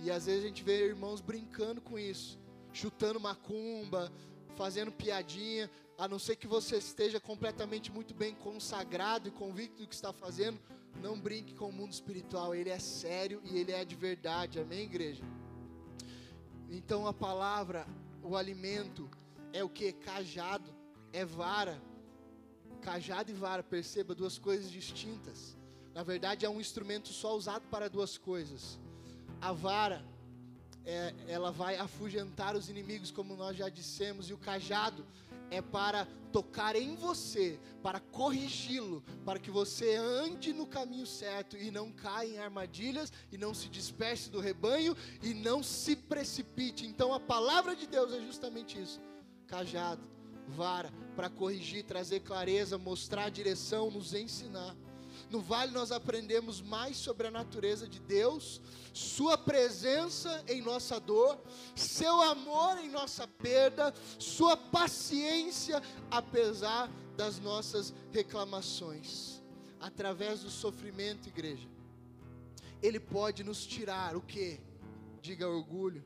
E 0.00 0.10
às 0.10 0.26
vezes 0.26 0.42
a 0.42 0.48
gente 0.48 0.64
vê 0.64 0.88
irmãos 0.88 1.20
brincando 1.20 1.80
com 1.80 1.96
isso, 1.96 2.36
chutando 2.72 3.20
macumba, 3.20 4.10
fazendo 4.56 4.90
piadinha, 4.90 5.70
a 5.98 6.08
não 6.08 6.18
ser 6.18 6.36
que 6.36 6.46
você 6.46 6.76
esteja 6.78 7.20
completamente 7.20 7.92
muito 7.92 8.14
bem 8.14 8.34
consagrado 8.34 9.28
e 9.28 9.30
convicto 9.30 9.82
do 9.82 9.88
que 9.88 9.94
está 9.94 10.12
fazendo, 10.12 10.58
não 11.00 11.20
brinque 11.20 11.54
com 11.54 11.68
o 11.68 11.72
mundo 11.72 11.92
espiritual, 11.92 12.54
ele 12.54 12.70
é 12.70 12.78
sério 12.78 13.40
e 13.44 13.58
ele 13.58 13.72
é 13.72 13.84
de 13.84 13.94
verdade, 13.94 14.58
amém, 14.58 14.84
igreja? 14.84 15.22
Então 16.70 17.06
a 17.06 17.12
palavra, 17.12 17.86
o 18.22 18.36
alimento, 18.36 19.08
é 19.52 19.62
o 19.62 19.68
que? 19.68 19.92
Cajado, 19.92 20.74
é 21.12 21.24
vara. 21.24 21.80
Cajado 22.80 23.30
e 23.30 23.34
vara, 23.34 23.62
perceba, 23.62 24.14
duas 24.14 24.38
coisas 24.38 24.70
distintas. 24.70 25.56
Na 25.94 26.02
verdade, 26.02 26.44
é 26.44 26.48
um 26.48 26.60
instrumento 26.60 27.08
só 27.08 27.34
usado 27.36 27.66
para 27.68 27.88
duas 27.88 28.18
coisas. 28.18 28.78
A 29.40 29.52
vara, 29.52 30.04
é, 30.86 31.12
ela 31.26 31.50
vai 31.50 31.76
afugentar 31.76 32.54
os 32.54 32.70
inimigos, 32.70 33.10
como 33.10 33.36
nós 33.36 33.56
já 33.56 33.68
dissemos, 33.68 34.30
e 34.30 34.32
o 34.32 34.38
cajado 34.38 35.04
é 35.50 35.60
para 35.60 36.06
tocar 36.32 36.76
em 36.76 36.94
você, 36.96 37.58
para 37.82 38.00
corrigi-lo, 38.00 39.02
para 39.24 39.38
que 39.38 39.50
você 39.50 39.96
ande 39.96 40.52
no 40.52 40.66
caminho 40.66 41.06
certo 41.06 41.56
e 41.56 41.70
não 41.70 41.92
caia 41.92 42.28
em 42.28 42.38
armadilhas 42.38 43.12
e 43.30 43.38
não 43.38 43.54
se 43.54 43.68
disperse 43.68 44.30
do 44.30 44.40
rebanho 44.40 44.96
e 45.22 45.34
não 45.34 45.62
se 45.62 45.96
precipite. 45.96 46.86
Então 46.86 47.12
a 47.12 47.20
palavra 47.20 47.74
de 47.74 47.86
Deus 47.86 48.12
é 48.12 48.20
justamente 48.20 48.80
isso: 48.80 49.00
cajado, 49.46 50.02
vara, 50.48 50.92
para 51.14 51.30
corrigir, 51.30 51.84
trazer 51.84 52.20
clareza, 52.20 52.78
mostrar 52.78 53.24
a 53.24 53.30
direção, 53.30 53.90
nos 53.90 54.14
ensinar. 54.14 54.74
No 55.30 55.40
vale 55.40 55.72
nós 55.72 55.90
aprendemos 55.90 56.60
mais 56.60 56.96
sobre 56.96 57.26
a 57.26 57.30
natureza 57.30 57.88
de 57.88 57.98
Deus, 57.98 58.60
Sua 58.92 59.36
presença 59.36 60.44
em 60.46 60.60
nossa 60.62 61.00
dor, 61.00 61.40
Seu 61.74 62.22
amor 62.22 62.78
em 62.78 62.88
nossa 62.88 63.26
perda, 63.26 63.92
Sua 64.18 64.56
paciência 64.56 65.82
apesar 66.10 66.88
das 67.16 67.40
nossas 67.40 67.92
reclamações. 68.12 69.42
Através 69.80 70.40
do 70.40 70.50
sofrimento, 70.50 71.28
igreja, 71.28 71.68
Ele 72.80 73.00
pode 73.00 73.42
nos 73.42 73.66
tirar 73.66 74.16
o 74.16 74.20
que? 74.20 74.60
Diga 75.20 75.48
orgulho. 75.48 76.04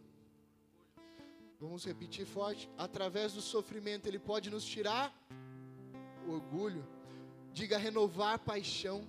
Vamos 1.61 1.85
repetir 1.85 2.25
forte. 2.25 2.71
Através 2.79 3.35
do 3.35 3.43
sofrimento, 3.43 4.07
Ele 4.07 4.19
pode 4.19 4.49
nos 4.49 4.65
tirar 4.65 5.15
orgulho 6.27 6.87
Diga 7.53 7.77
renovar 7.77 8.39
paixão, 8.39 9.07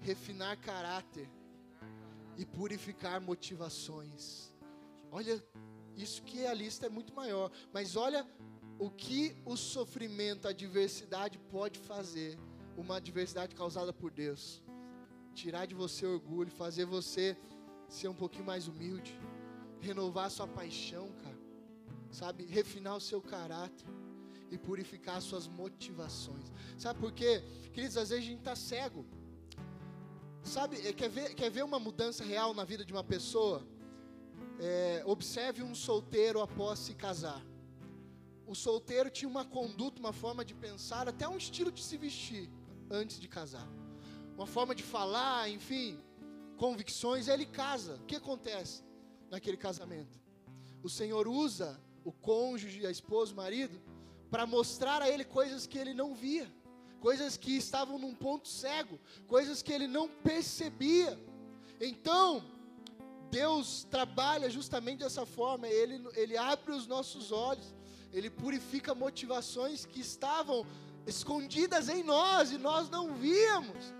refinar 0.00 0.56
caráter 0.60 1.28
e 2.36 2.44
purificar 2.44 3.20
motivações. 3.20 4.52
Olha, 5.10 5.42
isso 5.96 6.22
que 6.22 6.44
a 6.46 6.54
lista 6.54 6.86
é 6.86 6.88
muito 6.88 7.14
maior, 7.14 7.50
mas 7.72 7.96
olha 7.96 8.26
o 8.78 8.90
que 8.90 9.36
o 9.44 9.56
sofrimento, 9.56 10.46
a 10.46 10.50
adversidade 10.50 11.38
pode 11.38 11.78
fazer, 11.78 12.38
uma 12.76 12.96
adversidade 12.96 13.54
causada 13.54 13.92
por 13.92 14.10
Deus. 14.10 14.62
Tirar 15.34 15.66
de 15.66 15.74
você 15.74 16.04
orgulho, 16.04 16.50
fazer 16.50 16.84
você 16.84 17.36
ser 17.88 18.08
um 18.08 18.14
pouquinho 18.14 18.44
mais 18.44 18.66
humilde, 18.66 19.18
renovar 19.80 20.30
sua 20.30 20.48
paixão, 20.48 21.12
cara. 21.22 21.38
Sabe, 22.10 22.44
refinar 22.44 22.96
o 22.96 23.00
seu 23.00 23.22
caráter 23.22 23.86
e 24.52 24.58
purificar 24.58 25.20
suas 25.22 25.48
motivações. 25.48 26.52
Sabe 26.78 27.00
por 27.00 27.12
quê? 27.12 27.42
Queridos, 27.72 27.96
às 27.96 28.10
vezes 28.10 28.24
a 28.24 28.28
gente 28.28 28.38
está 28.38 28.54
cego. 28.54 29.06
Sabe, 30.42 30.76
é, 30.86 30.92
quer 30.92 31.08
ver, 31.08 31.34
quer 31.34 31.50
ver 31.50 31.64
uma 31.64 31.78
mudança 31.78 32.22
real 32.24 32.52
na 32.52 32.64
vida 32.64 32.84
de 32.84 32.92
uma 32.92 33.04
pessoa? 33.04 33.66
É, 34.60 35.02
observe 35.06 35.62
um 35.62 35.74
solteiro 35.74 36.40
após 36.40 36.78
se 36.80 36.94
casar. 36.94 37.42
O 38.46 38.54
solteiro 38.54 39.08
tinha 39.08 39.28
uma 39.28 39.44
conduta, 39.44 40.00
uma 40.00 40.12
forma 40.12 40.44
de 40.44 40.54
pensar, 40.54 41.08
até 41.08 41.26
um 41.26 41.38
estilo 41.38 41.72
de 41.72 41.82
se 41.82 41.96
vestir 41.96 42.50
antes 42.90 43.18
de 43.18 43.28
casar. 43.28 43.66
Uma 44.36 44.46
forma 44.46 44.74
de 44.74 44.82
falar, 44.82 45.48
enfim, 45.48 45.98
convicções, 46.58 47.28
ele 47.28 47.46
casa. 47.46 47.94
O 47.94 48.04
que 48.04 48.16
acontece 48.16 48.84
naquele 49.30 49.56
casamento? 49.56 50.20
O 50.82 50.90
Senhor 50.90 51.26
usa 51.26 51.80
o 52.04 52.12
cônjuge, 52.12 52.86
a 52.86 52.90
esposa, 52.90 53.32
o 53.32 53.36
marido, 53.36 53.80
para 54.32 54.46
mostrar 54.46 55.02
a 55.02 55.10
ele 55.10 55.24
coisas 55.26 55.66
que 55.66 55.76
ele 55.76 55.92
não 55.92 56.14
via, 56.14 56.50
coisas 57.00 57.36
que 57.36 57.54
estavam 57.54 57.98
num 57.98 58.14
ponto 58.14 58.48
cego, 58.48 58.98
coisas 59.26 59.62
que 59.62 59.70
ele 59.70 59.86
não 59.86 60.08
percebia. 60.08 61.20
Então, 61.78 62.42
Deus 63.30 63.86
trabalha 63.90 64.48
justamente 64.48 65.00
dessa 65.00 65.26
forma, 65.26 65.68
ele, 65.68 66.02
ele 66.14 66.38
abre 66.38 66.72
os 66.72 66.86
nossos 66.86 67.30
olhos, 67.30 67.74
ele 68.10 68.30
purifica 68.30 68.94
motivações 68.94 69.84
que 69.84 70.00
estavam 70.00 70.66
escondidas 71.06 71.90
em 71.90 72.02
nós 72.02 72.52
e 72.52 72.56
nós 72.56 72.88
não 72.88 73.14
víamos. 73.14 73.92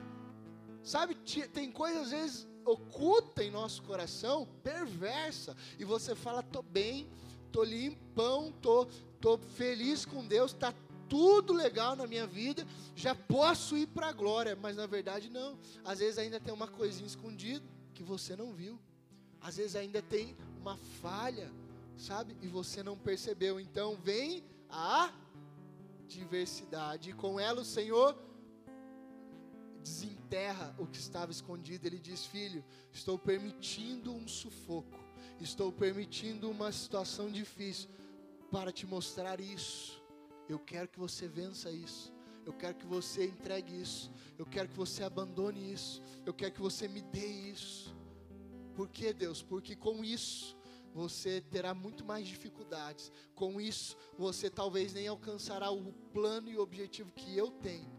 Sabe, 0.82 1.14
tem 1.52 1.70
coisas 1.70 2.04
às 2.04 2.10
vezes 2.10 2.48
oculta 2.64 3.44
em 3.44 3.50
nosso 3.50 3.82
coração, 3.82 4.48
perversa, 4.62 5.54
e 5.78 5.84
você 5.84 6.14
fala, 6.14 6.42
tô 6.42 6.62
bem, 6.62 7.06
tô 7.52 7.62
limpão, 7.62 8.52
tô 8.60 8.88
estou 9.22 9.38
feliz 9.38 10.04
com 10.04 10.26
Deus, 10.26 10.50
está 10.50 10.74
tudo 11.08 11.52
legal 11.52 11.94
na 11.94 12.08
minha 12.08 12.26
vida, 12.26 12.66
já 12.96 13.14
posso 13.14 13.76
ir 13.76 13.86
para 13.86 14.08
a 14.08 14.12
glória, 14.12 14.56
mas 14.56 14.76
na 14.76 14.86
verdade 14.86 15.30
não. 15.30 15.56
Às 15.84 16.00
vezes 16.00 16.18
ainda 16.18 16.40
tem 16.40 16.52
uma 16.52 16.66
coisinha 16.66 17.06
escondida 17.06 17.64
que 17.94 18.02
você 18.02 18.34
não 18.34 18.52
viu. 18.52 18.80
Às 19.40 19.58
vezes 19.58 19.76
ainda 19.76 20.02
tem 20.02 20.36
uma 20.60 20.76
falha, 21.00 21.52
sabe? 21.96 22.36
E 22.42 22.48
você 22.48 22.82
não 22.82 22.96
percebeu. 22.98 23.60
Então 23.60 23.96
vem 23.96 24.42
a 24.68 25.12
diversidade, 26.08 27.10
e 27.10 27.12
com 27.12 27.38
ela 27.38 27.60
o 27.60 27.64
Senhor 27.64 28.16
desenterra 29.82 30.74
o 30.78 30.86
que 30.86 30.98
estava 30.98 31.30
escondido. 31.30 31.86
Ele 31.86 31.98
diz: 31.98 32.24
Filho, 32.26 32.64
estou 32.92 33.18
permitindo 33.18 34.12
um 34.12 34.26
sufoco, 34.26 34.98
estou 35.42 35.72
permitindo 35.72 36.50
uma 36.50 36.70
situação 36.70 37.30
difícil 37.30 37.88
para 38.50 38.70
te 38.70 38.86
mostrar 38.86 39.40
isso. 39.40 40.02
Eu 40.48 40.58
quero 40.58 40.88
que 40.88 40.98
você 40.98 41.26
vença 41.26 41.70
isso. 41.70 42.12
Eu 42.44 42.52
quero 42.52 42.74
que 42.74 42.86
você 42.86 43.26
entregue 43.26 43.80
isso. 43.80 44.10
Eu 44.38 44.46
quero 44.46 44.68
que 44.68 44.76
você 44.76 45.02
abandone 45.02 45.72
isso. 45.72 46.02
Eu 46.26 46.34
quero 46.34 46.52
que 46.52 46.60
você 46.60 46.88
me 46.88 47.00
dê 47.00 47.26
isso. 47.26 47.94
Por 48.74 48.88
que, 48.88 49.12
Deus? 49.12 49.42
Porque 49.42 49.76
com 49.76 50.04
isso 50.04 50.56
você 50.94 51.40
terá 51.40 51.74
muito 51.74 52.04
mais 52.04 52.26
dificuldades. 52.26 53.10
Com 53.34 53.60
isso, 53.60 53.96
você 54.18 54.50
talvez 54.50 54.92
nem 54.92 55.08
alcançará 55.08 55.70
o 55.70 55.92
plano 56.12 56.50
e 56.50 56.58
objetivo 56.58 57.10
que 57.12 57.36
eu 57.36 57.50
tenho 57.50 57.90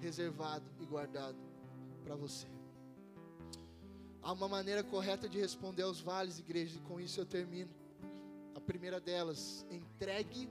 reservado 0.00 0.64
e 0.80 0.86
guardado 0.86 1.38
para 2.02 2.16
você. 2.16 2.59
Há 4.22 4.32
uma 4.32 4.48
maneira 4.48 4.82
correta 4.82 5.28
de 5.28 5.38
responder 5.38 5.82
aos 5.82 6.00
vales, 6.00 6.38
igreja, 6.38 6.76
e 6.76 6.80
com 6.82 7.00
isso 7.00 7.20
eu 7.20 7.26
termino. 7.26 7.70
A 8.54 8.60
primeira 8.60 9.00
delas, 9.00 9.64
entregue 9.70 10.48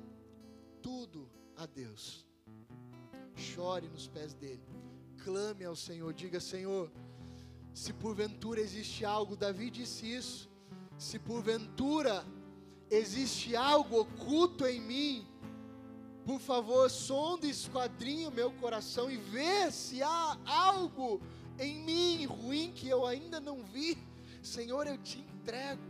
tudo 0.82 1.30
a 1.56 1.66
Deus. 1.66 2.26
Chore 3.36 3.88
nos 3.88 4.08
pés 4.08 4.34
dele. 4.34 4.64
Clame 5.24 5.64
ao 5.64 5.76
Senhor, 5.76 6.14
diga: 6.14 6.40
Senhor, 6.40 6.92
se 7.74 7.94
porventura 7.94 8.60
existe 8.60 9.06
algo, 9.06 9.36
Davi 9.36 9.70
disse 9.70 10.12
isso. 10.12 10.50
Se 10.98 11.20
porventura 11.20 12.26
existe 12.90 13.56
algo 13.56 14.02
oculto 14.02 14.66
em 14.66 14.82
mim, 14.82 15.28
por 16.26 16.40
favor, 16.40 16.90
sonde 16.90 17.48
e 17.50 18.28
o 18.28 18.32
meu 18.32 18.52
coração 18.54 19.10
e 19.10 19.18
vê 19.18 19.72
se 19.72 20.04
há 20.04 20.38
algo 20.46 21.22
em 21.60 21.80
mim 21.82 22.26
ruim 22.26 22.72
que 22.74 22.88
eu 22.88 23.06
ainda 23.06 23.40
não 23.40 23.64
vi. 23.64 23.98
Senhor, 24.42 24.88
eu 24.88 24.98
te 24.98 25.20
entrego 25.20 25.82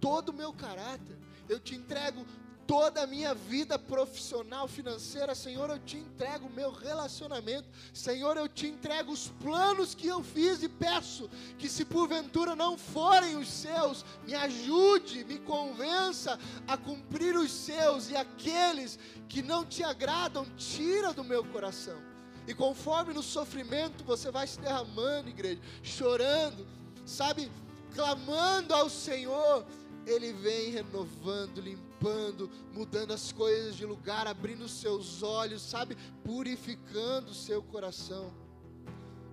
todo 0.00 0.28
o 0.28 0.32
meu 0.32 0.52
caráter 0.52 1.18
eu 1.48 1.58
te 1.58 1.74
entrego 1.74 2.26
toda 2.66 3.02
a 3.02 3.06
minha 3.06 3.34
vida 3.34 3.78
profissional, 3.78 4.68
financeira, 4.68 5.34
Senhor, 5.34 5.70
eu 5.70 5.78
te 5.78 5.96
entrego 5.96 6.48
o 6.48 6.52
meu 6.52 6.70
relacionamento, 6.70 7.66
Senhor, 7.94 8.36
eu 8.36 8.46
te 8.46 8.66
entrego 8.66 9.10
os 9.10 9.28
planos 9.42 9.94
que 9.94 10.06
eu 10.06 10.22
fiz 10.22 10.62
e 10.62 10.68
peço 10.68 11.30
que, 11.58 11.66
se 11.66 11.86
porventura 11.86 12.54
não 12.54 12.76
forem 12.76 13.36
os 13.36 13.48
seus, 13.48 14.04
me 14.26 14.34
ajude, 14.34 15.24
me 15.24 15.38
convença 15.38 16.38
a 16.66 16.76
cumprir 16.76 17.34
os 17.36 17.50
seus 17.50 18.10
e 18.10 18.16
aqueles 18.16 18.98
que 19.30 19.40
não 19.40 19.64
te 19.64 19.82
agradam, 19.82 20.44
tira 20.58 21.14
do 21.14 21.24
meu 21.24 21.42
coração. 21.46 22.17
E 22.48 22.54
conforme 22.54 23.12
no 23.12 23.22
sofrimento 23.22 24.02
você 24.04 24.30
vai 24.30 24.46
se 24.46 24.58
derramando, 24.58 25.28
igreja, 25.28 25.60
chorando, 25.82 26.66
sabe, 27.04 27.52
clamando 27.94 28.72
ao 28.72 28.88
Senhor, 28.88 29.66
Ele 30.06 30.32
vem 30.32 30.70
renovando, 30.70 31.60
limpando, 31.60 32.50
mudando 32.72 33.12
as 33.12 33.32
coisas 33.32 33.76
de 33.76 33.84
lugar, 33.84 34.26
abrindo 34.26 34.64
os 34.64 34.72
seus 34.72 35.22
olhos, 35.22 35.60
sabe, 35.60 35.94
purificando 36.24 37.32
o 37.32 37.34
seu 37.34 37.62
coração. 37.62 38.32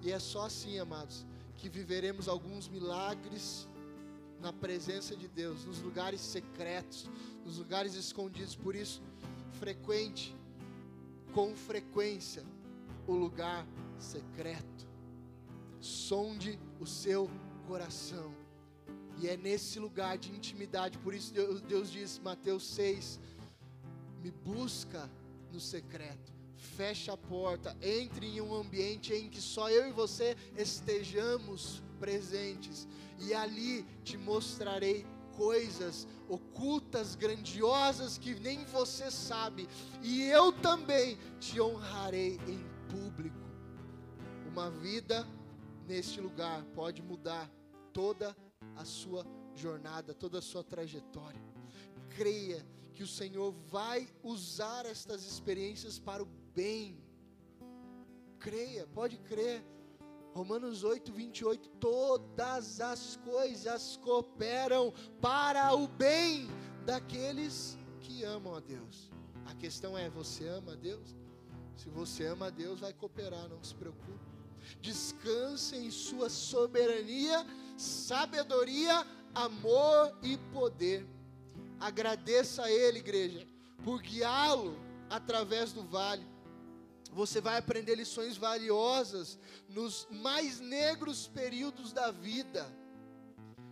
E 0.01 0.11
é 0.11 0.20
só 0.20 0.47
assim, 0.47 0.78
amados, 0.78 1.26
que 1.55 1.70
viveremos 1.70 2.28
alguns 2.28 2.68
milagres 2.68 3.66
na 4.41 4.51
presença 4.51 5.16
de 5.16 5.30
Deus, 5.30 5.63
nos 5.63 5.80
lugares 5.80 6.20
secretos, 6.20 7.09
nos 7.45 7.59
lugares 7.59 7.95
escondidos. 7.95 8.57
Por 8.57 8.76
isso, 8.76 9.01
frequente, 9.53 10.36
com 11.34 11.55
frequência, 11.55 12.43
o 13.08 13.14
lugar 13.14 13.66
secreto. 13.97 14.88
Sonde 15.80 16.60
o 16.80 16.86
seu 16.86 17.30
coração. 17.68 18.34
E 19.18 19.28
é 19.28 19.38
nesse 19.38 19.80
lugar 19.80 20.18
de 20.18 20.32
intimidade, 20.32 20.97
por 20.97 21.14
isso 21.14 21.34
Deus, 21.68 21.91
diz, 21.91 22.20
Mateus 22.20 22.68
6, 22.68 23.20
me 24.22 24.30
busca 24.30 25.10
no 25.53 25.60
secreto, 25.60 26.34
fecha 26.58 27.14
a 27.14 27.18
porta, 27.18 27.78
entre 27.82 28.28
em 28.28 28.41
um 28.41 28.53
ambiente 28.53 29.14
em 29.14 29.30
que 29.30 29.39
só 29.39 29.70
eu 29.70 29.88
e 29.88 29.91
você 29.91 30.36
estejamos 30.58 31.82
presentes, 31.97 32.88
e 33.20 33.34
ali 33.34 33.84
te 34.03 34.18
mostrarei 34.18 35.06
coisas 35.38 36.06
ocultas, 36.28 37.16
grandiosas 37.16 38.18
que 38.18 38.36
nem 38.36 38.66
você 38.66 39.10
sabe, 39.10 39.68
e 40.01 40.24
eu 40.24 40.51
também 40.51 41.18
te 41.39 41.62
honrarei 41.62 42.38
em 42.47 42.75
público. 42.96 43.38
Uma 44.48 44.70
vida 44.70 45.28
neste 45.86 46.22
lugar 46.22 46.64
pode 46.74 47.02
mudar 47.02 47.52
toda 47.91 48.36
a 48.76 48.86
sua 48.86 49.26
jornada, 49.54 50.14
toda 50.14 50.39
a 50.39 50.41
sua 50.41 50.64
trajetória. 50.64 51.41
Creia 52.16 52.66
que 52.93 53.04
o 53.04 53.08
Senhor 53.08 53.52
vai 53.68 54.08
usar 54.24 54.86
estas 54.86 55.26
experiências 55.26 56.00
para 56.00 56.24
o 56.24 56.28
bem. 56.56 56.98
Creia, 58.39 58.88
pode 58.88 59.18
crer. 59.18 59.64
Romanos 60.34 60.84
8, 60.84 61.14
28, 61.14 61.70
todas 61.80 62.82
as 62.82 63.16
coisas 63.18 63.98
cooperam 63.98 64.93
para 65.22 65.74
o 65.74 65.88
bem 65.88 66.48
daqueles 66.86 67.78
que 68.02 68.24
amam 68.24 68.54
a 68.54 68.60
Deus. 68.60 69.10
A 69.46 69.56
questão 69.56 69.98
é: 69.98 70.10
você 70.10 70.48
ama 70.48 70.74
a 70.74 70.76
Deus? 70.76 71.16
Se 71.76 71.90
você 71.90 72.26
ama 72.26 72.48
a 72.48 72.50
Deus, 72.50 72.80
vai 72.80 72.94
cooperar, 72.94 73.48
não 73.50 73.64
se 73.64 73.76
preocupe. 73.76 74.20
Descanse 74.82 75.76
em 75.76 75.92
Sua 75.92 76.30
soberania, 76.30 77.46
sabedoria, 77.78 79.06
amor 79.34 80.18
e 80.24 80.38
poder. 80.54 81.06
Agradeça 81.80 82.64
a 82.64 82.72
Ele, 82.72 83.00
igreja, 83.00 83.46
por 83.84 84.02
guiá-lo 84.02 84.78
através 85.10 85.72
do 85.72 85.84
vale 85.84 86.36
você 87.16 87.40
vai 87.40 87.58
aprender 87.58 87.96
lições 87.96 88.36
valiosas 88.36 89.40
nos 89.70 90.06
mais 90.12 90.60
negros 90.60 91.30
períodos 91.30 91.94
da 91.94 92.12
vida. 92.12 92.68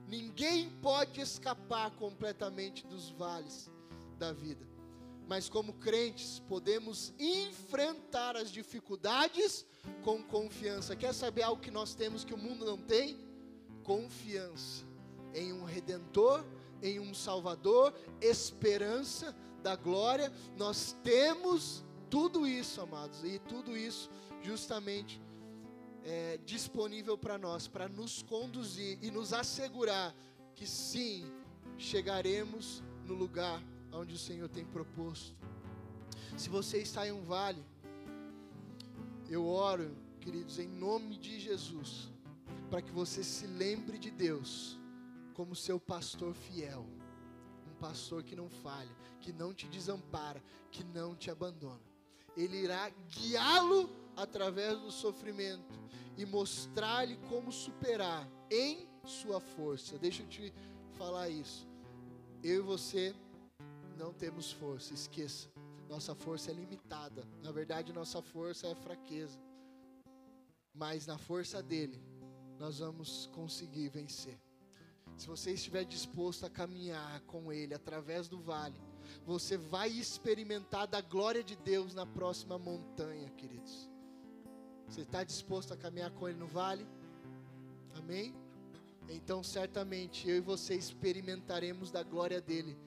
Ninguém 0.07 0.69
pode 0.81 1.19
escapar 1.19 1.91
completamente 1.91 2.87
dos 2.87 3.09
vales 3.09 3.69
da 4.17 4.31
vida. 4.31 4.65
Mas 5.33 5.49
como 5.49 5.73
crentes, 5.73 6.43
podemos 6.47 7.11
enfrentar 7.17 8.37
as 8.37 8.51
dificuldades 8.51 9.65
com 10.03 10.21
confiança. 10.21 10.95
Quer 10.95 11.11
saber 11.11 11.41
algo 11.41 11.59
que 11.59 11.71
nós 11.71 11.95
temos 11.95 12.23
que 12.23 12.35
o 12.35 12.37
mundo 12.37 12.63
não 12.63 12.77
tem? 12.77 13.17
Confiança 13.83 14.85
em 15.33 15.51
um 15.51 15.63
redentor, 15.63 16.45
em 16.83 16.99
um 16.99 17.15
salvador, 17.15 17.95
esperança 18.21 19.35
da 19.63 19.75
glória. 19.75 20.31
Nós 20.55 20.95
temos 21.03 21.83
tudo 22.11 22.45
isso, 22.45 22.79
amados, 22.79 23.23
e 23.23 23.39
tudo 23.39 23.75
isso 23.75 24.11
justamente 24.43 25.19
é, 26.03 26.39
disponível 26.45 27.17
para 27.17 27.39
nós, 27.39 27.67
para 27.67 27.89
nos 27.89 28.21
conduzir 28.21 28.99
e 29.01 29.09
nos 29.09 29.33
assegurar 29.33 30.15
que 30.53 30.67
sim, 30.67 31.25
chegaremos 31.75 32.83
no 33.03 33.15
lugar 33.15 33.72
onde 33.93 34.13
o 34.13 34.17
Senhor 34.17 34.49
tem 34.49 34.65
proposto. 34.65 35.35
Se 36.37 36.49
você 36.49 36.79
está 36.79 37.07
em 37.07 37.11
um 37.11 37.23
vale, 37.23 37.63
eu 39.29 39.45
oro, 39.45 39.95
queridos, 40.19 40.59
em 40.59 40.67
nome 40.67 41.17
de 41.17 41.39
Jesus, 41.39 42.11
para 42.69 42.81
que 42.81 42.91
você 42.91 43.23
se 43.23 43.45
lembre 43.45 43.97
de 43.97 44.09
Deus 44.09 44.79
como 45.33 45.55
seu 45.55 45.79
pastor 45.79 46.33
fiel, 46.33 46.85
um 47.67 47.75
pastor 47.79 48.23
que 48.23 48.35
não 48.35 48.49
falha, 48.49 48.95
que 49.21 49.31
não 49.31 49.53
te 49.53 49.67
desampara, 49.67 50.43
que 50.71 50.83
não 50.83 51.15
te 51.15 51.29
abandona. 51.29 51.81
Ele 52.35 52.57
irá 52.57 52.89
guiá-lo 53.09 53.89
através 54.15 54.79
do 54.79 54.91
sofrimento 54.91 55.79
e 56.17 56.25
mostrar-lhe 56.25 57.17
como 57.29 57.51
superar 57.51 58.27
em 58.49 58.87
sua 59.05 59.39
força. 59.39 59.97
Deixa 59.97 60.23
eu 60.23 60.27
te 60.27 60.53
falar 60.97 61.29
isso. 61.29 61.67
Eu 62.43 62.59
e 62.59 62.61
você 62.61 63.15
não 63.97 64.13
temos 64.13 64.51
força, 64.51 64.93
esqueça. 64.93 65.49
Nossa 65.89 66.15
força 66.15 66.51
é 66.51 66.53
limitada. 66.53 67.27
Na 67.41 67.51
verdade, 67.51 67.93
nossa 67.93 68.21
força 68.21 68.67
é 68.67 68.75
fraqueza. 68.75 69.39
Mas 70.73 71.05
na 71.05 71.17
força 71.17 71.61
dele, 71.61 72.01
nós 72.57 72.79
vamos 72.79 73.27
conseguir 73.33 73.89
vencer. 73.89 74.39
Se 75.17 75.27
você 75.27 75.51
estiver 75.51 75.85
disposto 75.85 76.45
a 76.45 76.49
caminhar 76.49 77.21
com 77.21 77.51
ele 77.51 77.73
através 77.73 78.27
do 78.27 78.39
vale, 78.39 78.79
você 79.25 79.57
vai 79.57 79.89
experimentar 79.89 80.87
da 80.87 81.01
glória 81.01 81.43
de 81.43 81.55
Deus 81.55 81.93
na 81.93 82.05
próxima 82.05 82.57
montanha, 82.57 83.29
queridos. 83.31 83.89
Você 84.87 85.01
está 85.01 85.23
disposto 85.23 85.73
a 85.73 85.77
caminhar 85.77 86.11
com 86.11 86.27
Ele 86.27 86.37
no 86.37 86.47
vale? 86.47 86.85
Amém? 87.95 88.35
Então, 89.09 89.43
certamente, 89.43 90.29
eu 90.29 90.37
e 90.37 90.41
você 90.41 90.75
experimentaremos 90.75 91.91
da 91.91 92.03
glória 92.03 92.39
dele 92.41 92.77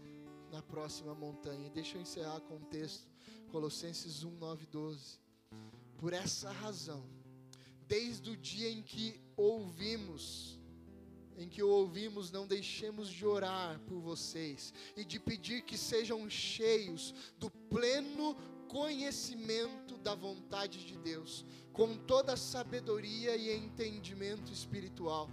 na 0.51 0.63
próxima 0.63 1.15
montanha. 1.15 1.71
Deixa 1.71 1.97
eu 1.97 2.03
encerrar 2.03 2.41
com 2.41 2.57
o 2.57 2.65
texto, 2.67 3.07
Colossenses 3.51 4.25
1, 4.25 4.31
9, 4.31 4.67
12. 4.67 5.19
Por 5.99 6.13
essa 6.13 6.51
razão, 6.51 7.05
desde 7.87 8.31
o 8.31 8.37
dia 8.37 8.71
em 8.71 8.83
que 8.83 9.21
ouvimos, 9.37 10.59
em 11.37 11.49
que 11.49 11.63
o 11.63 11.69
ouvimos, 11.69 12.31
não 12.31 12.47
deixemos 12.47 13.09
de 13.09 13.27
orar 13.27 13.79
por 13.81 14.01
vocês 14.01 14.73
e 14.97 15.05
de 15.05 15.19
pedir 15.19 15.63
que 15.63 15.77
sejam 15.77 16.29
cheios 16.29 17.15
do 17.39 17.51
pleno 17.51 18.35
conhecimento 18.69 19.97
da 19.99 20.15
vontade 20.15 20.85
de 20.85 20.97
Deus, 20.99 21.45
com 21.73 21.97
toda 21.97 22.37
sabedoria 22.37 23.37
e 23.37 23.57
entendimento 23.57 24.53
espiritual. 24.53 25.31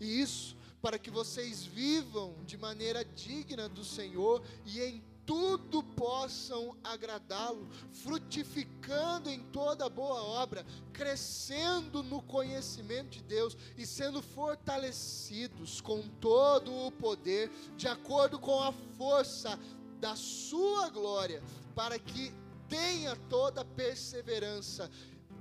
E 0.00 0.20
isso 0.20 0.56
para 0.80 0.98
que 0.98 1.10
vocês 1.10 1.64
vivam 1.64 2.34
de 2.44 2.56
maneira 2.56 3.04
digna 3.04 3.68
do 3.68 3.84
Senhor 3.84 4.42
e 4.64 4.80
em 4.80 5.02
tudo 5.28 5.82
possam 5.82 6.74
agradá-lo, 6.82 7.68
frutificando 7.92 9.28
em 9.28 9.40
toda 9.52 9.86
boa 9.86 10.22
obra, 10.22 10.64
crescendo 10.90 12.02
no 12.02 12.22
conhecimento 12.22 13.10
de 13.10 13.22
Deus 13.24 13.54
e 13.76 13.84
sendo 13.84 14.22
fortalecidos 14.22 15.82
com 15.82 16.00
todo 16.18 16.74
o 16.74 16.90
poder, 16.90 17.50
de 17.76 17.86
acordo 17.86 18.38
com 18.38 18.58
a 18.62 18.72
força 18.72 19.58
da 20.00 20.16
sua 20.16 20.88
glória, 20.88 21.42
para 21.74 21.98
que 21.98 22.32
tenha 22.66 23.14
toda 23.28 23.66
perseverança, 23.66 24.90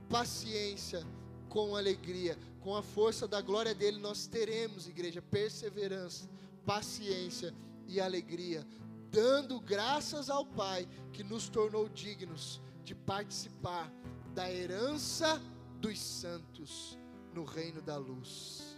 paciência, 0.09 1.01
com 1.47 1.77
alegria, 1.77 2.37
com 2.67 2.75
a 2.75 2.83
força 2.83 3.25
da 3.25 3.39
glória 3.39 3.73
dele, 3.73 3.97
nós 3.97 4.27
teremos, 4.27 4.89
igreja, 4.89 5.21
perseverança, 5.21 6.29
paciência 6.65 7.55
e 7.87 7.97
alegria 7.97 8.67
dando 9.09 9.57
graças 9.57 10.29
ao 10.29 10.45
Pai 10.45 10.85
que 11.13 11.23
nos 11.23 11.47
tornou 11.47 11.87
dignos 11.87 12.61
de 12.83 12.93
participar 12.93 13.89
da 14.33 14.51
herança 14.51 15.41
dos 15.79 15.97
santos 15.97 16.99
no 17.33 17.45
reino 17.45 17.81
da 17.81 17.95
luz. 17.95 18.77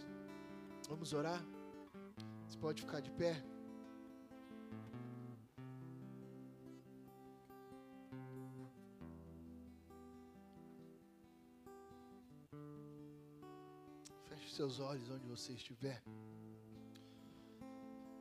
Vamos 0.88 1.12
orar? 1.12 1.44
Você 2.48 2.58
pode 2.58 2.82
ficar 2.82 3.00
de 3.00 3.10
pé? 3.10 3.42
Seus 14.52 14.80
olhos 14.80 15.08
onde 15.10 15.26
você 15.26 15.52
estiver. 15.52 16.02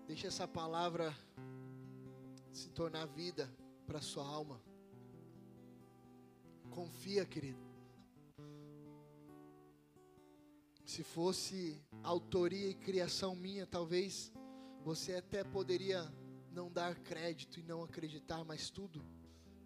Deixe 0.06 0.28
essa 0.28 0.48
palavra 0.48 1.16
se 2.52 2.70
tornar 2.70 3.06
vida 3.08 3.50
para 3.86 4.02
sua 4.02 4.26
alma. 4.26 4.62
Confia, 6.70 7.26
querido. 7.26 7.60
Se 10.86 11.04
fosse 11.04 11.84
autoria 12.04 12.70
e 12.70 12.74
criação 12.74 13.36
minha, 13.36 13.66
talvez 13.66 14.32
você 14.84 15.16
até 15.16 15.44
poderia 15.44 16.12
não 16.52 16.72
dar 16.72 16.96
crédito 17.00 17.60
e 17.60 17.64
não 17.64 17.84
acreditar, 17.84 18.44
mas 18.44 18.70
tudo 18.70 19.06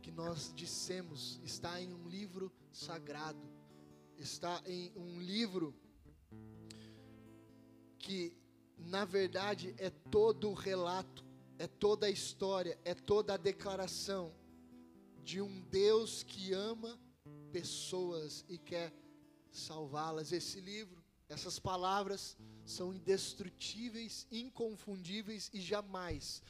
que 0.02 0.12
nós 0.12 0.52
dissemos 0.54 1.40
está 1.44 1.82
em 1.82 1.94
um 1.94 2.08
livro 2.08 2.52
sagrado, 2.72 3.50
está 4.18 4.62
em 4.66 4.92
um 4.98 5.22
livro 5.22 5.74
que, 8.04 8.38
na 8.78 9.06
verdade, 9.06 9.74
é 9.78 9.90
todo 9.90 10.50
o 10.50 10.54
relato, 10.54 11.26
é 11.58 11.68
toda 11.68 12.08
a 12.08 12.10
história, 12.10 12.78
é 12.84 12.94
toda 12.94 13.34
a 13.34 13.38
declaração 13.38 14.34
de 15.24 15.42
um 15.42 15.62
Deus 15.70 16.22
que 16.22 16.52
ama 16.52 17.00
pessoas 17.52 18.44
e 18.50 18.58
quer 18.58 18.94
salvá-las. 19.52 20.34
Esse 20.34 20.60
livro, 20.60 21.02
essas 21.30 21.58
palavras 21.60 22.38
são 22.66 22.94
indestrutíveis, 22.94 24.28
inconfundíveis 24.30 25.50
e 25.54 25.62
jamais 25.62 26.44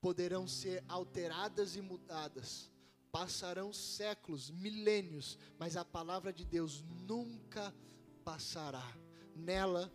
poderão 0.00 0.46
ser 0.46 0.84
alteradas 0.86 1.74
e 1.74 1.80
mudadas 1.80 2.70
Passarão 3.14 3.72
séculos, 3.72 4.50
milênios, 4.50 5.38
mas 5.56 5.76
a 5.76 5.84
palavra 5.84 6.32
de 6.32 6.44
Deus 6.44 6.82
nunca 7.06 7.72
passará. 8.24 8.84
Nela 9.36 9.88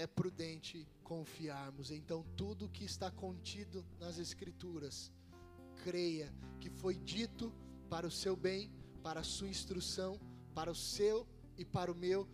é 0.00 0.06
prudente 0.06 0.88
confiarmos. 1.04 1.90
Então, 1.90 2.24
tudo 2.34 2.70
que 2.70 2.84
está 2.84 3.10
contido 3.10 3.84
nas 3.98 4.18
Escrituras, 4.18 5.12
creia 5.84 6.32
que 6.58 6.70
foi 6.70 6.96
dito 6.96 7.52
para 7.90 8.06
o 8.06 8.10
seu 8.10 8.34
bem, 8.34 8.72
para 9.02 9.20
a 9.20 9.24
sua 9.24 9.48
instrução, 9.48 10.18
para 10.54 10.70
o 10.70 10.74
seu 10.74 11.26
e 11.58 11.66
para 11.66 11.92
o 11.92 11.94
meu 11.94 12.26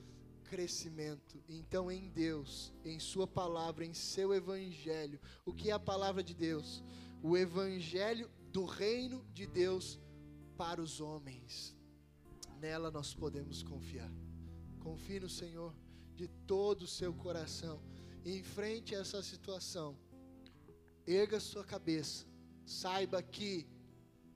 crescimento. 0.45 1.43
Então, 1.49 1.91
em 1.91 2.09
Deus, 2.09 2.73
em 2.85 3.01
Sua 3.01 3.27
palavra, 3.27 3.85
em 3.85 3.93
seu 3.93 4.33
Evangelho, 4.33 5.21
o 5.45 5.53
que 5.53 5.71
é 5.71 5.73
a 5.73 5.79
palavra 5.79 6.23
de 6.23 6.35
Deus? 6.35 6.85
O 7.21 7.37
Evangelho 7.37 8.31
do 8.53 8.65
reino 8.65 9.25
de 9.35 9.45
Deus 9.45 9.99
para 10.57 10.81
os 10.81 11.01
homens. 11.01 11.77
Nela 12.61 12.93
nós 12.93 13.13
podemos 13.13 13.65
confiar. 13.65 14.11
Confie 14.79 15.19
no 15.19 15.29
Senhor 15.29 15.75
de 16.17 16.27
todo 16.47 16.83
o 16.83 16.87
seu 16.87 17.13
coração. 17.13 17.81
E 18.25 18.39
enfrente 18.39 18.95
essa 18.95 19.23
situação. 19.23 19.97
Erga 21.07 21.39
sua 21.39 21.65
cabeça. 21.65 22.27
Saiba 22.65 23.23
que 23.23 23.67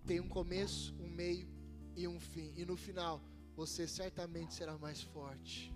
tem 0.06 0.20
um 0.20 0.28
começo, 0.28 0.94
um 1.00 1.08
meio 1.08 1.48
e 1.96 2.06
um 2.06 2.20
fim. 2.20 2.52
E 2.56 2.64
no 2.64 2.76
final, 2.76 3.20
você 3.56 3.88
certamente 3.88 4.54
será 4.54 4.78
mais 4.78 5.02
forte. 5.02 5.74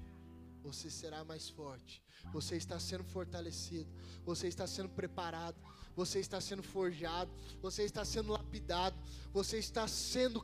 Você 0.62 0.88
será 0.88 1.24
mais 1.24 1.48
forte. 1.48 2.02
Você 2.32 2.56
está 2.56 2.78
sendo 2.78 3.04
fortalecido. 3.04 3.90
Você 4.24 4.46
está 4.46 4.66
sendo 4.66 4.88
preparado 4.90 5.58
você 5.96 6.18
está 6.18 6.40
sendo 6.40 6.62
forjado, 6.62 7.30
você 7.62 7.84
está 7.84 8.04
sendo 8.04 8.32
lapidado, 8.32 8.96
você 9.32 9.58
está 9.58 9.86
sendo 9.86 10.42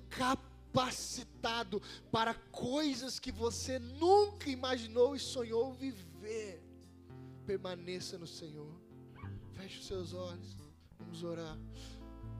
capacitado 0.72 1.82
para 2.10 2.34
coisas 2.34 3.18
que 3.18 3.32
você 3.32 3.78
nunca 3.78 4.48
imaginou 4.48 5.14
e 5.14 5.18
sonhou 5.18 5.72
viver. 5.72 6.62
Permaneça 7.46 8.16
no 8.16 8.26
Senhor. 8.26 8.72
Feche 9.54 9.80
os 9.80 9.86
seus 9.86 10.14
olhos. 10.14 10.56
Vamos 10.98 11.22
orar. 11.22 11.58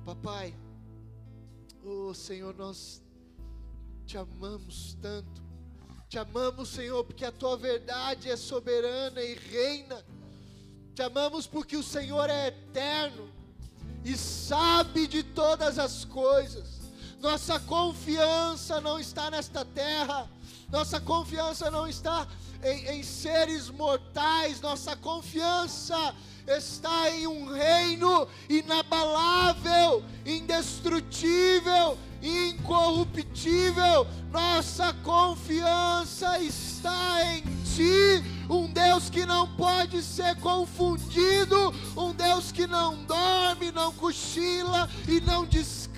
Papai, 0.05 0.55
oh 1.85 2.15
Senhor, 2.15 2.55
nós 2.55 3.03
te 4.07 4.17
amamos 4.17 4.97
tanto. 5.01 5.43
Te 6.09 6.19
amamos, 6.19 6.71
Senhor, 6.71 7.05
porque 7.05 7.25
a 7.25 7.31
tua 7.31 7.57
verdade 7.57 8.29
é 8.29 8.37
soberana 8.37 9.23
e 9.23 9.35
reina. 9.35 10.05
Te 10.95 11.03
amamos 11.03 11.47
porque 11.47 11.77
o 11.77 11.85
Senhor 11.85 12.29
é 12.29 12.49
eterno 12.49 13.31
e 14.05 14.17
sabe 14.17 15.07
de 15.07 15.23
todas 15.23 15.79
as 15.79 16.05
coisas. 16.05 16.80
Nossa 17.21 17.61
confiança 17.61 18.81
não 18.81 18.99
está 18.99 19.31
nesta 19.31 19.63
terra, 19.63 20.27
nossa 20.71 20.99
confiança 20.99 21.71
não 21.71 21.87
está 21.87 22.27
em, 22.65 22.99
em 22.99 23.03
seres 23.03 23.69
mortais, 23.69 24.59
nossa 24.63 24.97
confiança 24.97 26.15
está 26.47 27.11
em 27.11 27.27
um 27.27 27.53
reino 27.53 28.27
inabalável, 28.49 30.03
indestrutível, 30.25 31.99
incorruptível. 32.23 34.07
Nossa 34.31 34.95
confiança 35.05 36.39
está 36.39 37.25
em 37.25 37.43
Ti, 37.75 38.25
um 38.49 38.67
Deus 38.67 39.11
que 39.11 39.27
não 39.27 39.47
pode 39.57 40.03
ser 40.03 40.37
confundido, 40.37 41.75
um 41.97 42.13
Deus 42.13 42.51
que 42.51 42.67
não 42.67 42.97
dorme, 43.05 43.71
não 43.71 43.93
cochila 43.93 44.89
e 45.07 45.21
não 45.21 45.45
descansa, 45.45 45.90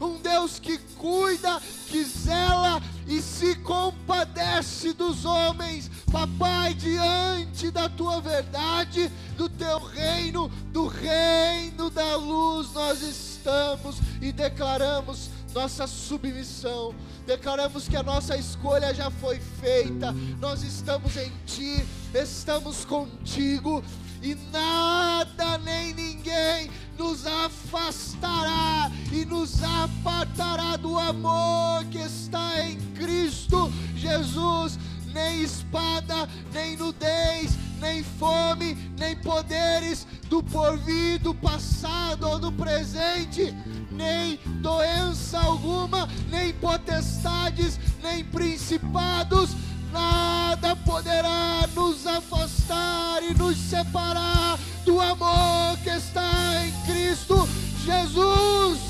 um 0.00 0.16
Deus 0.18 0.58
que 0.58 0.78
cuida, 0.96 1.60
que 1.88 2.04
zela 2.04 2.80
e 3.06 3.20
se 3.20 3.54
compadece 3.56 4.92
dos 4.92 5.24
homens. 5.24 5.90
Papai, 6.10 6.74
diante 6.74 7.70
da 7.70 7.88
tua 7.88 8.20
verdade, 8.20 9.10
do 9.36 9.48
teu 9.48 9.78
reino, 9.78 10.48
do 10.72 10.86
reino 10.86 11.90
da 11.90 12.16
luz, 12.16 12.72
nós 12.72 13.02
estamos 13.02 13.98
e 14.20 14.32
declaramos 14.32 15.30
nossa 15.54 15.86
submissão. 15.86 16.94
Declaramos 17.26 17.86
que 17.86 17.96
a 17.96 18.02
nossa 18.02 18.36
escolha 18.36 18.94
já 18.94 19.10
foi 19.10 19.38
feita. 19.60 20.12
Nós 20.40 20.62
estamos 20.62 21.16
em 21.16 21.30
Ti, 21.46 21.84
estamos 22.14 22.84
contigo 22.84 23.82
e 24.22 24.34
nada 24.52 25.58
nem 25.58 25.92
ninguém 25.92 26.70
nos 26.96 27.26
afastará 27.26 28.90
e 29.10 29.24
nos 29.24 29.62
apartará 29.62 30.76
do 30.76 30.98
amor 30.98 31.84
que 31.90 31.98
está 31.98 32.64
em 32.64 32.78
Cristo 32.94 33.72
Jesus. 33.96 34.78
Nem 35.12 35.42
espada, 35.42 36.26
nem 36.54 36.74
nudez, 36.74 37.58
nem 37.78 38.02
fome, 38.02 38.74
nem 38.98 39.14
poderes 39.16 40.06
do 40.30 40.42
porvir, 40.42 41.18
do 41.18 41.34
passado 41.34 42.26
ou 42.26 42.38
do 42.38 42.50
presente 42.50 43.54
nem 43.92 44.38
doença 44.60 45.38
alguma, 45.38 46.08
nem 46.30 46.52
potestades, 46.54 47.78
nem 48.02 48.24
principados, 48.24 49.50
nada 49.92 50.74
poderá 50.76 51.68
nos 51.74 52.06
afastar 52.06 53.22
e 53.22 53.34
nos 53.34 53.56
separar 53.56 54.58
do 54.84 55.00
amor 55.00 55.76
que 55.82 55.90
está 55.90 56.64
em 56.64 56.72
Cristo 56.86 57.48
Jesus. 57.84 58.80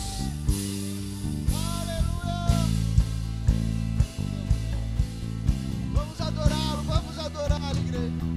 Aleluia. 1.53 2.67
Vamos 5.93 6.21
adorá-lo, 6.21 6.83
vamos 6.85 7.19
adorá-lo, 7.19 7.79
igreja. 7.79 8.32